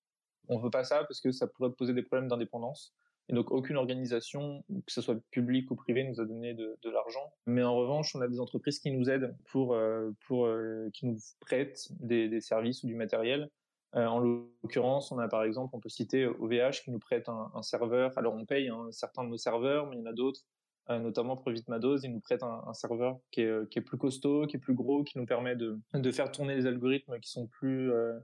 on 0.49 0.59
veut 0.59 0.69
pas 0.69 0.83
ça 0.83 1.03
parce 1.03 1.21
que 1.21 1.31
ça 1.31 1.47
pourrait 1.47 1.71
poser 1.71 1.93
des 1.93 2.03
problèmes 2.03 2.27
d'indépendance. 2.27 2.93
Et 3.29 3.33
donc 3.33 3.51
aucune 3.51 3.77
organisation, 3.77 4.63
que 4.69 4.91
ce 4.91 5.01
soit 5.01 5.17
publique 5.31 5.71
ou 5.71 5.75
privée, 5.75 6.03
nous 6.03 6.19
a 6.19 6.25
donné 6.25 6.53
de, 6.53 6.77
l'argent. 6.89 7.33
Mais 7.45 7.63
en 7.63 7.75
revanche, 7.75 8.13
on 8.15 8.21
a 8.21 8.27
des 8.27 8.41
entreprises 8.41 8.79
qui 8.79 8.91
nous 8.91 9.09
aident 9.09 9.35
pour, 9.51 9.73
euh, 9.73 10.11
pour 10.27 10.45
euh, 10.45 10.89
qui 10.93 11.05
nous 11.05 11.17
prêtent 11.39 11.87
des, 11.99 12.41
services 12.41 12.83
ou 12.83 12.87
du 12.87 12.95
matériel. 12.95 13.49
Euh, 13.95 14.05
en 14.05 14.19
l'occurrence, 14.19 15.11
on 15.13 15.19
a 15.19 15.29
par 15.29 15.43
exemple, 15.43 15.75
on 15.75 15.79
peut 15.79 15.89
citer 15.89 16.25
OVH 16.25 16.83
qui 16.83 16.91
nous 16.91 16.99
prête 16.99 17.29
un, 17.29 17.61
serveur. 17.61 18.11
Alors 18.17 18.33
on 18.33 18.45
paye 18.45 18.67
un 18.67 18.91
certain 18.91 19.23
de 19.23 19.29
nos 19.29 19.37
serveurs, 19.37 19.87
mais 19.87 19.95
il 19.95 19.99
y 19.99 20.01
en 20.01 20.07
a 20.07 20.13
d'autres 20.13 20.41
notamment 20.89 21.37
pour 21.37 21.51
Vitmados, 21.51 21.99
ils 22.03 22.11
nous 22.11 22.19
prêtent 22.19 22.43
un, 22.43 22.73
serveur 22.73 23.19
qui 23.31 23.41
est, 23.41 23.45
euh, 23.45 23.65
qui 23.65 23.79
est, 23.79 23.81
plus 23.81 23.97
costaud, 23.97 24.45
qui 24.47 24.57
est 24.57 24.59
plus 24.59 24.73
gros, 24.73 25.03
qui 25.03 25.17
nous 25.17 25.25
permet 25.25 25.55
de, 25.55 25.79
de 25.93 26.11
faire 26.11 26.31
tourner 26.31 26.55
les 26.55 26.65
algorithmes 26.65 27.19
qui 27.19 27.29
sont 27.29 27.47
plus 27.47 27.91
euh, 27.91 28.19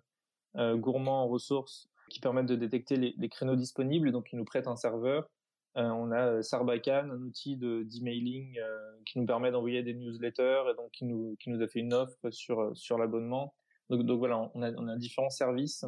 euh, 0.58 0.76
gourmands 0.76 1.24
en 1.24 1.28
ressources, 1.28 1.90
qui 2.10 2.20
permettent 2.20 2.48
de 2.48 2.56
détecter 2.56 2.96
les, 2.96 3.30
créneaux 3.30 3.56
disponibles. 3.56 4.12
Donc, 4.12 4.30
ils 4.32 4.38
nous 4.38 4.46
prêtent 4.46 4.68
un 4.68 4.76
serveur. 4.76 5.30
Euh, 5.78 5.90
on 5.90 6.12
a 6.12 6.42
Sarbacane, 6.42 7.12
un 7.12 7.22
outil 7.22 7.58
d'emailing 7.58 8.58
qui 9.06 9.20
nous 9.20 9.26
permet 9.26 9.52
d'envoyer 9.52 9.84
des 9.84 9.94
newsletters 9.94 10.64
et 10.72 10.76
donc 10.76 10.92
qui 10.92 11.06
nous, 11.06 11.62
a 11.62 11.68
fait 11.68 11.80
une 11.80 11.94
offre 11.94 12.30
sur, 12.32 12.98
l'abonnement. 12.98 13.54
Donc, 13.90 14.02
voilà, 14.18 14.50
on 14.56 14.62
a, 14.88 14.96
différents 14.98 15.30
services 15.30 15.86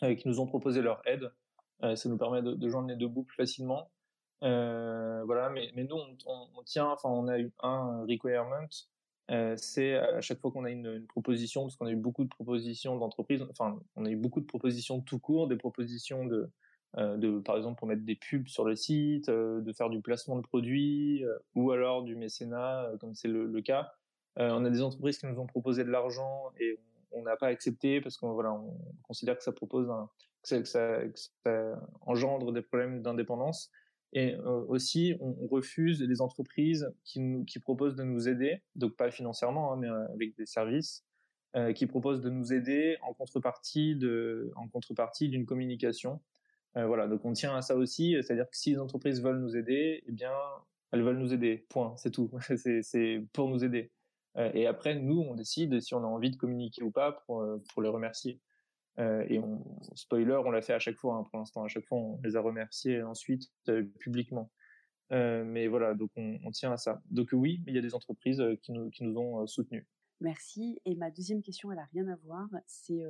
qui 0.00 0.28
nous 0.28 0.40
ont 0.40 0.46
proposé 0.46 0.82
leur 0.82 1.00
aide. 1.06 1.30
ça 1.80 2.08
nous 2.08 2.18
permet 2.18 2.42
de, 2.42 2.54
de 2.54 2.68
joindre 2.68 2.88
les 2.88 2.96
deux 2.96 3.08
boucles 3.08 3.34
facilement. 3.34 3.90
Euh, 4.42 5.22
voilà, 5.24 5.50
mais, 5.50 5.70
mais 5.74 5.84
nous, 5.84 5.96
on, 6.26 6.62
tient, 6.64 6.86
enfin, 6.86 7.10
on 7.10 7.28
a 7.28 7.38
eu 7.38 7.52
un 7.62 8.04
requirement, 8.08 8.68
euh, 9.30 9.54
c'est 9.56 9.94
à 9.94 10.20
chaque 10.20 10.40
fois 10.40 10.50
qu'on 10.50 10.64
a 10.64 10.70
une, 10.70 10.86
une 10.86 11.06
proposition, 11.06 11.62
parce 11.62 11.76
qu'on 11.76 11.86
a 11.86 11.90
eu 11.90 11.96
beaucoup 11.96 12.24
de 12.24 12.28
propositions 12.28 12.96
d'entreprises, 12.96 13.46
enfin, 13.50 13.78
on 13.96 14.04
a 14.04 14.10
eu 14.10 14.16
beaucoup 14.16 14.40
de 14.40 14.46
propositions 14.46 15.00
tout 15.00 15.18
court, 15.18 15.46
des 15.46 15.56
propositions 15.56 16.24
de, 16.24 16.50
euh, 16.96 17.16
de 17.16 17.38
par 17.38 17.56
exemple, 17.56 17.78
pour 17.78 17.86
mettre 17.86 18.04
des 18.04 18.16
pubs 18.16 18.48
sur 18.48 18.64
le 18.64 18.74
site, 18.76 19.28
de 19.28 19.72
faire 19.72 19.90
du 19.90 20.00
placement 20.00 20.36
de 20.36 20.42
produits, 20.42 21.24
ou 21.54 21.70
alors 21.70 22.02
du 22.02 22.16
mécénat, 22.16 22.90
comme 23.00 23.14
c'est 23.14 23.28
le, 23.28 23.60
cas. 23.60 23.92
on 24.36 24.64
a 24.64 24.70
des 24.70 24.82
entreprises 24.82 25.18
qui 25.18 25.26
nous 25.26 25.38
ont 25.38 25.46
proposé 25.46 25.84
de 25.84 25.90
l'argent 25.90 26.50
et 26.58 26.80
on 27.12 27.22
n'a 27.22 27.36
pas 27.36 27.48
accepté 27.48 28.00
parce 28.00 28.16
qu'on 28.16 28.32
voilà, 28.32 28.52
on 28.52 28.78
considère 29.02 29.36
que 29.36 29.42
ça 29.42 29.52
propose 29.52 29.90
un, 29.90 30.08
que 30.48 30.64
ça 30.64 31.00
engendre 32.06 32.52
des 32.52 32.62
problèmes 32.62 33.02
d'indépendance. 33.02 33.70
Et 34.12 34.34
euh, 34.34 34.64
aussi, 34.66 35.14
on, 35.20 35.46
refuse 35.46 36.02
les 36.02 36.20
entreprises 36.20 36.92
qui, 37.04 37.44
proposent 37.62 37.94
de 37.94 38.02
nous 38.02 38.28
aider, 38.28 38.60
donc 38.74 38.96
pas 38.96 39.10
financièrement, 39.10 39.72
hein, 39.72 39.76
mais 39.76 39.88
euh, 39.88 40.12
avec 40.12 40.36
des 40.36 40.46
services, 40.46 41.04
euh, 41.56 41.72
qui 41.72 41.86
proposent 41.86 42.20
de 42.20 42.30
nous 42.30 42.52
aider 42.52 42.96
en 43.02 43.14
contrepartie 43.14 43.94
de, 43.96 44.52
en 44.56 44.68
contrepartie 44.68 45.28
d'une 45.28 45.46
communication. 45.46 46.20
Voilà, 46.76 47.08
donc 47.08 47.24
on 47.24 47.32
tient 47.32 47.56
à 47.56 47.62
ça 47.62 47.74
aussi, 47.74 48.14
c'est-à-dire 48.22 48.48
que 48.48 48.56
si 48.56 48.70
les 48.70 48.78
entreprises 48.78 49.20
veulent 49.20 49.40
nous 49.40 49.56
aider, 49.56 50.04
eh 50.06 50.12
bien, 50.12 50.30
elles 50.92 51.02
veulent 51.02 51.18
nous 51.18 51.34
aider. 51.34 51.66
Point, 51.68 51.96
c'est 51.96 52.12
tout. 52.12 52.30
c'est 52.56 53.26
pour 53.32 53.48
nous 53.48 53.64
aider. 53.64 53.90
Et 54.54 54.68
après, 54.68 54.94
nous, 54.94 55.18
on 55.18 55.34
décide 55.34 55.80
si 55.80 55.94
on 55.94 56.04
a 56.04 56.06
envie 56.06 56.30
de 56.30 56.36
communiquer 56.36 56.84
ou 56.84 56.92
pas 56.92 57.24
pour 57.26 57.82
les 57.82 57.88
remercier. 57.88 58.40
Euh, 59.00 59.24
et 59.28 59.38
on, 59.38 59.64
spoiler, 59.94 60.38
on 60.44 60.50
l'a 60.50 60.62
fait 60.62 60.74
à 60.74 60.78
chaque 60.78 60.96
fois 60.96 61.16
hein, 61.16 61.24
pour 61.30 61.38
l'instant. 61.38 61.64
À 61.64 61.68
chaque 61.68 61.86
fois, 61.86 61.98
on 61.98 62.20
les 62.22 62.36
a 62.36 62.40
remerciés 62.40 63.02
ensuite 63.02 63.50
euh, 63.68 63.84
publiquement. 63.98 64.52
Euh, 65.12 65.42
mais 65.44 65.66
voilà, 65.66 65.94
donc 65.94 66.10
on, 66.16 66.38
on, 66.44 66.50
tient 66.50 66.72
à 66.72 66.76
ça. 66.76 67.02
Donc 67.10 67.30
oui, 67.32 67.62
il 67.66 67.74
y 67.74 67.78
a 67.78 67.82
des 67.82 67.94
entreprises 67.94 68.42
qui 68.62 68.72
nous, 68.72 68.90
qui 68.90 69.04
nous 69.04 69.16
ont 69.18 69.46
soutenus. 69.46 69.86
Merci. 70.20 70.80
Et 70.84 70.94
ma 70.94 71.10
deuxième 71.10 71.42
question, 71.42 71.72
elle 71.72 71.78
a 71.78 71.88
rien 71.92 72.06
à 72.08 72.16
voir. 72.16 72.48
C'est 72.66 73.02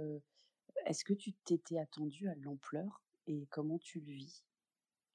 est-ce 0.87 1.05
que 1.05 1.13
tu 1.13 1.33
t'étais 1.45 1.79
attendu 1.79 2.29
à 2.29 2.35
l'ampleur 2.37 3.03
et 3.27 3.47
comment 3.51 3.79
tu 3.79 4.01
le 4.01 4.13
vis 4.13 4.45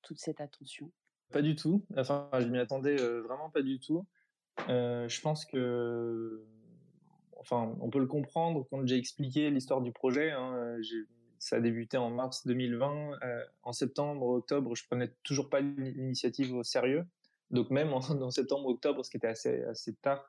toute 0.04 0.20
cette 0.20 0.42
attention? 0.42 0.92
Pas 1.32 1.42
du 1.42 1.56
tout. 1.56 1.84
Enfin, 1.98 2.30
je 2.34 2.46
m'y 2.46 2.60
attendais 2.60 2.98
vraiment 2.98 3.50
pas 3.50 3.64
du 3.64 3.80
tout. 3.80 4.06
je 4.68 5.22
pense 5.22 5.46
que 5.46 6.46
enfin, 7.46 7.76
on 7.80 7.90
peut 7.90 8.00
le 8.00 8.08
comprendre 8.08 8.68
quand 8.70 8.86
j'ai 8.86 8.98
expliqué 8.98 9.50
l'histoire 9.50 9.82
du 9.82 9.92
projet. 9.92 10.32
Hein, 10.32 10.78
ça 11.40 11.58
a 11.58 11.60
débuté 11.60 11.98
en 11.98 12.10
mars 12.10 12.46
2020. 12.48 13.20
Euh, 13.24 13.44
en 13.64 13.72
septembre, 13.72 14.26
octobre, 14.28 14.76
je 14.76 14.86
prenais 14.88 15.14
toujours 15.24 15.50
pas 15.50 15.62
l'initiative 15.62 16.56
au 16.56 16.64
sérieux. 16.64 17.06
Donc 17.52 17.70
même 17.70 17.94
en, 17.94 18.32
septembre, 18.32 18.68
octobre, 18.68 19.06
ce 19.06 19.12
qui 19.12 19.18
était 19.18 19.28
assez 19.28 19.64
assez 19.64 19.94
tard, 19.96 20.28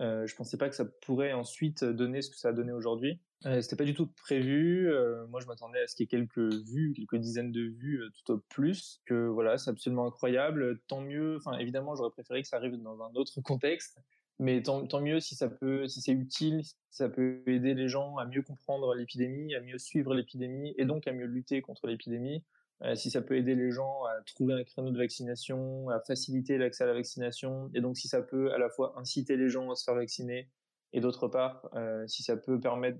euh, 0.00 0.26
je 0.26 0.34
pensais 0.34 0.56
pas 0.56 0.68
que 0.68 0.74
ça 0.74 0.86
pourrait 1.02 1.32
ensuite 1.32 1.84
donner 1.84 2.22
ce 2.22 2.30
que 2.30 2.36
ça 2.36 2.48
a 2.48 2.52
donné 2.52 2.72
aujourd'hui. 2.72 3.20
Euh, 3.46 3.60
C'était 3.60 3.76
pas 3.76 3.84
du 3.84 3.94
tout 3.94 4.06
prévu. 4.06 4.90
Euh, 4.90 5.26
moi, 5.26 5.40
je 5.40 5.46
m'attendais 5.46 5.80
à 5.80 5.86
ce 5.86 5.94
qu'il 5.94 6.04
y 6.04 6.06
ait 6.06 6.18
quelques 6.18 6.54
vues, 6.66 6.94
quelques 6.94 7.16
dizaines 7.16 7.52
de 7.52 7.60
vues 7.62 8.00
euh, 8.00 8.10
tout 8.10 8.32
au 8.32 8.38
plus. 8.48 9.02
Que 9.06 9.26
voilà, 9.26 9.58
c'est 9.58 9.70
absolument 9.70 10.06
incroyable. 10.06 10.80
Tant 10.88 11.02
mieux. 11.02 11.36
Enfin, 11.36 11.58
évidemment, 11.58 11.94
j'aurais 11.94 12.10
préféré 12.10 12.42
que 12.42 12.48
ça 12.48 12.56
arrive 12.56 12.80
dans 12.80 13.02
un 13.02 13.12
autre 13.14 13.40
contexte 13.42 13.98
mais 14.38 14.62
tant, 14.62 15.00
mieux 15.00 15.20
si 15.20 15.36
ça 15.36 15.48
peut, 15.48 15.86
si 15.86 16.00
c'est 16.00 16.12
utile, 16.12 16.64
si 16.64 16.74
ça 16.90 17.08
peut 17.08 17.42
aider 17.46 17.74
les 17.74 17.88
gens 17.88 18.16
à 18.16 18.26
mieux 18.26 18.42
comprendre 18.42 18.94
l'épidémie, 18.94 19.54
à 19.54 19.60
mieux 19.60 19.78
suivre 19.78 20.14
l'épidémie 20.14 20.74
et 20.76 20.84
donc 20.84 21.06
à 21.06 21.12
mieux 21.12 21.26
lutter 21.26 21.62
contre 21.62 21.86
l'épidémie. 21.86 22.44
Euh, 22.82 22.96
si 22.96 23.10
ça 23.10 23.22
peut 23.22 23.36
aider 23.36 23.54
les 23.54 23.70
gens 23.70 24.04
à 24.04 24.20
trouver 24.22 24.54
un 24.54 24.64
créneau 24.64 24.90
de 24.90 24.98
vaccination, 24.98 25.88
à 25.90 26.00
faciliter 26.00 26.58
l'accès 26.58 26.82
à 26.82 26.88
la 26.88 26.94
vaccination, 26.94 27.70
et 27.72 27.80
donc 27.80 27.96
si 27.96 28.08
ça 28.08 28.20
peut 28.20 28.52
à 28.52 28.58
la 28.58 28.68
fois 28.68 28.98
inciter 28.98 29.36
les 29.36 29.48
gens 29.48 29.70
à 29.70 29.76
se 29.76 29.84
faire 29.84 29.94
vacciner 29.94 30.50
et 30.92 31.00
d'autre 31.00 31.28
part, 31.28 31.68
si 32.06 32.22
ça 32.22 32.36
peut 32.36 32.60
permettre 32.60 32.98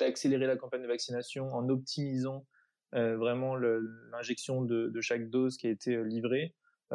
d'accélérer 0.00 0.46
la 0.46 0.56
campagne 0.56 0.82
de 0.82 0.86
vaccination 0.86 1.48
en 1.54 1.68
optimisant 1.70 2.46
vraiment 2.92 3.56
l'injection 3.56 4.62
de, 4.62 5.00
chaque 5.00 5.30
dose 5.30 5.56
qui 5.56 5.66
a 5.66 5.70
été 5.70 6.04
livrée, 6.04 6.54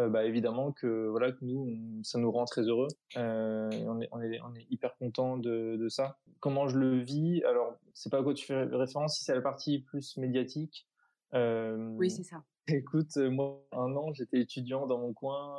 bah 0.09 0.25
évidemment 0.25 0.71
que 0.71 1.07
voilà 1.07 1.31
que 1.31 1.43
nous 1.43 2.03
ça 2.03 2.19
nous 2.19 2.31
rend 2.31 2.45
très 2.45 2.61
heureux. 2.61 2.87
Euh, 3.15 3.69
on, 3.87 3.99
est, 3.99 4.07
on, 4.11 4.21
est, 4.21 4.39
on 4.41 4.53
est 4.55 4.67
hyper 4.69 4.95
content 4.97 5.37
de, 5.37 5.75
de, 5.75 5.89
ça. 5.89 6.17
Comment 6.39 6.67
je 6.67 6.77
le 6.77 6.99
vis? 6.99 7.43
Alors 7.43 7.75
c'est 7.93 8.11
pas 8.11 8.19
à 8.19 8.23
quoi 8.23 8.35
tu 8.35 8.45
fais 8.45 8.63
référence 8.63 9.17
si 9.17 9.23
c'est 9.23 9.33
la 9.33 9.41
partie 9.41 9.79
plus 9.79 10.17
médiatique 10.17 10.87
euh, 11.33 11.75
oui 11.97 12.09
c'est 12.09 12.23
ça. 12.23 12.43
écoute 12.67 13.17
moi 13.17 13.65
un 13.71 13.95
an 13.95 14.13
j'étais 14.13 14.39
étudiant 14.39 14.87
dans 14.87 14.99
mon 14.99 15.13
coin 15.13 15.57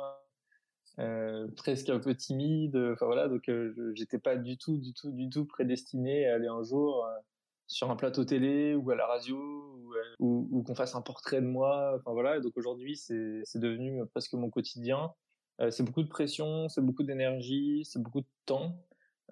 euh, 0.97 1.47
presque 1.57 1.89
un 1.89 1.99
peu 1.99 2.15
timide 2.15 2.75
enfin 2.93 3.05
voilà 3.05 3.27
donc 3.27 3.51
j'étais 3.93 4.17
pas 4.17 4.35
du 4.35 4.57
tout 4.57 4.77
du 4.77 4.93
tout 4.93 5.11
du 5.11 5.29
tout 5.29 5.45
prédestiné 5.45 6.27
à 6.27 6.35
aller 6.35 6.47
un 6.47 6.63
jour 6.63 7.05
sur 7.69 7.91
un 7.91 7.95
plateau 7.95 8.25
télé 8.25 8.73
ou 8.75 8.89
à 8.89 8.95
la 8.95 9.05
radio 9.05 9.37
ou, 10.19 10.59
euh, 10.59 10.63
qu'on 10.63 10.75
fasse 10.75 10.95
un 10.95 11.01
portrait 11.01 11.39
de 11.39 11.45
moi. 11.45 11.93
Enfin 11.95 12.11
voilà. 12.11 12.39
Donc 12.39 12.57
aujourd'hui, 12.57 12.97
c'est 12.97 13.59
devenu 13.59 14.05
presque 14.07 14.33
mon 14.33 14.49
quotidien. 14.49 15.13
Euh, 15.61 15.71
c'est 15.71 15.83
beaucoup 15.83 16.03
de 16.03 16.09
pression, 16.09 16.67
c'est 16.67 16.81
beaucoup 16.81 17.03
d'énergie, 17.03 17.85
c'est 17.85 18.01
beaucoup 18.01 18.21
de 18.21 18.27
temps. 18.45 18.83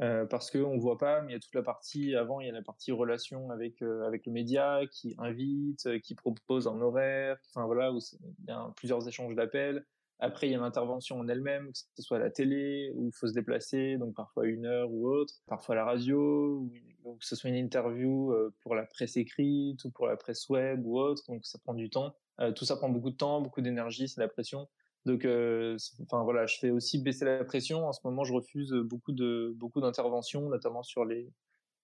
Euh, 0.01 0.27
parce 0.27 0.51
que 0.51 0.59
on 0.59 0.77
voit 0.77 0.99
pas, 0.99 1.23
mais 1.23 1.31
il 1.31 1.33
y 1.33 1.37
a 1.37 1.39
toute 1.39 1.55
la 1.55 1.63
partie 1.63 2.15
avant, 2.15 2.39
il 2.39 2.45
y 2.45 2.49
a 2.51 2.53
la 2.53 2.61
partie 2.61 2.91
relation 2.91 3.49
avec 3.49 3.81
avec 3.81 4.27
le 4.27 4.31
média 4.31 4.81
qui 4.91 5.15
invite, 5.17 5.99
qui 6.01 6.13
propose 6.13 6.67
un 6.67 6.79
horaire, 6.79 7.37
enfin 7.49 7.65
voilà, 7.65 7.91
où 7.91 7.97
il 7.97 8.45
y 8.47 8.51
a 8.51 8.71
plusieurs 8.75 9.07
échanges 9.07 9.33
d'appels. 9.33 9.83
Après, 10.19 10.47
il 10.47 10.51
y 10.51 10.55
a 10.55 10.59
l'intervention 10.59 11.19
en 11.19 11.27
elle-même, 11.27 11.71
que 11.71 11.77
ce 11.95 12.01
soit 12.01 12.17
à 12.17 12.19
la 12.19 12.31
télé, 12.31 12.91
où 12.95 13.07
il 13.07 13.13
faut 13.13 13.27
se 13.27 13.33
déplacer, 13.33 13.97
donc 13.97 14.15
parfois 14.15 14.47
une 14.47 14.65
heure 14.65 14.91
ou 14.91 15.07
autre, 15.07 15.35
parfois 15.45 15.75
à 15.75 15.77
la 15.77 15.85
radio, 15.85 16.67
ou, 17.03 17.15
que 17.19 17.25
ce 17.25 17.35
soit 17.35 17.49
une 17.49 17.55
interview 17.55 18.33
euh, 18.33 18.53
pour 18.61 18.75
la 18.75 18.83
presse 18.83 19.15
écrite 19.15 19.83
ou 19.85 19.91
pour 19.91 20.07
la 20.07 20.17
presse 20.17 20.49
web 20.49 20.85
ou 20.85 20.99
autre, 20.99 21.23
donc 21.27 21.45
ça 21.45 21.59
prend 21.59 21.73
du 21.73 21.89
temps. 21.89 22.15
Euh, 22.39 22.51
tout 22.51 22.65
ça 22.65 22.75
prend 22.75 22.89
beaucoup 22.89 23.11
de 23.11 23.15
temps, 23.15 23.41
beaucoup 23.41 23.61
d'énergie, 23.61 24.09
c'est 24.09 24.19
la 24.19 24.27
pression. 24.27 24.67
Donc, 25.05 25.23
euh, 25.23 25.77
enfin 26.01 26.23
voilà, 26.23 26.47
je 26.47 26.57
fais 26.57 26.71
aussi 26.71 27.01
baisser 27.01 27.23
la 27.23 27.45
pression. 27.45 27.87
En 27.87 27.93
ce 27.93 28.01
moment, 28.03 28.23
je 28.23 28.33
refuse 28.33 28.73
beaucoup 28.73 29.13
de 29.13 29.53
beaucoup 29.55 29.79
d'interventions, 29.81 30.49
notamment 30.49 30.83
sur 30.83 31.05
les 31.05 31.31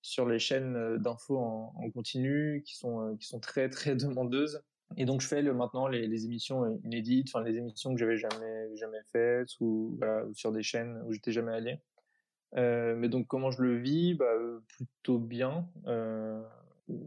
sur 0.02 0.28
les 0.28 0.40
chaînes 0.40 0.98
d'infos 0.98 1.38
en, 1.38 1.74
en, 1.78 1.90
continu, 1.92 2.64
qui 2.66 2.76
sont 2.76 3.16
qui 3.18 3.28
sont 3.28 3.40
très 3.40 3.70
très 3.70 3.96
demandeuses. 3.96 4.62
Et 4.98 5.06
donc 5.06 5.22
je 5.22 5.28
fais 5.28 5.42
le, 5.42 5.54
maintenant 5.54 5.88
les, 5.88 6.26
émissions 6.26 6.80
inédites, 6.84 7.30
enfin 7.34 7.44
les 7.44 7.58
émissions 7.58 7.94
que 7.94 8.00
j'avais 8.00 8.18
jamais 8.18 8.76
jamais 8.76 9.02
faites 9.12 9.50
ou, 9.60 10.00
sur 10.34 10.52
des 10.52 10.64
chaînes 10.64 11.02
où 11.06 11.14
j'étais 11.14 11.32
jamais 11.32 11.54
allé. 11.54 11.80
Euh, 12.56 12.96
mais 12.96 13.10
donc 13.10 13.28
comment 13.28 13.52
je 13.52 13.62
le 13.62 13.78
vis? 13.78 14.14
Bah, 14.14 14.34
Plutôt 14.68 15.20
bien. 15.20 15.68
Euh, 15.88 16.42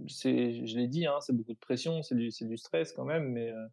c'est, 0.08 0.66
je 0.66 0.76
l'ai 0.76 0.88
dit, 0.88 1.06
hein, 1.06 1.18
c'est 1.20 1.34
beaucoup 1.34 1.52
de 1.52 1.58
pression, 1.58 2.02
c'est 2.02 2.14
du, 2.14 2.56
stress 2.56 2.92
quand 2.92 3.04
même, 3.04 3.30
mais 3.32 3.50
euh, 3.50 3.66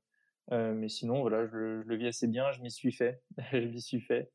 euh 0.52 0.74
mais 0.74 0.90
sinon 0.90 1.22
voilà, 1.22 1.46
je, 1.48 1.82
le 1.82 1.96
vis 1.96 2.08
assez 2.08 2.28
bien, 2.28 2.52
je 2.52 2.62
m'y 2.62 2.72
suis 2.72 2.92
fait, 2.92 3.22
je 3.54 3.60
m'y 3.60 3.82
suis 3.82 4.02
fait. 4.02 4.32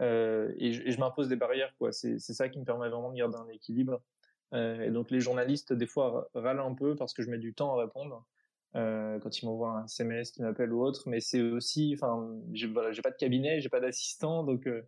Euh, 0.00 0.52
et 0.58 0.72
je, 0.72 0.90
je 0.90 0.98
m'impose 0.98 1.28
des 1.28 1.36
barrières 1.36 1.74
quoi. 1.78 1.92
C'est, 1.92 2.18
c'est 2.18 2.34
ça 2.34 2.48
qui 2.48 2.58
me 2.58 2.64
permet 2.64 2.88
vraiment 2.88 3.10
de 3.10 3.16
garder 3.16 3.36
un 3.36 3.48
équilibre. 3.48 4.02
et 4.52 4.90
donc 4.90 5.10
les 5.10 5.20
journalistes 5.20 5.72
des 5.72 5.86
fois 5.86 6.28
râlent 6.34 6.60
un 6.60 6.74
peu 6.74 6.96
parce 6.96 7.14
que 7.14 7.22
je 7.22 7.30
mets 7.30 7.38
du 7.38 7.54
temps 7.54 7.74
à 7.74 7.80
répondre 7.82 8.26
euh, 8.74 9.18
quand 9.20 9.38
ils 9.38 9.46
m'envoient 9.46 9.80
un 9.80 9.84
SMS, 9.84 10.30
qui 10.30 10.42
m'appellent 10.42 10.72
ou 10.72 10.82
autre. 10.82 11.08
Mais 11.08 11.20
c'est 11.20 11.40
aussi, 11.40 11.92
enfin, 11.94 12.30
j'ai 12.52 12.66
voilà, 12.66 12.90
pas 13.02 13.10
de 13.10 13.16
cabinet, 13.16 13.60
j'ai 13.60 13.68
pas 13.68 13.80
d'assistant, 13.80 14.44
donc 14.44 14.66
euh, 14.66 14.82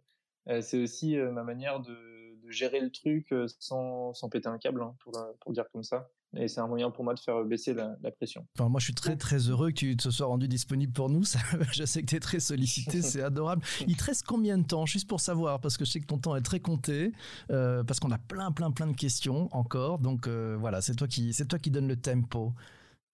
euh 0.49 0.61
c'est 0.61 0.83
aussi 0.83 1.19
euh, 1.19 1.31
ma 1.31 1.43
manière 1.43 1.81
de, 1.81 1.93
de, 1.93 2.51
gérer 2.51 2.81
le 2.81 2.91
truc 2.91 3.35
sans, 3.59 4.13
sans 4.15 4.29
péter 4.29 4.49
un 4.49 4.59
câble, 4.59 4.83
hein, 4.83 4.95
pour, 5.01 5.13
pour 5.41 5.53
dire 5.53 5.65
comme 5.73 5.83
ça. 5.83 6.11
Et 6.37 6.49
c'est 6.49 6.61
un 6.61 6.67
moyen 6.67 6.91
pour 6.91 7.05
moi 7.05 7.15
de 7.15 7.21
faire 7.21 7.45
baisser 7.45 7.75
la, 7.75 7.97
la, 8.03 8.11
pression. 8.11 8.45
Enfin, 8.59 8.69
moi, 8.69 8.81
je 8.81 8.87
suis 8.87 8.95
très 8.95 9.17
très 9.17 9.39
heureux 9.39 9.69
que 9.69 9.77
tu 9.77 9.97
te 9.97 10.11
sois 10.11 10.27
rendu 10.27 10.49
disponible 10.49 10.93
pour 10.93 11.09
nous. 11.09 11.23
Ça, 11.25 11.39
je 11.73 11.85
sais 11.85 12.01
que 12.01 12.07
tu 12.07 12.17
es 12.17 12.21
très 12.21 12.41
sollicité, 12.41 13.03
c'est 13.03 13.23
adorable. 13.23 13.63
Il 13.87 13.97
te 13.97 14.05
reste 14.05 14.27
combien 14.27 14.59
de 14.59 14.67
temps, 14.67 14.85
juste 14.85 15.09
pour 15.09 15.21
savoir, 15.21 15.61
parce 15.61 15.77
que 15.77 15.85
je 15.85 15.91
sais 15.93 16.01
que 16.01 16.07
ton 16.07 16.19
temps 16.19 16.35
est 16.37 16.43
très 16.43 16.61
compté, 16.61 17.13
euh, 17.51 17.85
parce 17.85 18.01
qu'on 18.01 18.11
a 18.11 18.19
plein 18.19 18.51
plein 18.51 18.73
plein 18.73 18.89
de 18.89 18.97
questions 18.97 19.49
encore. 19.53 19.99
Donc 19.99 20.27
voilà, 20.27 20.81
c'est 20.81 20.95
toi 20.95 21.07
qui 21.07 21.33
c'est 21.33 21.47
toi 21.47 21.59
qui 21.59 21.71
donne 21.71 21.89
le 21.89 21.97
tempo. 21.97 22.53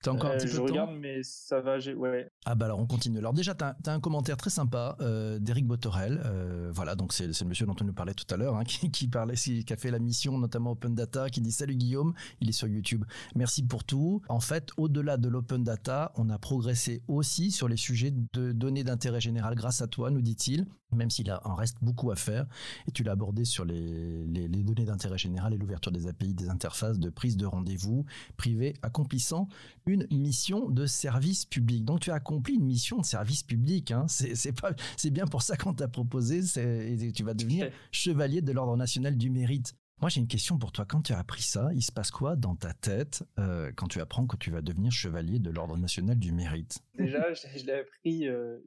T'as 0.03 0.13
encore 0.13 0.31
un 0.31 0.37
petit 0.37 0.47
euh, 0.47 0.51
peu 0.51 0.55
de 0.55 0.59
temps 0.59 0.67
Je 0.67 0.73
regarde, 0.73 0.95
mais 0.97 1.23
ça 1.23 1.61
va, 1.61 1.79
j'ai... 1.79 1.95
ouais. 1.95 2.31
Ah 2.47 2.55
bah 2.55 2.65
alors 2.65 2.79
on 2.79 2.87
continue. 2.87 3.19
Alors 3.19 3.35
déjà, 3.35 3.55
t'as 3.55 3.75
as 3.85 3.93
un 3.93 4.01
commentaire 4.01 4.39
très 4.39 4.49
sympa 4.49 4.97
euh, 5.03 5.39
d'Éric 5.39 5.67
Botorel. 5.67 6.23
Euh, 6.25 6.71
voilà, 6.73 6.95
donc 6.95 7.13
c'est 7.13 7.27
le 7.27 7.47
monsieur 7.47 7.67
dont 7.67 7.77
on 7.79 7.85
nous 7.85 7.93
parlait 7.93 8.15
tout 8.15 8.25
à 8.33 8.39
l'heure, 8.39 8.57
hein, 8.57 8.65
qui, 8.65 9.09
parlait, 9.09 9.35
qui 9.35 9.71
a 9.71 9.77
fait 9.77 9.91
la 9.91 9.99
mission 9.99 10.39
notamment 10.39 10.71
Open 10.71 10.95
Data, 10.95 11.29
qui 11.29 11.43
dit 11.43 11.53
salut 11.53 11.77
Guillaume, 11.77 12.15
il 12.41 12.49
est 12.49 12.53
sur 12.53 12.67
YouTube. 12.67 13.05
Merci 13.35 13.63
pour 13.63 13.85
tout. 13.85 14.23
En 14.31 14.41
fait, 14.41 14.71
au-delà 14.79 15.19
de 15.19 15.29
l'Open 15.29 15.63
Data, 15.63 16.13
on 16.17 16.31
a 16.31 16.39
progressé 16.39 17.03
aussi 17.09 17.51
sur 17.51 17.69
les 17.69 17.77
sujets 17.77 18.13
de 18.33 18.53
données 18.53 18.85
d'intérêt 18.85 19.21
général 19.21 19.55
grâce 19.55 19.83
à 19.83 19.87
toi, 19.87 20.11
nous 20.11 20.23
dit-il 20.23 20.67
même 20.93 21.11
s'il 21.11 21.31
en 21.45 21.55
reste 21.55 21.77
beaucoup 21.83 22.11
à 22.11 22.17
faire. 22.17 22.47
Et 22.89 22.91
tu 22.91 23.03
l'as 23.03 23.13
abordé 23.13 23.45
sur 23.45 23.65
les 23.65 24.49
données 24.49 24.85
d'intérêt 24.85 25.19
général 25.19 25.55
et 25.55 25.59
l'ouverture 25.59 25.93
des 25.93 26.07
API, 26.07 26.35
des 26.35 26.49
interfaces 26.49 26.99
de 26.99 27.11
prise 27.11 27.37
de 27.37 27.47
rendez-vous 27.47 28.05
privés, 28.37 28.75
accomplissant 28.83 29.49
une 29.87 30.07
mission 30.11 30.69
de 30.69 30.87
service 30.87 31.45
public. 31.45 31.85
Donc 31.85 32.01
tu 32.01 32.11
as 32.11 32.15
accompli 32.31 32.55
une 32.55 32.65
mission 32.65 32.99
de 32.99 33.05
service 33.05 33.43
public. 33.43 33.91
Hein. 33.91 34.07
C'est 34.09 34.53
pas, 34.53 34.73
c'est 34.97 35.11
bien 35.11 35.27
pour 35.27 35.43
ça 35.43 35.57
qu'on 35.57 35.75
t'a 35.75 35.89
proposé. 35.89 36.41
Et 36.61 37.13
tu 37.13 37.25
vas 37.25 37.35
devenir 37.35 37.71
chevalier 37.91 38.41
de 38.41 38.53
l'ordre 38.53 38.77
national 38.77 39.17
du 39.17 39.31
mérite. 39.31 39.75
Moi, 40.01 40.09
j'ai 40.09 40.21
une 40.21 40.29
question 40.29 40.57
pour 40.57 40.73
toi. 40.73 40.87
Quand 40.87 41.03
tu 41.03 41.13
as 41.13 41.19
appris 41.19 41.43
ça, 41.43 41.69
il 41.75 41.83
se 41.83 41.93
passe 41.93 42.11
quoi 42.11 42.35
dans 42.35 42.55
ta 42.55 42.73
tête 42.73 43.23
euh, 43.39 43.71
quand 43.77 43.87
tu 43.87 44.01
apprends 44.01 44.27
que 44.27 44.37
tu 44.37 44.51
vas 44.51 44.63
devenir 44.63 44.91
chevalier 44.93 45.41
de 45.41 45.51
l'ordre 45.51 45.77
national 45.77 46.19
du 46.19 46.33
mérite? 46.33 46.79
Déjà, 46.95 47.35
je, 47.35 47.59
je 47.59 47.67
l'ai 47.67 47.81
appris. 47.81 48.27
Euh, 48.27 48.61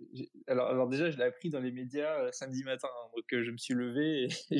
alors, 0.46 0.68
alors, 0.68 0.88
déjà, 0.90 1.10
je 1.10 1.18
l'ai 1.18 1.24
appris 1.24 1.50
dans 1.50 1.60
les 1.60 1.72
médias 1.72 2.20
euh, 2.20 2.30
samedi 2.34 2.64
matin. 2.64 2.88
Hein, 2.88 3.10
donc, 3.16 3.26
euh, 3.34 3.44
je 3.44 3.50
me 3.50 3.58
suis 3.58 3.74
levé 3.74 4.28
et 4.52 4.60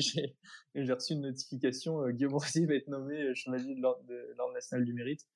j'ai 0.74 0.92
reçu 0.92 1.12
une 1.12 1.20
notification. 1.20 2.02
Euh, 2.02 2.10
Guillaume 2.10 2.32
Rossi 2.32 2.66
va 2.66 2.74
être 2.74 2.88
nommé 2.88 3.32
chevalier 3.36 3.76
de 3.76 3.80
l'ordre 3.80 4.54
national 4.54 4.84
du 4.84 4.94
mérite. 4.94 5.28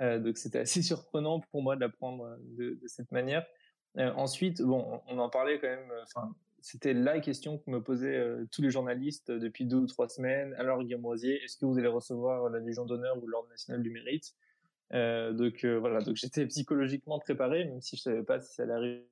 Donc, 0.00 0.38
c'était 0.38 0.60
assez 0.60 0.82
surprenant 0.82 1.40
pour 1.40 1.62
moi 1.62 1.76
de 1.76 1.80
l'apprendre 1.80 2.36
de, 2.40 2.78
de, 2.80 2.88
cette 2.88 3.10
manière. 3.12 3.46
ensuite, 3.96 4.60
bon, 4.62 5.00
on 5.06 5.18
en 5.18 5.28
parlait 5.28 5.58
quand 5.58 5.68
même. 5.68 5.92
Enfin, 6.02 6.34
c'était 6.64 6.94
la 6.94 7.20
question 7.20 7.58
que 7.58 7.70
me 7.70 7.82
posaient 7.82 8.16
euh, 8.16 8.46
tous 8.50 8.62
les 8.62 8.70
journalistes 8.70 9.30
depuis 9.30 9.66
deux 9.66 9.76
ou 9.76 9.86
trois 9.86 10.08
semaines. 10.08 10.54
Alors 10.54 10.82
Guillaume 10.82 11.04
Rosier, 11.04 11.44
est-ce 11.44 11.58
que 11.58 11.66
vous 11.66 11.78
allez 11.78 11.88
recevoir 11.88 12.48
la 12.48 12.58
Légion 12.58 12.86
d'honneur 12.86 13.22
ou 13.22 13.26
l'Ordre 13.26 13.50
national 13.50 13.82
du 13.82 13.90
mérite? 13.90 14.32
Euh, 14.94 15.34
Donc 15.34 15.62
euh, 15.64 15.78
voilà, 15.78 16.00
donc 16.00 16.16
j'étais 16.16 16.46
psychologiquement 16.46 17.18
préparé, 17.18 17.66
même 17.66 17.82
si 17.82 17.96
je 17.96 18.00
savais 18.00 18.22
pas 18.22 18.40
si 18.40 18.54
ça 18.54 18.62
allait 18.62 18.72
arriver 18.72 19.04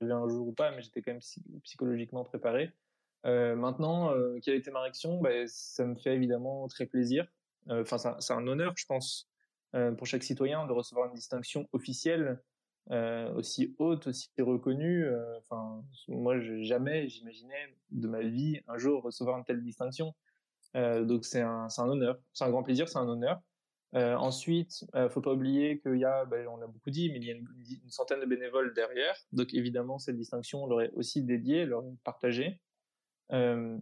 un 0.00 0.26
jour 0.30 0.48
ou 0.48 0.52
pas, 0.52 0.70
mais 0.70 0.80
j'étais 0.80 1.02
quand 1.02 1.10
même 1.10 1.20
psychologiquement 1.62 2.24
préparé. 2.24 2.72
Euh, 3.26 3.54
maintenant, 3.54 4.14
quelle 4.40 4.54
était 4.54 4.70
ma 4.70 4.80
réaction? 4.80 5.20
Ben, 5.20 5.46
Ça 5.46 5.84
me 5.84 5.96
fait 5.96 6.14
évidemment 6.14 6.66
très 6.68 6.86
plaisir. 6.86 7.26
Enfin, 7.68 7.98
c'est 7.98 8.32
un 8.32 8.46
honneur, 8.46 8.72
je 8.76 8.86
pense, 8.86 9.30
pour 9.96 10.06
chaque 10.06 10.22
citoyen 10.22 10.66
de 10.66 10.72
recevoir 10.72 11.08
une 11.08 11.14
distinction 11.14 11.68
officielle 11.72 12.40
euh, 12.90 13.32
aussi 13.34 13.74
haute, 13.78 14.08
aussi 14.08 14.28
reconnue. 14.38 15.04
Euh, 15.04 15.38
enfin, 15.38 15.82
moi, 16.08 16.38
jamais 16.40 17.08
j'imaginais 17.08 17.74
de 17.90 18.08
ma 18.08 18.20
vie 18.22 18.60
un 18.68 18.78
jour 18.78 19.02
recevoir 19.02 19.38
une 19.38 19.44
telle 19.44 19.62
distinction. 19.62 20.14
Euh, 20.76 21.04
donc 21.04 21.24
c'est 21.24 21.40
un, 21.40 21.68
honneur, 21.78 22.18
c'est 22.32 22.44
un 22.44 22.50
grand 22.50 22.62
plaisir, 22.62 22.88
c'est 22.88 22.98
un 22.98 23.08
honneur. 23.08 23.40
Euh, 23.94 24.16
ensuite, 24.16 24.84
euh, 24.96 25.08
faut 25.08 25.20
pas 25.20 25.32
oublier 25.32 25.78
qu'il 25.80 25.98
y 25.98 26.04
a, 26.04 26.24
ben, 26.24 26.48
on 26.48 26.60
a 26.60 26.66
beaucoup 26.66 26.90
dit, 26.90 27.12
mais 27.12 27.18
il 27.18 27.24
y 27.24 27.30
a 27.30 27.34
une, 27.34 27.46
centaine 27.88 28.20
de 28.20 28.26
bénévoles 28.26 28.74
derrière. 28.74 29.14
Donc 29.32 29.54
évidemment, 29.54 29.98
cette 29.98 30.16
distinction, 30.16 30.64
on 30.64 30.66
l'aurait 30.66 30.90
aussi 30.94 31.22
dédiée, 31.22 31.64
l'aurait 31.64 31.94
partagée. 32.02 32.60
Euh, 33.32 33.78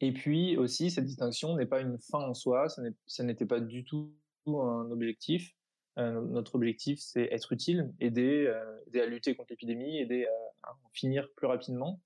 et 0.00 0.12
puis 0.12 0.56
aussi, 0.56 0.90
cette 0.90 1.04
distinction 1.04 1.56
n'est 1.56 1.66
pas 1.66 1.80
une 1.80 1.98
fin 1.98 2.20
en 2.20 2.32
soi, 2.32 2.68
ça 3.06 3.22
n'était 3.24 3.46
pas 3.46 3.60
du 3.60 3.84
tout 3.84 4.14
un 4.46 4.90
objectif. 4.90 5.54
Euh, 5.98 6.20
notre 6.20 6.54
objectif, 6.54 7.00
c'est 7.00 7.24
être 7.32 7.52
utile, 7.52 7.92
aider, 7.98 8.46
euh, 8.46 8.80
aider 8.86 9.00
à 9.00 9.06
lutter 9.06 9.34
contre 9.34 9.50
l'épidémie, 9.50 9.98
aider 9.98 10.26
à, 10.62 10.70
en 10.70 10.88
finir 10.92 11.28
plus 11.34 11.46
rapidement. 11.46 12.00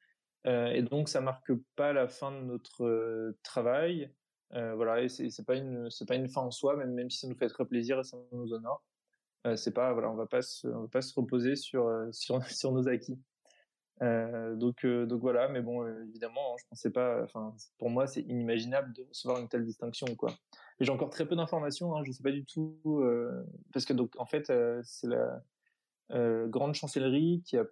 Euh, 0.47 0.69
et 0.69 0.83
donc, 0.83 1.09
ça 1.09 1.21
marque 1.21 1.53
pas 1.77 1.93
la 1.93 2.09
fin 2.09 2.33
de 2.33 2.45
notre 2.45 3.35
travail. 3.43 4.11
voilà, 4.51 5.03
et 5.03 5.09
c'est 5.09 5.47
pas 5.47 5.57
une 5.57 5.91
c'est 5.91 6.07
pas 6.07 6.17
une 6.17 6.29
fin 6.29 6.43
en 6.43 6.51
soi, 6.51 6.77
même 6.77 6.93
même 6.93 7.11
si 7.11 7.19
ça 7.19 7.29
nous 7.29 7.37
fait 7.37 7.49
très 7.49 7.65
plaisir 7.67 8.01
et 8.01 8.05
ça 8.05 8.19
nous 8.33 8.53
honore. 8.53 8.83
c'est 9.57 9.73
pas 9.73 9.93
voilà, 9.93 10.11
on 10.11 10.15
va 10.15 10.27
pas 10.27 10.41
on 10.65 10.83
va 10.83 10.89
pas 10.89 11.03
se 11.03 11.15
reposer 11.15 11.57
sur 11.57 11.89
sur 12.13 12.73
nos 12.73 12.89
acquis. 12.89 13.19
Donc, 14.01 14.85
donc 14.85 15.21
voilà, 15.21 15.49
mais 15.49 15.63
bon, 15.63 15.87
évidemment, 16.09 16.55
hein, 16.55 16.57
je 16.61 16.65
pensais 16.69 16.91
pas. 16.91 17.23
Enfin, 17.25 17.55
pour 17.79 17.91
moi, 17.91 18.07
c'est 18.07 18.23
inimaginable 18.23 18.93
de 18.95 19.03
recevoir 19.05 19.41
une 19.41 19.49
telle 19.49 19.65
distinction, 19.65 20.07
quoi. 20.17 20.33
J'ai 20.83 20.91
encore 20.91 21.11
très 21.11 21.27
peu 21.27 21.37
d'informations. 21.37 21.97
Hein, 21.97 22.03
je 22.05 22.13
sais 22.13 22.23
pas 22.23 22.33
du 22.33 22.45
tout 22.45 22.79
parce 23.73 23.85
que 23.85 23.93
donc 23.93 24.15
en 24.19 24.27
fait, 24.27 24.53
c'est 24.83 25.09
la 25.09 25.43
grande 26.49 26.75
chancellerie 26.75 27.43
qui 27.47 27.57
a 27.57 27.65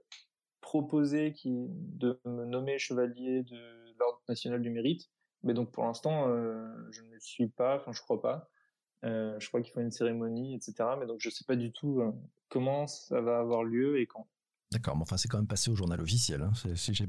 proposé 0.60 1.32
qui 1.32 1.66
de 1.68 2.18
me 2.24 2.44
nommer 2.44 2.78
chevalier 2.78 3.42
de 3.42 3.58
l'ordre 3.98 4.22
national 4.28 4.62
du 4.62 4.70
mérite. 4.70 5.10
Mais 5.42 5.54
donc 5.54 5.72
pour 5.72 5.84
l'instant, 5.84 6.26
je 6.90 7.02
ne 7.02 7.18
suis 7.18 7.48
pas, 7.48 7.76
enfin 7.76 7.92
je 7.92 8.00
crois 8.00 8.20
pas. 8.20 8.48
je 9.02 9.46
crois 9.48 9.60
qu'il 9.60 9.72
faut 9.72 9.80
une 9.80 9.90
cérémonie, 9.90 10.54
etc. 10.54 10.90
Mais 10.98 11.06
donc 11.06 11.20
je 11.20 11.30
sais 11.30 11.44
pas 11.44 11.56
du 11.56 11.72
tout 11.72 12.02
comment 12.48 12.86
ça 12.86 13.20
va 13.20 13.38
avoir 13.38 13.64
lieu 13.64 13.98
et 14.00 14.06
quand. 14.06 14.26
D'accord, 14.72 14.96
mais 14.96 15.02
enfin 15.02 15.16
c'est 15.16 15.26
quand 15.26 15.38
même 15.38 15.48
passé 15.48 15.68
au 15.70 15.74
journal 15.74 16.00
officiel, 16.00 16.42
hein, 16.42 16.52
si 16.76 16.94
j'ai 16.94 17.06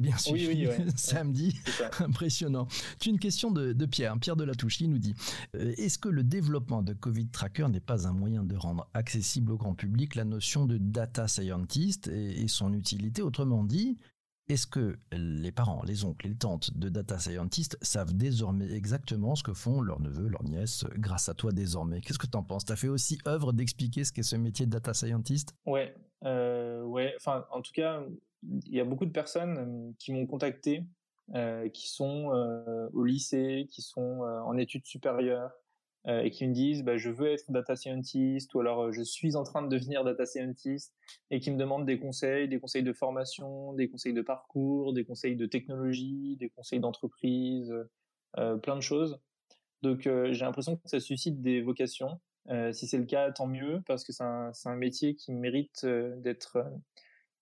bien 0.00 0.16
suivi 0.16 0.66
oui, 0.66 0.68
oui, 0.78 0.92
samedi. 0.96 1.60
Impressionnant. 2.00 2.66
Tu 2.98 3.10
une 3.10 3.18
question 3.18 3.50
de, 3.50 3.74
Pierre, 3.84 4.18
Pierre 4.18 4.36
de 4.36 4.44
la 4.44 4.54
qui 4.54 4.88
nous 4.88 4.98
dit 4.98 5.14
euh, 5.54 5.74
Est-ce 5.76 5.98
que 5.98 6.08
le 6.08 6.24
développement 6.24 6.82
de 6.82 6.94
Covid 6.94 7.28
Tracker 7.28 7.68
n'est 7.68 7.80
pas 7.80 8.08
un 8.08 8.12
moyen 8.12 8.44
de 8.44 8.56
rendre 8.56 8.88
accessible 8.94 9.52
au 9.52 9.56
grand 9.58 9.74
public 9.74 10.14
la 10.14 10.24
notion 10.24 10.64
de 10.64 10.78
data 10.78 11.28
scientist 11.28 12.08
et 12.08 12.48
son 12.48 12.72
utilité? 12.72 13.20
Autrement 13.20 13.64
dit, 13.64 13.98
est-ce 14.48 14.66
que 14.66 14.98
les 15.12 15.52
parents, 15.52 15.82
les 15.84 16.04
oncles 16.04 16.26
et 16.26 16.30
les 16.30 16.36
tantes 16.36 16.76
de 16.76 16.88
data 16.88 17.18
scientists 17.18 17.78
savent 17.80 18.12
désormais 18.12 18.70
exactement 18.72 19.34
ce 19.34 19.42
que 19.42 19.52
font 19.52 19.80
leurs 19.80 20.00
neveux, 20.00 20.28
leurs 20.28 20.44
nièces, 20.44 20.84
grâce 20.96 21.28
à 21.28 21.34
toi 21.34 21.52
désormais? 21.52 22.00
Qu'est-ce 22.00 22.18
que 22.18 22.26
tu 22.26 22.36
en 22.36 22.42
penses? 22.42 22.64
Tu 22.64 22.72
as 22.72 22.76
fait 22.76 22.88
aussi 22.88 23.18
œuvre 23.26 23.52
d'expliquer 23.52 24.04
ce 24.04 24.12
qu'est 24.12 24.22
ce 24.22 24.36
métier 24.36 24.66
de 24.66 24.70
data 24.70 24.94
scientist? 24.94 25.54
Ouais, 25.64 25.94
euh, 26.24 26.82
ouais. 26.82 27.14
Enfin, 27.16 27.46
en 27.50 27.62
tout 27.62 27.72
cas, 27.72 28.02
il 28.42 28.74
y 28.74 28.80
a 28.80 28.84
beaucoup 28.84 29.06
de 29.06 29.12
personnes 29.12 29.58
euh, 29.58 29.92
qui 29.98 30.12
m'ont 30.12 30.26
contacté, 30.26 30.84
euh, 31.34 31.68
qui 31.68 31.88
sont 31.88 32.30
au 32.92 33.04
lycée, 33.04 33.66
qui 33.70 33.82
sont 33.82 34.20
en 34.20 34.56
études 34.56 34.86
supérieures, 34.86 35.52
et 36.08 36.30
qui 36.30 36.48
me 36.48 36.52
disent 36.52 36.82
bah, 36.82 36.96
je 36.96 37.10
veux 37.10 37.30
être 37.30 37.52
data 37.52 37.76
scientist 37.76 38.52
ou 38.54 38.60
alors 38.60 38.92
je 38.92 39.02
suis 39.02 39.36
en 39.36 39.44
train 39.44 39.62
de 39.62 39.68
devenir 39.68 40.02
data 40.02 40.26
scientist 40.26 40.92
et 41.30 41.38
qui 41.38 41.52
me 41.52 41.56
demandent 41.56 41.86
des 41.86 42.00
conseils, 42.00 42.48
des 42.48 42.58
conseils 42.58 42.82
de 42.82 42.92
formation, 42.92 43.72
des 43.74 43.88
conseils 43.88 44.12
de 44.12 44.20
parcours, 44.20 44.92
des 44.94 45.04
conseils 45.04 45.36
de 45.36 45.46
technologie, 45.46 46.36
des 46.40 46.48
conseils 46.50 46.80
d'entreprise, 46.80 47.72
plein 48.34 48.74
de 48.74 48.80
choses. 48.80 49.20
Donc 49.82 50.00
j'ai 50.02 50.44
l'impression 50.44 50.76
que 50.76 50.88
ça 50.88 50.98
suscite 50.98 51.40
des 51.40 51.62
vocations. 51.62 52.20
Si 52.72 52.86
c'est 52.86 52.98
le 52.98 53.04
cas, 53.04 53.30
tant 53.32 53.46
mieux 53.46 53.82
parce 53.86 54.04
que 54.04 54.12
c'est 54.12 54.24
un, 54.24 54.76
métier 54.76 55.14
qui 55.14 55.32
mérite 55.32 55.86
d'être 55.86 56.64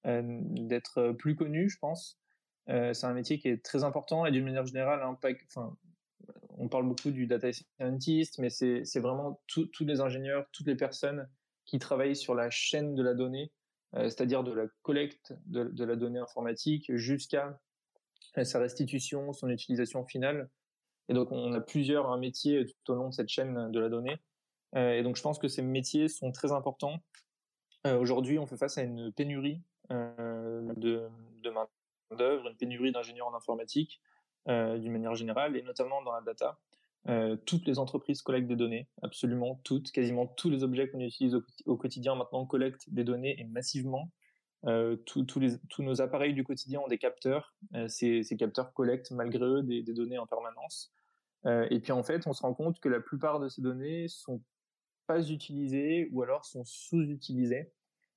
d'être 0.04 1.12
plus 1.12 1.36
connu, 1.36 1.68
je 1.68 1.78
pense. 1.78 2.18
c'est 2.66 3.04
un 3.04 3.14
métier 3.14 3.38
qui 3.38 3.48
est 3.48 3.64
très 3.64 3.84
important 3.84 4.26
et 4.26 4.30
d'une 4.30 4.44
manière 4.44 4.66
générale, 4.66 5.02
enfin, 5.04 5.76
on 6.58 6.68
parle 6.68 6.86
beaucoup 6.86 7.10
du 7.10 7.26
data 7.26 7.48
scientist, 7.52 8.38
mais 8.38 8.50
c'est 8.50 9.00
vraiment 9.00 9.40
tous 9.46 9.70
les 9.80 10.00
ingénieurs, 10.00 10.46
toutes 10.52 10.66
les 10.66 10.76
personnes 10.76 11.28
qui 11.64 11.78
travaillent 11.78 12.16
sur 12.16 12.34
la 12.34 12.50
chaîne 12.50 12.94
de 12.94 13.02
la 13.02 13.14
donnée, 13.14 13.52
euh, 13.94 14.04
c'est-à-dire 14.04 14.42
de 14.42 14.52
la 14.52 14.66
collecte 14.82 15.32
de, 15.46 15.84
la 15.84 15.96
donnée 15.96 16.18
informatique 16.18 16.94
jusqu'à 16.96 17.58
sa 18.42 18.58
restitution, 18.58 19.32
son 19.32 19.48
utilisation 19.48 20.04
finale. 20.04 20.50
Et 21.08 21.14
donc, 21.14 21.32
on 21.32 21.52
a 21.54 21.60
plusieurs 21.60 22.16
métiers 22.18 22.66
tout 22.66 22.92
au 22.92 22.94
long 22.96 23.08
de 23.08 23.14
cette 23.14 23.28
chaîne 23.28 23.70
de 23.70 23.80
la 23.80 23.88
donnée. 23.88 24.18
Euh, 24.76 24.94
et 24.94 25.02
donc, 25.02 25.16
je 25.16 25.22
pense 25.22 25.38
que 25.38 25.48
ces 25.48 25.62
métiers 25.62 26.08
sont 26.08 26.32
très 26.32 26.52
importants. 26.52 26.98
Euh, 27.86 27.98
aujourd'hui, 27.98 28.38
on 28.38 28.46
fait 28.46 28.56
face 28.56 28.78
à 28.78 28.82
une 28.82 29.12
pénurie 29.12 29.62
de, 29.90 31.08
de 31.42 31.50
main-d'œuvre, 31.50 32.48
une 32.48 32.56
pénurie 32.56 32.92
d'ingénieurs 32.92 33.26
en 33.26 33.34
informatique. 33.34 34.00
Euh, 34.48 34.78
d'une 34.78 34.92
manière 34.92 35.14
générale, 35.14 35.54
et 35.54 35.62
notamment 35.62 36.00
dans 36.02 36.12
la 36.12 36.22
data. 36.22 36.58
Euh, 37.08 37.36
toutes 37.44 37.66
les 37.66 37.78
entreprises 37.78 38.22
collectent 38.22 38.48
des 38.48 38.56
données, 38.56 38.88
absolument 39.02 39.60
toutes, 39.64 39.92
quasiment 39.92 40.26
tous 40.26 40.48
les 40.48 40.64
objets 40.64 40.88
qu'on 40.88 41.00
utilise 41.00 41.38
au, 41.66 41.76
quotidien 41.76 42.14
maintenant 42.14 42.46
collectent 42.46 42.88
des 42.88 43.04
données 43.04 43.38
et 43.38 43.44
massivement. 43.44 44.10
Euh, 44.64 44.96
tous 44.96 45.26
nos 45.80 46.00
appareils 46.00 46.32
du 46.32 46.42
quotidien 46.42 46.80
ont 46.80 46.88
des 46.88 46.96
capteurs. 46.96 47.54
ces, 47.88 48.24
capteurs 48.38 48.72
collectent 48.72 49.10
malgré 49.10 49.44
eux 49.44 49.62
des, 49.62 49.82
données 49.82 50.18
en 50.18 50.26
permanence. 50.26 50.90
et 51.44 51.78
puis 51.80 51.92
en 51.92 52.02
fait, 52.02 52.26
on 52.26 52.32
se 52.32 52.40
rend 52.40 52.54
compte 52.54 52.80
que 52.80 52.88
la 52.88 53.00
plupart 53.00 53.40
de 53.40 53.48
ces 53.48 53.60
données 53.60 54.08
sont 54.08 54.40
pas 55.10 55.30
utilisées 55.30 56.08
ou 56.12 56.22
alors 56.22 56.44
sont 56.44 56.64
sous-utilisées. 56.64 57.72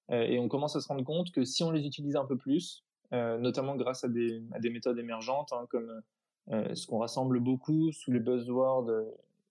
et 0.10 0.38
on 0.38 0.48
commence 0.48 0.76
à 0.76 0.82
se 0.82 0.88
rendre 0.88 1.04
compte 1.04 1.32
que 1.32 1.44
si 1.44 1.64
on 1.64 1.72
les 1.72 1.86
utilise 1.88 2.16
un 2.16 2.26
peu 2.26 2.38
plus, 2.38 2.86
notamment 3.12 3.76
grâce 3.76 4.04
à 4.04 4.10
des, 4.10 4.41
méthodes 4.64 5.00
émergentes 5.00 5.54
hein, 5.54 5.66
comme 5.70 6.04
euh, 6.50 6.76
ce 6.76 6.88
qu'on 6.88 7.00
rassemble 7.00 7.39
beaucoup 7.39 7.91
sous 7.94 8.12
les 8.12 8.20
buzzwords 8.20 8.89
euh, 8.89 9.06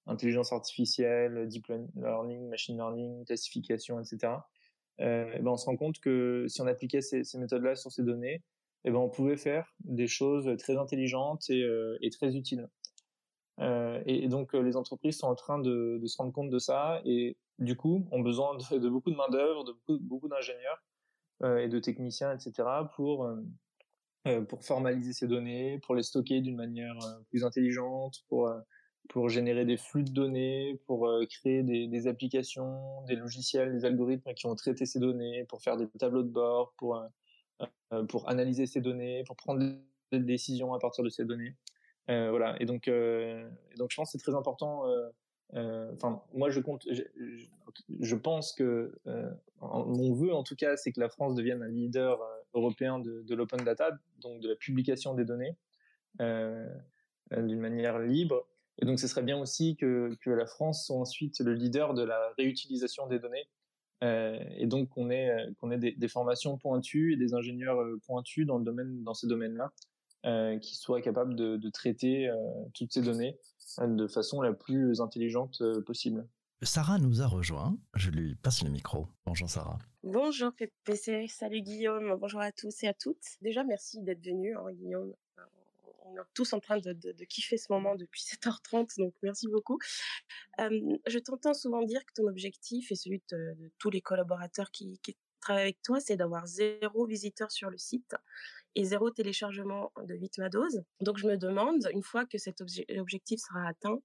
intelligence 0.06 0.52
artificielle, 0.52 1.48
deep 1.48 1.68
learning, 1.96 2.48
machine 2.48 2.76
learning, 2.76 3.24
classification, 3.24 3.98
etc. 4.00 4.34
Euh, 5.00 5.38
ben 5.38 5.46
on 5.46 5.56
se 5.56 5.64
rend 5.64 5.76
compte 5.76 6.00
que 6.00 6.46
si 6.48 6.60
on 6.60 6.66
appliquait 6.66 7.00
ces, 7.00 7.22
méthodes-là 7.38 7.76
sur 7.76 7.90
ces 7.90 8.02
données, 8.02 8.42
eh 8.84 8.90
ben 8.90 8.98
on 8.98 9.08
pouvait 9.08 9.36
faire 9.36 9.74
des 9.84 10.06
choses 10.06 10.54
très 10.58 10.76
intelligentes 10.76 11.48
et, 11.48 11.62
euh, 11.62 11.96
et 12.02 12.10
très 12.10 12.36
utiles. 12.36 12.68
Euh, 13.60 14.02
et, 14.06 14.28
donc 14.28 14.54
les 14.54 14.76
entreprises 14.76 15.18
sont 15.18 15.26
en 15.26 15.34
train 15.34 15.58
de, 15.58 16.00
se 16.06 16.16
rendre 16.16 16.32
compte 16.32 16.50
de 16.50 16.58
ça 16.58 17.00
et 17.04 17.36
du 17.58 17.76
coup 17.76 18.06
ont 18.10 18.20
besoin 18.20 18.56
de, 18.56 18.88
beaucoup 18.88 19.10
de 19.10 19.16
main 19.16 19.28
d'œuvre, 19.30 19.64
de 19.64 19.74
beaucoup, 19.98 20.28
d'ingénieurs 20.28 20.82
et 21.44 21.68
de 21.68 21.78
techniciens, 21.78 22.32
etc. 22.32 22.68
pour 22.94 23.28
euh, 24.28 24.40
pour 24.42 24.62
formaliser 24.64 25.12
ces 25.12 25.26
données, 25.26 25.80
pour 25.80 25.96
les 25.96 26.04
stocker 26.04 26.40
d'une 26.42 26.54
manière 26.54 26.94
euh, 27.04 27.20
plus 27.30 27.44
intelligente, 27.44 28.22
pour 28.28 28.46
euh, 28.46 28.60
pour 29.08 29.28
générer 29.28 29.64
des 29.64 29.76
flux 29.76 30.04
de 30.04 30.12
données, 30.12 30.80
pour 30.86 31.10
créer 31.28 31.64
des, 31.64 31.88
des, 31.88 32.06
applications, 32.06 33.02
des 33.06 33.16
logiciels, 33.16 33.72
des 33.72 33.84
algorithmes 33.84 34.32
qui 34.32 34.46
vont 34.46 34.54
traiter 34.54 34.86
ces 34.86 35.00
données, 35.00 35.44
pour 35.48 35.60
faire 35.60 35.76
des 35.76 35.88
tableaux 35.88 36.22
de 36.22 36.28
bord, 36.30 36.72
pour 36.78 37.02
pour 38.08 38.28
analyser 38.28 38.66
ces 38.66 38.80
données, 38.80 39.24
pour 39.26 39.34
prendre 39.34 39.60
des 40.12 40.20
décisions 40.20 40.72
à 40.72 40.78
partir 40.78 41.02
de 41.02 41.08
ces 41.08 41.24
données. 41.24 41.56
Euh, 42.10 42.30
voilà. 42.30 42.56
Et 42.60 42.66
donc, 42.66 42.88
euh, 42.88 43.48
donc 43.76 43.90
je 43.90 43.96
pense 43.96 44.12
que 44.12 44.18
c'est 44.18 44.24
très 44.24 44.34
important. 44.34 44.84
Enfin, 45.54 46.22
moi, 46.32 46.50
je 46.50 46.60
compte. 46.60 46.86
Je, 48.00 48.16
pense 48.16 48.52
que 48.52 48.92
mon 49.60 50.12
vœu, 50.12 50.32
en 50.32 50.42
tout 50.42 50.56
cas, 50.56 50.76
c'est 50.76 50.92
que 50.92 51.00
la 51.00 51.08
France 51.08 51.34
devienne 51.34 51.62
un 51.62 51.68
leader 51.68 52.20
européen 52.54 52.98
de, 52.98 53.34
l'open 53.34 53.64
data, 53.64 53.98
donc 54.20 54.40
de 54.40 54.48
la 54.48 54.56
publication 54.56 55.14
des 55.14 55.24
données 55.24 55.56
euh, 56.20 56.68
euh, 57.32 57.42
d'une 57.42 57.60
manière 57.60 57.98
libre. 57.98 58.46
Et 58.80 58.86
donc, 58.86 58.98
ce 58.98 59.06
serait 59.06 59.22
bien 59.22 59.38
aussi 59.38 59.76
que, 59.76 60.16
que 60.20 60.30
la 60.30 60.46
France 60.46 60.86
soit 60.86 60.96
ensuite 60.96 61.40
le 61.40 61.54
leader 61.54 61.94
de 61.94 62.02
la 62.02 62.32
réutilisation 62.38 63.06
des 63.06 63.18
données. 63.18 63.48
Euh, 64.02 64.38
et 64.56 64.66
donc, 64.66 64.88
qu'on 64.88 65.10
ait, 65.10 65.46
qu'on 65.60 65.70
ait 65.70 65.78
des, 65.78 66.08
formations 66.08 66.58
pointues 66.58 67.12
et 67.12 67.16
des 67.16 67.34
ingénieurs 67.34 67.80
euh, 67.80 68.00
pointus 68.04 68.46
dans, 68.46 68.58
le 68.58 68.64
domaine, 68.64 69.04
dans 69.04 69.14
ces 69.14 69.28
domaines-là, 69.28 69.72
euh, 70.24 70.58
qui 70.58 70.76
soient 70.76 71.00
capables 71.02 71.34
de, 71.34 71.56
de 71.56 71.70
traiter 71.70 72.28
euh, 72.28 72.36
toutes 72.74 72.92
ces 72.92 73.02
données 73.02 73.38
de 73.78 74.06
façon 74.06 74.42
la 74.42 74.52
plus 74.52 75.00
intelligente 75.00 75.62
possible. 75.86 76.26
Sarah 76.62 76.98
nous 76.98 77.22
a 77.22 77.26
rejoint. 77.26 77.76
Je 77.94 78.10
lui 78.10 78.34
passe 78.36 78.62
le 78.62 78.70
micro. 78.70 79.08
Bonjour 79.26 79.48
Sarah. 79.48 79.78
Bonjour 80.04 80.52
PPC, 80.52 81.26
salut 81.28 81.62
Guillaume, 81.62 82.16
bonjour 82.20 82.40
à 82.40 82.52
tous 82.52 82.82
et 82.82 82.88
à 82.88 82.94
toutes. 82.94 83.24
Déjà 83.40 83.64
merci 83.64 84.00
d'être 84.00 84.24
venu 84.24 84.56
hein, 84.56 84.72
Guillaume. 84.72 85.14
On 86.04 86.14
est 86.14 86.24
tous 86.34 86.52
en 86.52 86.60
train 86.60 86.78
de, 86.78 86.92
de, 86.92 87.24
kiffer 87.24 87.56
ce 87.56 87.72
moment 87.72 87.94
depuis 87.94 88.22
7h30, 88.42 88.98
donc 88.98 89.14
merci 89.22 89.48
beaucoup. 89.48 89.78
Euh, 90.60 90.98
je 91.06 91.18
t'entends 91.18 91.54
souvent 91.54 91.82
dire 91.82 92.04
que 92.04 92.12
ton 92.14 92.28
objectif 92.28 92.92
et 92.92 92.94
celui 92.94 93.22
de, 93.30 93.56
tous 93.78 93.90
les 93.90 94.00
collaborateurs 94.00 94.70
qui, 94.70 94.98
qui 95.02 95.16
travaillent 95.40 95.62
avec 95.62 95.82
toi, 95.82 96.00
c'est 96.00 96.16
d'avoir 96.16 96.46
zéro 96.46 97.06
visiteur 97.06 97.50
sur 97.50 97.70
le 97.70 97.78
site 97.78 98.14
et 98.74 98.84
zéro 98.84 99.10
téléchargement 99.10 99.92
de 100.04 100.14
Vitmados. 100.14 100.80
Donc 101.00 101.18
je 101.18 101.26
me 101.26 101.36
demande, 101.36 101.88
une 101.92 102.02
fois 102.02 102.24
que 102.26 102.38
cet 102.38 102.60
objectif 102.60 103.40
sera 103.40 103.68
atteint, 103.68 104.00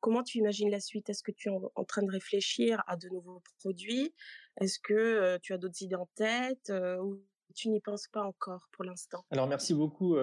Comment 0.00 0.22
tu 0.22 0.38
imagines 0.38 0.70
la 0.70 0.80
suite? 0.80 1.10
Est-ce 1.10 1.22
que 1.22 1.30
tu 1.30 1.50
es 1.50 1.52
en, 1.52 1.84
train 1.84 2.02
de 2.02 2.10
réfléchir 2.10 2.82
à 2.86 2.96
de 2.96 3.08
nouveaux 3.08 3.42
produits? 3.58 4.14
Est-ce 4.60 4.78
que 4.78 5.38
tu 5.38 5.52
as 5.52 5.58
d'autres 5.58 5.82
idées 5.82 5.96
en 5.96 6.08
tête 6.14 6.72
ou 7.02 7.22
tu 7.54 7.68
n'y 7.68 7.80
penses 7.80 8.08
pas 8.08 8.22
encore 8.22 8.68
pour 8.72 8.84
l'instant? 8.84 9.24
Alors 9.30 9.46
merci 9.46 9.74
beaucoup, 9.74 10.16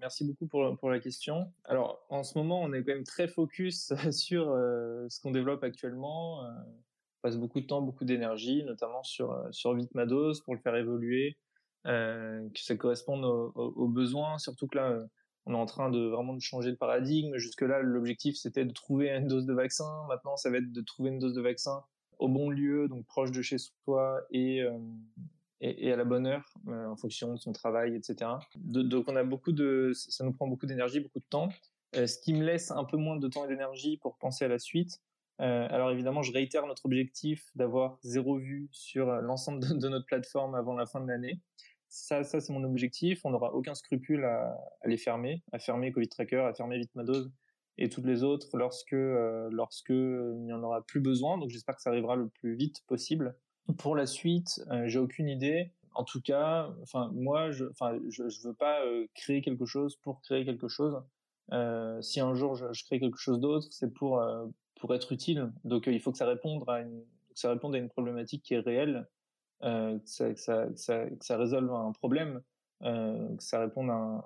merci 0.00 0.24
beaucoup 0.24 0.46
pour, 0.48 0.76
pour 0.78 0.90
la 0.90 0.98
question. 0.98 1.52
Alors 1.64 2.04
en 2.08 2.24
ce 2.24 2.36
moment, 2.36 2.62
on 2.62 2.72
est 2.72 2.82
quand 2.82 2.94
même 2.94 3.04
très 3.04 3.28
focus 3.28 3.92
sur 4.10 4.46
ce 4.46 5.20
qu'on 5.20 5.30
développe 5.30 5.62
actuellement. 5.62 6.40
on 6.40 7.22
passe 7.22 7.36
beaucoup 7.36 7.60
de 7.60 7.66
temps, 7.66 7.80
beaucoup 7.80 8.04
d'énergie, 8.04 8.64
notamment 8.64 9.04
sur 9.04 9.46
sur 9.52 9.70
pour 10.44 10.54
le 10.54 10.60
faire 10.60 10.74
évoluer, 10.74 11.38
que 11.84 12.60
ça 12.60 12.76
corresponde 12.76 13.24
aux, 13.24 13.88
besoins. 13.88 14.38
Surtout 14.38 14.66
que 14.66 14.78
là, 14.78 14.98
on 15.46 15.54
est 15.54 15.56
en 15.56 15.66
train 15.66 15.90
de 15.90 15.98
vraiment 16.08 16.34
de 16.34 16.40
changer 16.40 16.70
de 16.70 16.76
paradigme. 16.76 17.36
Jusque-là, 17.36 17.80
l'objectif 17.80 18.36
c'était 18.36 18.64
de 18.64 18.72
trouver 18.72 19.10
une 19.10 19.26
dose 19.26 19.46
de 19.46 19.54
vaccin. 19.54 19.90
Maintenant, 20.08 20.36
ça 20.36 20.50
va 20.50 20.58
être 20.58 20.72
de 20.72 20.80
trouver 20.80 21.10
une 21.10 21.18
dose 21.18 21.34
de 21.34 21.42
vaccin 21.42 21.82
au 22.22 22.28
bon 22.28 22.50
lieu, 22.50 22.88
donc 22.88 23.04
proche 23.06 23.32
de 23.32 23.42
chez 23.42 23.58
soi 23.58 24.20
et 24.30 24.62
euh, 24.62 24.78
à 25.60 25.96
la 25.96 26.04
bonne 26.04 26.26
heure, 26.26 26.54
euh, 26.68 26.86
en 26.86 26.96
fonction 26.96 27.32
de 27.34 27.38
son 27.38 27.52
travail, 27.52 27.96
etc. 27.96 28.30
donc, 28.54 29.08
on 29.08 29.16
a 29.16 29.24
beaucoup 29.24 29.52
de, 29.52 29.92
ça 29.94 30.24
nous 30.24 30.32
prend 30.32 30.46
beaucoup 30.46 30.66
d'énergie, 30.66 31.00
beaucoup 31.00 31.18
de 31.18 31.28
temps, 31.28 31.48
euh, 31.96 32.06
ce 32.06 32.18
qui 32.20 32.32
me 32.32 32.44
laisse 32.44 32.70
un 32.70 32.84
peu 32.84 32.96
moins 32.96 33.16
de 33.16 33.28
temps 33.28 33.44
et 33.44 33.48
d'énergie 33.48 33.96
pour 33.96 34.16
penser 34.18 34.44
à 34.44 34.48
la 34.48 34.58
suite. 34.58 35.00
alors 35.38 35.90
évidemment, 35.90 36.22
je 36.22 36.32
réitère 36.32 36.66
notre 36.66 36.86
objectif 36.86 37.50
d'avoir 37.56 37.98
zéro 38.02 38.38
vue 38.38 38.68
sur 38.70 39.06
l'ensemble 39.22 39.60
de, 39.60 39.88
notre 39.88 40.06
plateforme 40.06 40.54
avant 40.54 40.74
la 40.74 40.86
fin 40.86 41.00
de 41.00 41.08
l'année 41.08 41.40
ça, 41.92 42.24
ça 42.24 42.40
c'est 42.40 42.52
mon 42.52 42.64
objectif. 42.64 43.20
On 43.24 43.30
n'aura 43.30 43.52
aucun 43.54 43.74
scrupule 43.74 44.24
à, 44.24 44.58
les 44.86 44.96
fermer, 44.96 45.42
à 45.52 45.58
fermer 45.58 45.92
Covid 45.92 46.08
Tracker, 46.08 46.38
à 46.38 46.54
fermer 46.54 46.78
Vitmadose 46.78 47.30
et 47.76 47.90
toutes 47.90 48.06
les 48.06 48.22
autres 48.22 48.56
lorsque 48.56 48.94
euh, 48.94 49.48
lorsque 49.52 49.90
il 49.90 50.42
n'y 50.42 50.52
en 50.54 50.62
aura 50.62 50.82
plus 50.82 51.00
besoin. 51.00 51.36
Donc 51.36 51.50
j'espère 51.50 51.76
que 51.76 51.82
ça 51.82 51.90
arrivera 51.90 52.16
le 52.16 52.28
plus 52.28 52.54
vite 52.54 52.82
possible. 52.86 53.36
Pour 53.78 53.94
la 53.94 54.06
suite, 54.06 54.64
euh, 54.70 54.88
j'ai 54.88 54.98
aucune 54.98 55.28
idée. 55.28 55.70
En 55.94 56.04
tout 56.04 56.22
cas, 56.22 56.70
enfin 56.82 57.10
moi, 57.12 57.50
je, 57.50 57.66
enfin 57.66 57.98
je, 58.08 58.28
je 58.28 58.48
veux 58.48 58.54
pas 58.54 58.82
euh, 58.86 59.06
créer 59.14 59.42
quelque 59.42 59.66
chose 59.66 59.96
pour 59.96 60.22
créer 60.22 60.46
quelque 60.46 60.68
chose. 60.68 61.02
Euh, 61.52 62.00
si 62.00 62.20
un 62.20 62.34
jour 62.34 62.54
je, 62.54 62.72
je 62.72 62.84
crée 62.84 63.00
quelque 63.00 63.18
chose 63.18 63.38
d'autre, 63.38 63.68
c'est 63.70 63.92
pour 63.92 64.18
euh, 64.20 64.46
pour 64.80 64.94
être 64.94 65.12
utile. 65.12 65.52
Donc 65.64 65.86
il 65.86 66.00
faut 66.00 66.10
que 66.10 66.18
ça 66.18 66.26
réponde 66.26 66.64
à 66.68 66.80
une 66.80 67.04
que 67.34 67.38
ça 67.38 67.50
réponde 67.50 67.74
à 67.74 67.78
une 67.78 67.90
problématique 67.90 68.42
qui 68.42 68.54
est 68.54 68.60
réelle, 68.60 69.06
que 69.62 70.00
ça, 70.04 70.32
que, 70.32 71.16
ça, 71.20 71.36
résolve 71.36 71.72
un 71.72 71.92
problème, 71.92 72.42
que 72.82 73.36
ça 73.38 73.60
réponde 73.60 73.90
à, 73.90 73.94
un, 73.94 74.18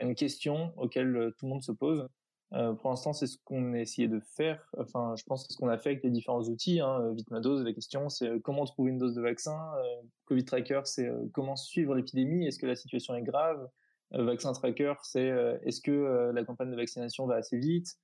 à 0.00 0.04
une 0.04 0.14
question 0.14 0.72
auquel 0.76 1.32
tout 1.38 1.46
le 1.46 1.50
monde 1.50 1.62
se 1.62 1.72
pose. 1.72 2.08
Euh, 2.52 2.72
pour 2.72 2.90
l'instant, 2.90 3.12
c'est 3.12 3.26
ce 3.26 3.38
qu'on 3.44 3.74
a 3.74 3.78
essayé 3.78 4.08
de 4.08 4.18
faire. 4.20 4.68
Enfin, 4.76 5.14
je 5.16 5.22
pense 5.24 5.46
que 5.46 5.52
ce 5.52 5.58
qu'on 5.58 5.68
a 5.68 5.78
fait 5.78 5.90
avec 5.90 6.02
les 6.02 6.10
différents 6.10 6.42
outils, 6.42 6.80
hein, 6.80 7.00
euh, 7.00 7.12
Vitmadose, 7.12 7.62
la 7.62 7.72
question, 7.72 8.08
c'est 8.08 8.28
euh, 8.28 8.38
comment 8.40 8.64
trouver 8.64 8.90
une 8.90 8.98
dose 8.98 9.14
de 9.14 9.22
vaccin. 9.22 9.56
Euh, 9.76 10.02
Covid 10.24 10.44
Tracker, 10.44 10.80
c'est 10.84 11.10
comment 11.32 11.56
suivre 11.56 11.94
l'épidémie? 11.94 12.46
Est-ce 12.46 12.58
que 12.58 12.66
la 12.66 12.76
situation 12.76 13.14
est 13.14 13.22
grave? 13.22 13.68
Vaccin 14.12 14.52
Tracker, 14.52 14.94
c'est 15.02 15.28
est-ce 15.62 15.80
que 15.80 16.32
la 16.34 16.44
campagne 16.44 16.70
de 16.70 16.76
vaccination 16.76 17.26
va 17.26 17.36
assez 17.36 17.58
vite? 17.58 17.96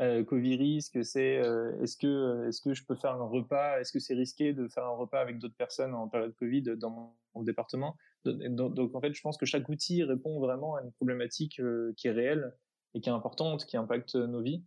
Euh, 0.00 0.24
Risque, 0.30 1.04
c'est 1.04 1.42
est-ce 1.82 1.96
que 1.96 2.48
est-ce 2.48 2.60
que 2.60 2.74
je 2.74 2.84
peux 2.84 2.94
faire 2.94 3.12
un 3.12 3.26
repas? 3.26 3.80
Est-ce 3.80 3.92
que 3.92 3.98
c'est 3.98 4.14
risqué 4.14 4.52
de 4.52 4.68
faire 4.68 4.84
un 4.84 4.96
repas 4.96 5.20
avec 5.20 5.38
d'autres 5.38 5.56
personnes 5.56 5.94
en 5.94 6.08
période 6.08 6.34
Covid 6.36 6.76
dans 6.76 6.90
mon, 7.34 7.42
département? 7.42 7.96
Donc, 8.24 8.94
en 8.94 9.00
fait, 9.00 9.14
je 9.14 9.20
pense 9.20 9.36
que 9.36 9.46
chaque 9.46 9.68
outil 9.68 10.02
répond 10.02 10.40
vraiment 10.40 10.74
à 10.74 10.82
une 10.82 10.92
problématique 10.92 11.60
qui 11.96 12.08
est 12.08 12.12
réelle 12.12 12.52
et 12.94 13.00
qui 13.00 13.08
est 13.08 13.12
importante, 13.12 13.64
qui 13.64 13.76
impacte 13.76 14.16
nos 14.16 14.42
vies. 14.42 14.62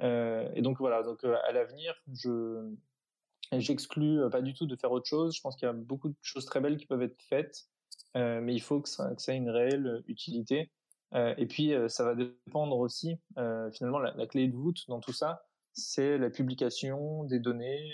Euh, 0.00 0.50
et 0.54 0.62
donc 0.62 0.78
voilà, 0.78 1.02
donc 1.02 1.24
euh, 1.24 1.36
à 1.46 1.52
l'avenir, 1.52 1.94
je 2.12 2.72
j'exclus 3.52 4.18
pas 4.30 4.42
du 4.42 4.54
tout 4.54 4.66
de 4.66 4.74
faire 4.74 4.90
autre 4.90 5.06
chose. 5.06 5.36
Je 5.36 5.40
pense 5.40 5.56
qu'il 5.56 5.66
y 5.66 5.70
a 5.70 5.74
beaucoup 5.74 6.08
de 6.08 6.16
choses 6.22 6.44
très 6.44 6.60
belles 6.60 6.76
qui 6.76 6.86
peuvent 6.86 7.02
être 7.02 7.20
faites, 7.22 7.68
euh, 8.16 8.40
mais 8.40 8.54
il 8.54 8.60
faut 8.60 8.80
que 8.80 8.88
ça 8.88 9.14
ait 9.28 9.36
une 9.36 9.50
réelle 9.50 10.02
utilité. 10.08 10.70
Euh, 11.14 11.34
et 11.38 11.46
puis 11.46 11.72
euh, 11.72 11.88
ça 11.88 12.04
va 12.04 12.14
dépendre 12.14 12.76
aussi, 12.78 13.16
euh, 13.38 13.70
finalement, 13.70 13.98
la, 13.98 14.26
clé 14.26 14.48
de 14.48 14.56
voûte 14.56 14.84
dans 14.88 15.00
tout 15.00 15.12
ça, 15.12 15.44
c'est 15.72 16.18
la 16.18 16.30
publication 16.30 17.24
des 17.24 17.38
données 17.38 17.92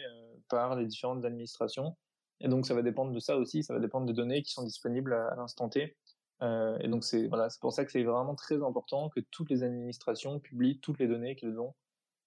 par 0.48 0.76
les 0.76 0.86
différentes 0.86 1.24
administrations. 1.24 1.96
Et 2.40 2.48
donc 2.48 2.66
ça 2.66 2.74
va 2.74 2.82
dépendre 2.82 3.12
de 3.12 3.20
ça 3.20 3.36
aussi, 3.36 3.62
ça 3.62 3.74
va 3.74 3.80
dépendre 3.80 4.06
des 4.06 4.12
données 4.12 4.42
qui 4.42 4.52
sont 4.52 4.64
disponibles 4.64 5.12
à, 5.12 5.34
l'instant 5.36 5.68
T. 5.68 5.96
Et 6.42 6.88
donc 6.88 7.04
c'est 7.04 7.26
voilà, 7.28 7.48
pour 7.60 7.72
ça 7.72 7.84
que 7.84 7.92
c'est 7.92 8.02
vraiment 8.02 8.34
très 8.34 8.62
important 8.62 9.10
que 9.10 9.20
toutes 9.30 9.50
les 9.50 9.62
administrations 9.62 10.40
publient 10.40 10.78
toutes 10.80 10.98
les 10.98 11.06
données 11.06 11.36
qu'elles 11.36 11.58
ont 11.58 11.74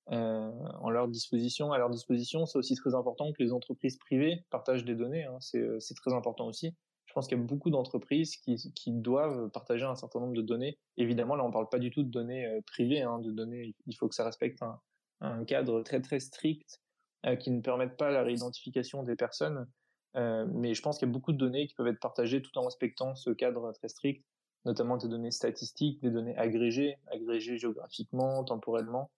en 0.07 0.89
leur 0.89 1.07
disposition. 1.07 1.71
À 1.71 1.77
leur 1.77 1.89
disposition, 1.89 2.45
c'est 2.45 2.57
aussi 2.57 2.75
très 2.75 2.93
important 2.95 3.31
que 3.31 3.41
les 3.41 3.53
entreprises 3.53 3.97
privées 3.97 4.43
partagent 4.49 4.85
des 4.85 4.95
données. 4.95 5.23
Hein, 5.23 5.37
c'est 5.39 5.95
très 5.95 6.13
important 6.13 6.47
aussi. 6.47 6.75
Je 7.13 7.15
pense 7.15 7.27
qu'il 7.27 7.37
y 7.37 7.41
a 7.41 7.43
beaucoup 7.43 7.69
d'entreprises 7.69 8.37
qui, 8.37 8.91
doivent 8.91 9.51
partager 9.51 9.85
un 9.85 9.93
certain 9.93 10.19
nombre 10.19 10.33
de 10.33 10.41
données. 10.41 10.79
Évidemment, 10.97 11.35
là, 11.35 11.43
on 11.43 11.51
parle 11.51 11.69
pas 11.69 11.77
du 11.77 11.91
tout 11.91 12.01
de 12.01 12.09
données 12.09 12.43
euh, 12.47 12.59
privées, 12.65 13.03
hein, 13.03 13.19
de 13.19 13.29
données. 13.29 13.75
Il 13.85 13.95
faut 13.95 14.07
que 14.07 14.15
ça 14.15 14.25
respecte 14.25 14.63
un, 15.21 15.45
cadre 15.45 15.83
très 15.83 16.01
très 16.01 16.19
strict 16.19 16.81
euh, 17.27 17.35
qui 17.35 17.51
ne 17.51 17.61
permette 17.61 17.97
pas 17.97 18.09
la 18.09 18.23
réidentification 18.23 19.03
des 19.03 19.15
personnes. 19.15 19.67
Euh, 20.15 20.47
mais 20.55 20.73
je 20.73 20.81
pense 20.81 20.97
qu'il 20.97 21.07
y 21.07 21.11
a 21.11 21.13
beaucoup 21.13 21.33
de 21.33 21.37
données 21.37 21.67
qui 21.67 21.75
peuvent 21.75 21.85
être 21.85 21.99
partagées 21.99 22.41
tout 22.41 22.57
en 22.57 22.63
respectant 22.63 23.13
ce 23.13 23.29
cadre 23.29 23.71
très 23.73 23.89
strict, 23.89 24.25
notamment 24.65 24.97
des 24.97 25.07
données 25.07 25.29
statistiques, 25.29 26.01
des 26.01 26.09
données 26.09 26.35
agrégées, 26.35 26.97
agrégées 27.11 27.59
géographiquement, 27.59 28.43
temporellement, 28.43 29.11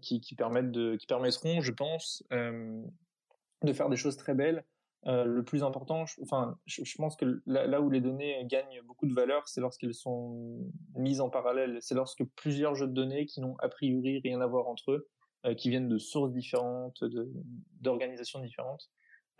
qui, 0.00 0.34
permettent 0.38 0.72
de, 0.72 0.96
qui 0.96 1.06
permettront, 1.06 1.60
je 1.60 1.72
pense, 1.72 2.24
de 2.30 3.72
faire 3.74 3.90
des 3.90 3.98
choses 3.98 4.16
très 4.16 4.32
belles. 4.32 4.64
Euh, 5.06 5.24
le 5.24 5.44
plus 5.44 5.62
important, 5.62 6.04
je, 6.04 6.20
enfin, 6.22 6.58
je, 6.66 6.82
pense 6.96 7.16
que 7.16 7.40
là, 7.46 7.80
où 7.80 7.90
les 7.90 8.00
données 8.00 8.44
gagnent 8.46 8.80
beaucoup 8.84 9.06
de 9.06 9.14
valeur, 9.14 9.46
c'est 9.46 9.60
lorsqu'elles 9.60 9.94
sont 9.94 10.58
mises 10.94 11.20
en 11.20 11.30
parallèle. 11.30 11.78
C'est 11.80 11.94
lorsque 11.94 12.24
plusieurs 12.34 12.74
jeux 12.74 12.88
de 12.88 12.92
données 12.92 13.26
qui 13.26 13.40
n'ont 13.40 13.56
a 13.58 13.68
priori 13.68 14.20
rien 14.24 14.40
à 14.40 14.46
voir 14.46 14.66
entre 14.66 14.92
eux, 14.92 15.08
euh, 15.44 15.54
qui 15.54 15.70
viennent 15.70 15.88
de 15.88 15.98
sources 15.98 16.32
différentes, 16.32 17.04
d'organisations 17.80 18.40
différentes, 18.40 18.90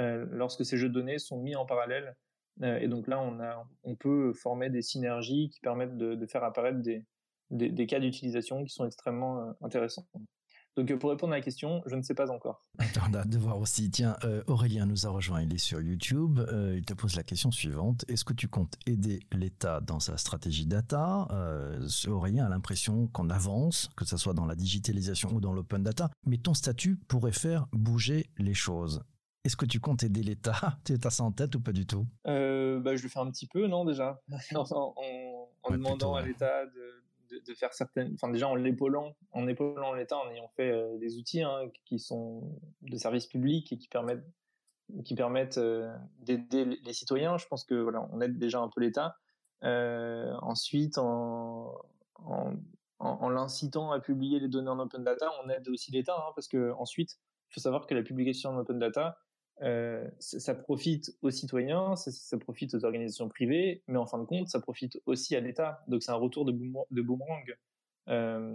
euh, 0.01 0.25
lorsque 0.31 0.65
ces 0.65 0.77
jeux 0.77 0.89
de 0.89 0.95
données 0.95 1.19
sont 1.19 1.41
mis 1.41 1.57
en 1.57 1.67
parallèle. 1.67 2.15
Et 2.63 2.89
donc 2.89 3.07
là, 3.07 3.21
on, 3.21 3.39
a, 3.41 3.69
on 3.85 3.97
peut 3.97 4.33
former 4.33 4.71
des 4.71 4.81
synergies 4.81 5.51
qui 5.51 5.61
permettent 5.61 5.99
de, 5.99 6.27
faire 6.27 6.43
apparaître 6.43 6.79
des, 6.79 7.05
des, 7.51 7.87
cas 7.87 8.01
d'utilisation 8.01 8.65
qui 8.65 8.73
sont 8.73 8.87
extrêmement 8.87 9.53
intéressants. 9.61 10.07
Donc 10.77 10.95
pour 10.99 11.11
répondre 11.11 11.33
à 11.33 11.37
la 11.37 11.43
question, 11.43 11.83
je 11.87 11.95
ne 11.95 12.03
sais 12.03 12.15
pas 12.15 12.31
encore. 12.31 12.65
On 13.09 13.15
a 13.15 13.19
hâte 13.21 13.29
de 13.31 13.39
voir 13.39 13.59
aussi. 13.59 13.91
Tiens, 13.91 14.17
euh, 14.25 14.43
Aurélien 14.47 14.85
nous 14.87 15.07
a 15.07 15.11
rejoint, 15.11 15.41
il 15.43 15.55
est 15.55 15.59
sur 15.59 15.81
YouTube. 15.81 16.39
Euh, 16.39 16.75
il 16.77 16.85
te 16.85 16.93
pose 16.93 17.17
la 17.17 17.23
question 17.23 17.51
suivante. 17.51 18.05
Est-ce 18.09 18.25
que 18.25 18.35
tu 18.35 18.49
comptes 18.49 18.77
aider 18.87 19.21
l'État 19.33 19.81
dans 19.81 20.01
sa 20.01 20.19
stratégie 20.19 20.67
data? 20.67 21.29
Euh, 21.31 21.87
Aurélien 22.09 22.45
a 22.47 22.49
l'impression 22.51 23.07
qu'on 23.09 23.31
avance, 23.31 23.89
que 23.97 24.05
ce 24.05 24.17
soit 24.17 24.35
dans 24.35 24.45
la 24.47 24.55
digitalisation 24.55 25.31
ou 25.33 25.41
dans 25.41 25.53
l'open 25.53 25.83
data, 25.83 26.11
mais 26.27 26.37
ton 26.37 26.53
statut 26.55 26.97
pourrait 27.09 27.33
faire 27.33 27.67
bouger 27.73 28.27
les 28.39 28.55
choses. 28.55 29.03
Est-ce 29.45 29.57
que 29.57 29.65
tu 29.67 29.79
comptes 29.81 30.03
aider 30.03 30.23
l'État? 30.25 30.79
Tu 30.85 30.95
as 31.03 31.11
ça 31.11 31.23
en 31.23 31.31
tête 31.33 31.55
ou 31.55 31.61
pas 31.61 31.73
du 31.73 31.87
tout? 31.87 32.07
Euh, 32.27 32.81
bah, 32.81 32.97
Je 32.97 33.03
le 33.05 33.09
fais 33.09 33.21
un 33.21 33.31
petit 33.31 33.47
peu, 33.47 33.67
non, 33.67 33.85
déjà? 33.85 34.21
En, 34.55 34.61
en, 34.61 34.95
en 35.63 35.71
ouais, 35.71 35.77
demandant 35.79 35.95
plutôt, 35.97 36.15
ouais. 36.15 36.21
à 36.23 36.27
l'État 36.27 36.67
de, 36.67 36.96
de, 37.31 37.55
faire 37.55 37.73
certaines... 37.73 38.15
Enfin, 38.15 38.31
déjà, 38.31 38.49
en 38.49 38.55
l'épaulant, 38.55 39.17
en 39.33 39.47
épaulant 39.47 39.93
l'État, 39.93 40.17
en 40.17 40.31
ayant 40.31 40.49
fait 40.57 40.71
euh, 40.71 40.99
des 40.99 41.19
outils 41.19 41.43
hein, 41.43 41.71
qui 41.85 41.99
sont 41.99 42.59
de 42.83 42.97
services 42.97 43.27
publics 43.27 43.73
et 43.73 43.79
qui 43.79 43.89
permettent, 43.89 44.27
qui 45.05 45.15
permettent 45.15 45.59
euh, 45.59 45.93
d'aider 46.19 46.65
les 46.65 46.93
citoyens. 46.93 47.37
Je 47.39 47.47
pense 47.47 47.65
que 47.65 47.75
voilà, 47.75 48.09
on 48.13 48.21
aide 48.21 48.39
déjà 48.39 48.61
un 48.61 48.69
peu 48.69 48.81
l'État. 48.81 49.17
Euh, 49.65 50.35
ensuite, 50.43 50.99
en, 50.99 51.75
en, 52.17 52.55
en 52.99 53.29
l'incitant 53.29 53.93
à 53.93 54.01
publier 54.01 54.41
les 54.41 54.49
données 54.49 54.71
en 54.71 54.79
open 54.79 55.03
data, 55.03 55.31
on 55.45 55.49
aide 55.49 55.69
aussi 55.69 55.91
l'État, 55.93 56.17
hein, 56.17 56.33
parce 56.35 56.49
que 56.49 56.73
ensuite, 56.73 57.19
il 57.51 57.55
faut 57.55 57.61
savoir 57.61 57.87
que 57.87 57.95
la 57.95 58.03
publication 58.03 58.51
en 58.51 58.59
open 58.59 58.79
data, 58.79 59.19
euh, 59.63 60.07
ça 60.19 60.55
profite 60.55 61.17
aux 61.23 61.31
citoyens, 61.31 61.97
ça, 61.97 62.39
profite 62.39 62.75
aux 62.75 62.85
organisations 62.85 63.29
privées, 63.29 63.83
mais 63.89 63.99
en 63.99 64.07
fin 64.07 64.19
de 64.19 64.25
compte, 64.25 64.49
ça 64.49 64.61
profite 64.61 65.01
aussi 65.07 65.35
à 65.35 65.41
l'État. 65.41 65.83
Donc 65.89 66.03
c'est 66.03 66.11
un 66.11 66.17
retour 66.17 66.45
de, 66.45 66.53
boom 66.53 66.85
de 66.91 67.03
boomerang. 67.03 67.57
Euh, 68.09 68.55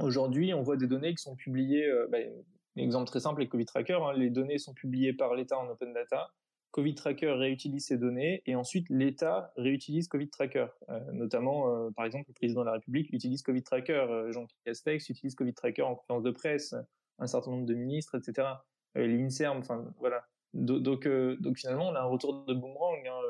Aujourd'hui, 0.00 0.54
on 0.54 0.62
voit 0.62 0.76
des 0.76 0.86
données 0.86 1.12
qui 1.12 1.22
sont 1.22 1.34
publiées. 1.34 1.86
Euh, 1.86 2.06
bah, 2.08 2.18
un 2.18 2.80
exemple 2.80 3.06
très 3.06 3.18
simple, 3.18 3.40
les 3.40 3.48
Covid 3.48 3.64
Tracker. 3.64 3.98
Hein, 4.00 4.12
les 4.12 4.30
données 4.30 4.58
sont 4.58 4.74
publiées 4.74 5.12
par 5.12 5.34
l'État 5.34 5.58
en 5.58 5.68
open 5.68 5.92
data. 5.92 6.30
Covid 6.70 6.94
Tracker 6.94 7.32
réutilise 7.32 7.86
ces 7.86 7.96
données 7.96 8.42
et 8.46 8.54
ensuite 8.54 8.88
l'État 8.90 9.52
réutilise 9.56 10.06
Covid 10.06 10.28
Tracker. 10.28 10.66
Notamment, 11.12 11.90
par 11.92 12.04
exemple, 12.04 12.26
le 12.28 12.34
président 12.34 12.60
de 12.60 12.66
la 12.66 12.72
République 12.72 13.10
utilise 13.10 13.42
Covid 13.42 13.62
Tracker, 13.62 14.28
Jean 14.30 14.46
Castex 14.66 15.08
utilise 15.08 15.34
Covid 15.34 15.54
Tracker 15.54 15.82
en 15.82 15.96
conférence 15.96 16.22
de 16.22 16.30
presse, 16.30 16.74
un 17.18 17.26
certain 17.26 17.52
nombre 17.52 17.66
de 17.66 17.74
ministres, 17.74 18.16
etc 18.16 18.48
l'INSERM, 18.94 19.58
enfin 19.58 19.84
voilà. 19.98 20.24
Donc, 20.54 21.06
euh, 21.06 21.36
donc, 21.36 21.58
finalement, 21.58 21.88
on 21.88 21.94
a 21.94 22.00
un 22.00 22.06
retour 22.06 22.44
de 22.44 22.54
boomerang. 22.54 23.06
Hein. 23.06 23.20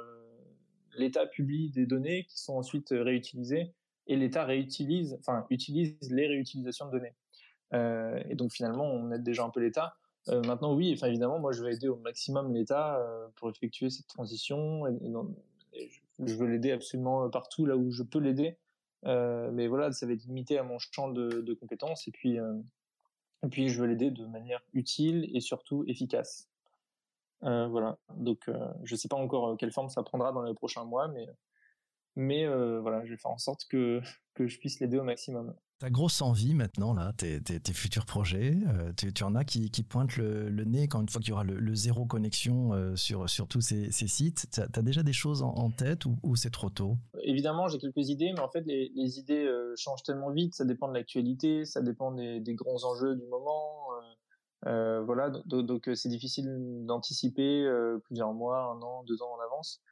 L'État 0.96 1.26
publie 1.26 1.70
des 1.70 1.86
données 1.86 2.24
qui 2.24 2.40
sont 2.40 2.54
ensuite 2.54 2.88
réutilisées 2.90 3.72
et 4.08 4.16
l'État 4.16 4.44
réutilise, 4.44 5.16
enfin 5.20 5.46
utilise 5.50 5.96
les 6.10 6.26
réutilisations 6.26 6.86
de 6.86 6.92
données. 6.92 7.14
Euh, 7.74 8.20
et 8.28 8.34
donc 8.34 8.52
finalement, 8.52 8.84
on 8.84 9.12
aide 9.12 9.22
déjà 9.22 9.44
un 9.44 9.50
peu 9.50 9.60
l'État. 9.60 9.94
Euh, 10.28 10.42
maintenant, 10.42 10.74
oui, 10.74 10.92
enfin 10.94 11.06
évidemment, 11.06 11.38
moi 11.38 11.52
je 11.52 11.62
vais 11.62 11.74
aider 11.74 11.88
au 11.88 11.96
maximum 11.96 12.52
l'État 12.52 12.98
euh, 12.98 13.28
pour 13.36 13.50
effectuer 13.50 13.90
cette 13.90 14.06
transition. 14.06 14.84
Je, 15.74 16.26
je, 16.26 16.34
veux 16.34 16.46
l'aider 16.46 16.72
absolument 16.72 17.28
partout 17.30 17.66
là 17.66 17.76
où 17.76 17.90
je 17.90 18.02
peux 18.02 18.18
l'aider. 18.18 18.56
Euh, 19.04 19.50
mais 19.52 19.68
voilà, 19.68 19.92
ça 19.92 20.06
va 20.06 20.12
être 20.12 20.24
limité 20.24 20.58
à 20.58 20.62
mon 20.62 20.78
champ 20.78 21.08
de, 21.08 21.28
de 21.28 21.54
compétences. 21.54 22.08
Et 22.08 22.10
puis, 22.10 22.38
et 23.44 23.48
puis, 23.48 23.68
je 23.68 23.80
veux 23.80 23.86
l'aider 23.86 24.10
de 24.10 24.26
manière 24.26 24.60
utile 24.72 25.30
et 25.34 25.40
surtout 25.40 25.84
efficace. 25.86 26.48
Euh, 27.44 27.68
voilà. 27.68 27.98
Donc, 28.16 28.48
euh, 28.48 28.58
je 28.82 28.94
ne 28.94 28.98
sais 28.98 29.08
pas 29.08 29.16
encore 29.16 29.56
quelle 29.56 29.72
forme 29.72 29.88
ça 29.88 30.02
prendra 30.02 30.32
dans 30.32 30.42
les 30.42 30.54
prochains 30.54 30.84
mois, 30.84 31.06
mais, 31.08 31.28
mais 32.16 32.44
euh, 32.44 32.80
voilà, 32.80 33.04
je 33.04 33.10
vais 33.10 33.16
faire 33.16 33.30
en 33.30 33.38
sorte 33.38 33.66
que, 33.70 34.00
que 34.34 34.48
je 34.48 34.58
puisse 34.58 34.80
l'aider 34.80 34.98
au 34.98 35.04
maximum. 35.04 35.54
Ta 35.78 35.90
grosse 35.90 36.20
envie 36.22 36.54
maintenant, 36.54 36.92
là, 36.92 37.12
tes, 37.16 37.40
tes, 37.40 37.72
futurs 37.72 38.04
projets, 38.04 38.56
euh, 38.66 38.92
tu, 38.92 39.22
en 39.22 39.36
as 39.36 39.44
qui, 39.44 39.70
qui 39.70 39.84
pointent 39.84 40.16
le, 40.16 40.48
le, 40.48 40.64
nez 40.64 40.88
quand 40.88 41.00
une 41.00 41.08
fois 41.08 41.20
qu'il 41.20 41.30
y 41.30 41.32
aura 41.32 41.44
le, 41.44 41.74
zéro 41.76 42.04
connexion 42.04 42.72
euh, 42.74 42.96
sur, 42.96 43.30
sur 43.30 43.46
tous 43.46 43.60
ces, 43.60 43.92
sites. 43.92 44.48
Tu 44.52 44.60
as, 44.60 44.82
déjà 44.82 45.04
des 45.04 45.12
choses 45.12 45.42
en, 45.42 45.70
tête 45.70 46.04
ou 46.06 46.34
c'est 46.34 46.50
trop 46.50 46.70
tôt? 46.70 46.98
Évidemment, 47.28 47.68
j'ai 47.68 47.76
quelques 47.76 48.08
idées, 48.08 48.32
mais 48.32 48.40
en 48.40 48.48
fait, 48.48 48.62
les, 48.62 49.18
idées 49.18 49.44
euh, 49.44 49.74
changent 49.76 50.02
tellement 50.02 50.30
vite. 50.30 50.54
Ça 50.54 50.64
dépend 50.64 50.88
de 50.88 50.94
l'actualité, 50.94 51.66
ça 51.66 51.82
dépend 51.82 52.10
des, 52.10 52.40
des, 52.40 52.54
grands 52.54 52.84
enjeux 52.84 53.16
du 53.16 53.26
moment. 53.26 53.90
voilà, 54.64 55.28
donc 55.44 55.90
c'est 55.94 56.08
difficile 56.08 56.46
d'anticiper 56.86 57.70
plusieurs 58.04 58.32
mois, 58.32 58.60
un 58.60 58.80
an, 58.80 59.02
deux 59.04 59.22
ans 59.22 59.36
en 59.36 59.40
avance. 59.44 59.82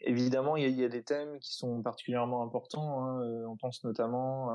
évidemment, 0.00 0.56
il 0.56 0.68
y 0.76 0.84
a, 0.84 0.88
des 0.88 1.04
thèmes 1.04 1.38
qui 1.38 1.54
sont 1.54 1.80
particulièrement 1.80 2.42
importants. 2.42 3.04
Hein. 3.04 3.46
On 3.46 3.56
pense 3.56 3.84
notamment 3.84 4.50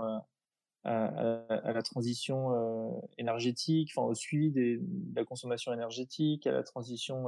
à, 0.83 1.71
la 1.71 1.83
transition 1.83 3.01
énergétique, 3.17 3.93
enfin 3.95 4.05
au 4.05 4.13
suivi 4.13 4.51
de 4.51 4.81
la 5.15 5.23
consommation 5.23 5.71
énergétique, 5.71 6.47
à 6.47 6.51
la 6.51 6.63
transition 6.63 7.27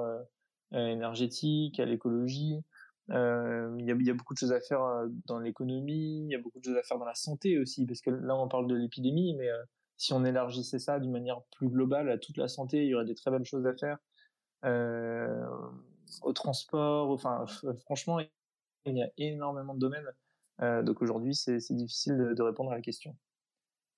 énergétique, 0.73 1.79
à 1.79 1.85
l'écologie. 1.85 2.61
Euh, 3.11 3.75
il 3.79 3.85
y, 3.85 3.91
a, 4.09 4.13
beaucoup 4.13 4.33
de 4.33 4.39
choses 4.39 4.51
à 4.51 4.59
faire 4.59 4.81
dans 5.27 5.39
l'économie, 5.39 6.23
il 6.25 6.31
y 6.31 6.35
a 6.35 6.39
beaucoup 6.39 6.59
de 6.59 6.63
choses 6.63 6.77
à 6.77 6.83
faire 6.83 6.97
dans 6.97 7.05
la 7.05 7.15
santé 7.15 7.59
aussi, 7.59 7.85
parce 7.85 8.01
que 8.01 8.09
là 8.09 8.35
on 8.35 8.47
parle 8.47 8.67
de 8.67 8.75
l'épidémie, 8.75 9.35
mais 9.35 9.47
si 9.97 10.13
on 10.13 10.25
élargissait 10.25 10.79
ça 10.79 10.99
d'une 10.99 11.11
manière 11.11 11.41
plus 11.55 11.69
globale 11.69 12.09
à 12.09 12.17
toute 12.17 12.37
la 12.37 12.47
santé, 12.47 12.83
il 12.83 12.89
y 12.89 12.95
aurait 12.95 13.05
des 13.05 13.15
très 13.15 13.31
belles 13.31 13.45
choses 13.45 13.65
à 13.65 13.75
faire. 13.75 13.97
Euh, 14.65 15.45
au 16.21 16.33
transport, 16.33 17.09
enfin 17.11 17.45
franchement, 17.81 18.19
il 18.85 18.97
y 18.97 19.01
a 19.01 19.09
énormément 19.17 19.73
de 19.73 19.79
domaines. 19.79 20.11
Euh, 20.61 20.83
donc 20.83 21.01
aujourd'hui, 21.01 21.35
c'est 21.35 21.59
difficile 21.71 22.33
de, 22.35 22.41
répondre 22.41 22.71
à 22.71 22.75
la 22.75 22.81
question. 22.81 23.15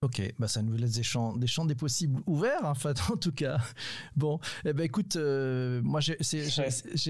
Ok, 0.04 0.22
bah 0.38 0.48
ça 0.48 0.62
nous 0.62 0.78
laisse 0.78 0.94
des 0.94 1.02
champs, 1.02 1.36
des 1.36 1.48
champs 1.48 1.66
des 1.66 1.74
possibles 1.74 2.22
ouverts, 2.28 2.66
en 2.66 2.76
fait, 2.76 3.00
en 3.12 3.18
tout 3.18 3.32
cas. 3.32 3.58
Bon, 4.16 4.40
eh 4.64 4.74
ben 4.74 4.84
écoute, 4.84 5.16
euh, 5.16 5.82
moi, 5.84 6.02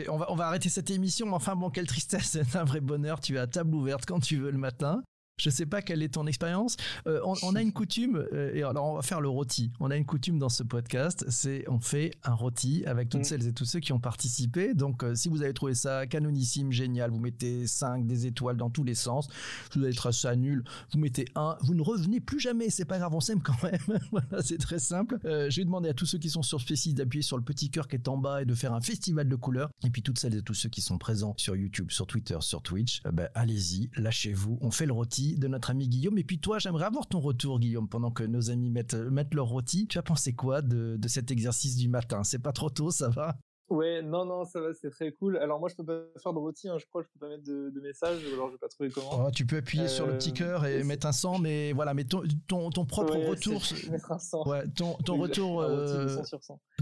on, 0.08 0.18
va, 0.18 0.32
on 0.32 0.36
va 0.36 0.48
arrêter 0.48 0.70
cette 0.70 0.90
émission, 0.90 1.26
mais 1.26 1.34
enfin 1.34 1.58
bon, 1.58 1.70
quelle 1.70 1.88
tristesse, 1.88 2.30
c'est 2.32 2.56
un 2.56 2.64
vrai 2.64 2.80
bonheur. 2.80 3.20
Tu 3.20 3.36
es 3.36 3.40
à 3.40 3.48
table 3.48 3.76
ouverte 3.76 4.06
quand 4.06 4.22
tu 4.22 4.38
veux 4.38 4.52
le 4.52 4.58
matin. 4.58 5.04
Je 5.40 5.52
sais 5.52 5.68
pas 5.68 5.84
quelle 5.84 6.02
est 6.02 6.16
ton 6.16 6.26
expérience. 6.26 6.78
Euh, 7.06 7.22
on, 7.44 7.56
a 7.56 7.62
une 7.62 7.72
coutume, 7.72 8.26
euh, 8.34 8.56
et 8.56 8.64
alors 8.64 8.86
on 8.86 8.96
va 8.96 9.04
faire 9.04 9.22
le 9.22 9.30
rôti. 9.30 9.72
On 9.80 9.92
a 9.92 9.96
une 9.96 10.06
coutume 10.06 10.40
dans 10.40 10.50
ce 10.50 10.64
podcast, 10.64 11.26
c'est 11.30 11.64
on 11.70 11.80
fait 11.80 12.16
un 12.24 12.34
rôti 12.34 12.84
avec 12.88 13.10
toutes 13.10 13.22
mm. 13.22 13.26
celles 13.26 13.48
et 13.48 13.54
tous 13.54 13.66
ceux 13.66 13.80
qui 13.80 13.94
ont 13.94 14.00
participé. 14.00 14.74
Donc 14.74 15.04
euh, 15.04 15.14
si 15.14 15.30
vous 15.30 15.44
avez 15.44 15.54
trouvé 15.54 15.76
ça 15.76 16.08
canonissime, 16.08 16.72
génial, 16.72 17.12
vous 17.12 17.20
mettez 17.20 17.68
5 17.68 18.08
des 18.08 18.26
étoiles 18.26 18.58
dans 18.58 18.72
tous 18.72 18.84
les 18.84 18.96
sens. 18.96 19.28
Si 19.72 19.78
vous 19.78 19.86
avez 19.86 19.94
trouvé 19.94 20.12
ça 20.12 20.36
nul, 20.36 20.64
vous 20.92 20.98
mettez 20.98 21.26
1. 21.36 21.58
Vous 21.62 21.76
ne 21.76 21.84
revenez 21.84 22.20
plus 22.20 22.40
jamais, 22.40 22.72
c'est 22.72 22.86
pas 22.86 22.98
grave, 22.98 23.14
on 23.14 23.20
s'aime 23.20 23.44
quand 23.44 23.62
même. 23.62 23.78
voilà, 24.12 24.42
c'est 24.42 24.58
très 24.58 24.80
simple. 24.80 25.20
je 25.24 25.56
vais 25.56 25.66
demander 25.66 25.90
à 25.90 25.94
tous 25.94 26.08
ceux 26.08 26.18
qui 26.18 26.32
sont 26.32 26.42
sur 26.42 26.60
Spécis 26.62 26.96
d'appuyer 26.96 27.22
sur 27.22 27.38
le 27.38 27.44
petit 27.44 27.70
cœur 27.70 27.88
qui 27.88 27.96
est 27.96 28.08
en 28.08 28.18
bas 28.18 28.42
et 28.42 28.46
de 28.46 28.56
faire 28.56 28.74
un 28.74 28.82
festival 28.82 29.30
de 29.30 29.36
couleurs. 29.36 29.70
Et 29.86 29.92
puis 29.92 30.02
toutes 30.02 30.18
celles 30.18 30.34
et 30.34 30.42
tous 30.42 30.56
ceux 30.56 30.70
qui 30.70 30.82
sont 30.82 30.98
présents 30.98 31.36
sur 31.38 31.56
YouTube, 31.56 31.92
sur 31.92 32.08
Twitter, 32.08 32.38
sur 32.40 32.64
Twitch, 32.64 33.04
ben, 33.14 33.30
allez-y, 33.36 33.92
lâchez-vous, 33.98 34.58
on 34.62 34.72
fait 34.72 34.88
le 34.88 34.94
rôti 34.94 35.27
de 35.36 35.48
notre 35.48 35.72
ami 35.72 35.88
Guillaume. 35.88 36.18
Et 36.18 36.24
puis 36.24 36.40
toi, 36.40 36.60
j'aimerais 36.60 36.86
avoir 36.86 37.08
ton 37.08 37.20
retour, 37.20 37.60
Guillaume, 37.60 37.90
pendant 37.90 38.12
que 38.12 38.24
nos 38.24 38.50
amis 38.50 38.70
mettent, 38.70 38.96
leur 39.34 39.48
rôti. 39.48 39.88
Tu 39.88 39.98
as 39.98 40.04
pensé 40.04 40.34
quoi 40.34 40.62
de, 40.62 40.98
de 40.98 41.08
cet 41.08 41.32
exercice 41.32 41.76
du 41.76 41.90
matin? 41.90 42.24
C'est 42.24 42.40
pas 42.40 42.54
trop 42.54 42.70
tôt, 42.70 42.92
ça 42.92 43.10
va? 43.10 43.38
Ouais, 43.70 44.02
non, 44.02 44.24
non, 44.24 44.46
ça 44.46 44.62
va, 44.62 44.74
c'est 44.74 44.90
très 44.90 45.12
cool. 45.12 45.38
Alors 45.38 45.60
moi, 45.60 45.68
je 45.68 45.76
peux 45.76 45.84
pas 45.84 46.00
faire 46.22 46.34
de 46.34 46.40
rôti, 46.40 46.70
hein, 46.70 46.78
je 46.80 46.86
crois, 46.86 47.04
je 47.04 47.08
peux 47.14 47.20
pas 47.20 47.30
mettre 47.30 47.44
de, 47.44 47.70
de 47.70 47.82
message, 47.82 48.20
alors 48.34 48.48
je 48.48 48.54
vais 48.54 48.58
pas 48.58 48.70
trouver 48.70 48.90
comment. 48.90 49.26
Oh, 49.26 49.32
tu 49.32 49.46
peux 49.46 49.58
appuyer 49.58 49.90
sur 49.90 50.08
le 50.08 50.14
petit 50.18 50.30
euh, 50.30 50.34
cœur 50.34 50.66
et 50.66 50.84
mettre 50.84 51.06
un 51.06 51.12
sang, 51.12 51.38
mais 51.38 51.74
voilà, 51.74 51.94
mais 51.94 52.06
ton, 52.06 52.24
ton, 52.48 52.70
ton 52.70 52.86
propre 52.86 53.16
retour. 53.18 53.62
Mettre 53.92 54.12
un 54.14 54.20
sang. 54.20 54.48
Ouais, 54.48 54.66
ton, 54.70 54.94
ton 55.06 55.18
retour. 55.18 55.62
Euh, 55.62 56.16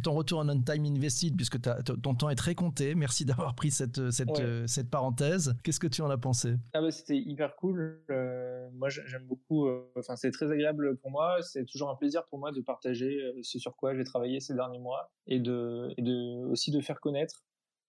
ton 0.04 0.14
retour 0.14 0.40
en 0.40 0.50
on-time 0.50 0.86
invested, 0.86 1.36
puisque 1.36 1.60
ton 1.60 2.14
temps 2.16 2.30
est 2.30 2.36
très 2.36 2.54
compté. 2.54 2.94
Merci 2.94 3.26
d'avoir 3.26 3.56
pris 3.56 3.72
cette, 3.72 4.12
cette, 4.12 4.40
euh, 4.40 4.68
cette 4.68 4.92
parenthèse. 4.92 5.56
Qu'est-ce 5.64 5.80
que 5.80 5.88
tu 5.88 6.04
en 6.04 6.10
as 6.12 6.18
pensé? 6.18 6.56
Ah 6.74 6.82
bah 6.82 6.92
c'était 6.92 7.18
hyper 7.18 7.56
cool. 7.56 8.00
Euh, 8.12 8.55
moi, 8.74 8.89
j'aime 8.89 9.26
beaucoup. 9.26 9.68
Enfin, 9.95 10.16
c'est 10.16 10.32
très 10.32 10.51
agréable 10.51 10.97
pour 10.97 11.11
moi. 11.11 11.41
C'est 11.41 11.66
toujours 11.66 11.89
un 11.89 11.95
plaisir 11.95 12.26
pour 12.26 12.39
moi 12.39 12.51
de 12.51 12.61
partager 12.61 13.18
ce 13.41 13.59
sur 13.59 13.76
quoi 13.76 13.95
j'ai 13.95 14.03
travaillé 14.03 14.39
ces 14.39 14.53
derniers 14.53 14.80
mois 14.80 15.11
et 15.28 15.39
de, 15.39 16.45
aussi 16.49 16.72
de 16.72 16.82
faire 16.82 16.99
connaître 16.99 17.43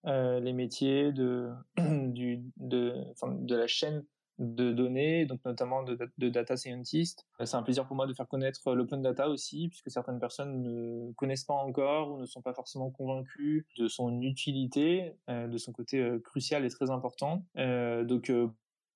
euh, 0.05 0.39
les 0.39 0.53
métiers 0.53 1.11
de, 1.11 1.49
du, 1.77 2.43
de, 2.57 2.93
de 3.23 3.55
la 3.55 3.67
chaîne 3.67 4.05
de 4.39 4.71
données, 4.71 5.25
donc 5.25 5.43
notamment 5.45 5.83
de, 5.83 6.29
data 6.29 6.55
scientist. 6.57 7.25
C'est 7.43 7.55
un 7.55 7.63
plaisir 7.63 7.87
pour 7.87 7.95
moi 7.95 8.05
de 8.05 8.13
faire 8.13 8.27
connaître 8.27 8.73
l'open 8.73 9.01
data 9.01 9.29
aussi, 9.29 9.67
puisque 9.69 9.89
certaines 9.89 10.19
personnes 10.19 10.61
ne 10.61 11.11
connaissent 11.13 11.43
pas 11.43 11.55
encore 11.55 12.11
ou 12.11 12.19
ne 12.19 12.25
sont 12.25 12.41
pas 12.41 12.53
forcément 12.53 12.91
convaincues 12.91 13.65
de 13.77 13.87
son 13.87 14.21
utilité, 14.21 15.15
euh, 15.29 15.47
de 15.47 15.57
son 15.57 15.71
côté 15.71 15.99
euh, 15.99 16.19
crucial 16.19 16.65
et 16.65 16.69
très 16.69 16.91
important. 16.91 17.45
Euh, 17.57 18.03
donc 18.03 18.31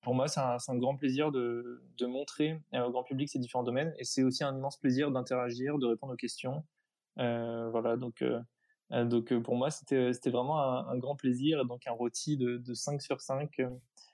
pour 0.02 0.16
moi, 0.16 0.28
c'est 0.28 0.40
un, 0.40 0.78
grand 0.78 0.96
plaisir 0.96 1.32
de, 1.32 1.84
de 1.98 2.06
montrer 2.06 2.60
au 2.74 2.90
grand 2.92 3.04
public 3.04 3.30
ces 3.30 3.40
différents 3.40 3.64
domaines, 3.64 3.94
et 4.00 4.04
c'est 4.04 4.24
aussi 4.24 4.44
un 4.44 4.56
immense 4.56 4.78
plaisir 4.78 5.12
d'interagir, 5.12 5.78
de 5.78 5.86
répondre 5.88 6.14
aux 6.14 6.18
questions. 6.18 6.64
voilà, 7.18 7.98
donc 7.98 8.24
euh, 8.92 9.06
donc 9.06 9.32
euh, 9.32 9.42
pour 9.42 9.56
moi, 9.56 9.72
c'était 9.72 10.12
vraiment 10.30 10.60
un, 10.60 10.98
grand 10.98 11.16
plaisir. 11.16 11.66
Donc 11.66 11.88
un 11.88 11.92
rôti 11.92 12.38
de, 12.38 12.58
de 12.58 12.74
5 12.74 13.02
sur 13.02 13.22
5 13.22 13.62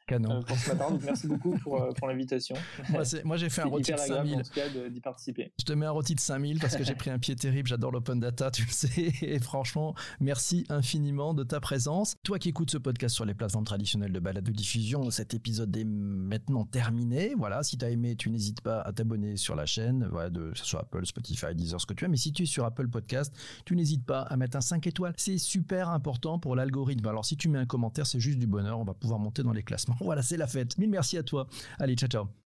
Canon. 0.07 0.37
Euh, 0.37 0.41
pour 0.41 0.57
ce 0.57 0.69
matin. 0.69 0.89
Donc 0.89 1.03
merci 1.03 1.27
beaucoup 1.27 1.51
pour, 1.57 1.81
euh, 1.81 1.91
pour 1.91 2.07
l'invitation. 2.07 2.55
Moi, 2.89 3.03
moi 3.25 3.37
j'ai 3.37 3.49
fait 3.49 3.61
un 3.61 3.65
rôti 3.65 3.91
de 3.91 3.97
5000. 3.97 4.35
En 4.35 4.41
tout 4.41 4.51
cas, 4.53 4.89
d'y 4.89 5.01
participer. 5.01 5.51
Je 5.59 5.65
te 5.65 5.73
mets 5.73 5.85
un 5.85 5.91
rôti 5.91 6.15
de 6.15 6.19
5000 6.19 6.59
parce 6.59 6.75
que 6.75 6.83
j'ai 6.83 6.95
pris 6.95 7.09
un 7.09 7.19
pied 7.19 7.35
terrible. 7.35 7.67
J'adore 7.67 7.91
l'open 7.91 8.19
data, 8.19 8.49
tu 8.49 8.63
le 8.63 8.71
sais. 8.71 9.13
Et 9.21 9.39
franchement, 9.39 9.93
merci 10.19 10.65
infiniment 10.69 11.33
de 11.33 11.43
ta 11.43 11.59
présence. 11.59 12.15
Toi 12.23 12.39
qui 12.39 12.49
écoutes 12.49 12.71
ce 12.71 12.77
podcast 12.77 13.13
sur 13.13 13.25
les 13.25 13.33
plateformes 13.33 13.65
traditionnelles 13.65 14.13
de 14.13 14.19
balade 14.19 14.45
de 14.45 14.51
diffusion, 14.51 15.11
cet 15.11 15.33
épisode 15.33 15.75
est 15.75 15.83
maintenant 15.83 16.65
terminé. 16.65 17.33
Voilà, 17.37 17.63
si 17.63 17.77
tu 17.77 17.85
as 17.85 17.89
aimé, 17.89 18.15
tu 18.15 18.29
n'hésites 18.29 18.61
pas 18.61 18.81
à 18.81 18.93
t'abonner 18.93 19.35
sur 19.35 19.55
la 19.55 19.65
chaîne, 19.65 20.07
voilà, 20.11 20.29
de, 20.29 20.51
que 20.51 20.57
ce 20.57 20.65
soit 20.65 20.81
Apple, 20.81 21.05
Spotify, 21.05 21.53
Deezer, 21.53 21.81
ce 21.81 21.85
que 21.85 21.93
tu 21.93 22.05
as. 22.05 22.07
Mais 22.07 22.17
si 22.17 22.31
tu 22.31 22.43
es 22.43 22.45
sur 22.45 22.63
Apple 22.63 22.87
Podcast, 22.87 23.35
tu 23.65 23.75
n'hésites 23.75 24.05
pas 24.05 24.21
à 24.21 24.37
mettre 24.37 24.55
un 24.55 24.61
5 24.61 24.87
étoiles. 24.87 25.13
C'est 25.17 25.37
super 25.37 25.89
important 25.89 26.39
pour 26.39 26.55
l'algorithme. 26.55 27.07
Alors 27.07 27.25
si 27.25 27.35
tu 27.35 27.49
mets 27.49 27.59
un 27.59 27.65
commentaire, 27.65 28.07
c'est 28.07 28.19
juste 28.19 28.39
du 28.39 28.47
bonheur. 28.47 28.79
On 28.79 28.85
va 28.85 28.93
pouvoir 28.93 29.19
monter 29.19 29.43
dans 29.43 29.51
les 29.51 29.63
classements. 29.63 29.96
Voilà, 29.99 30.21
c'est 30.21 30.37
la 30.37 30.47
fête. 30.47 30.77
Mille 30.77 30.89
merci 30.89 31.17
à 31.17 31.23
toi. 31.23 31.47
Allez, 31.79 31.95
ciao, 31.95 32.09
ciao. 32.09 32.46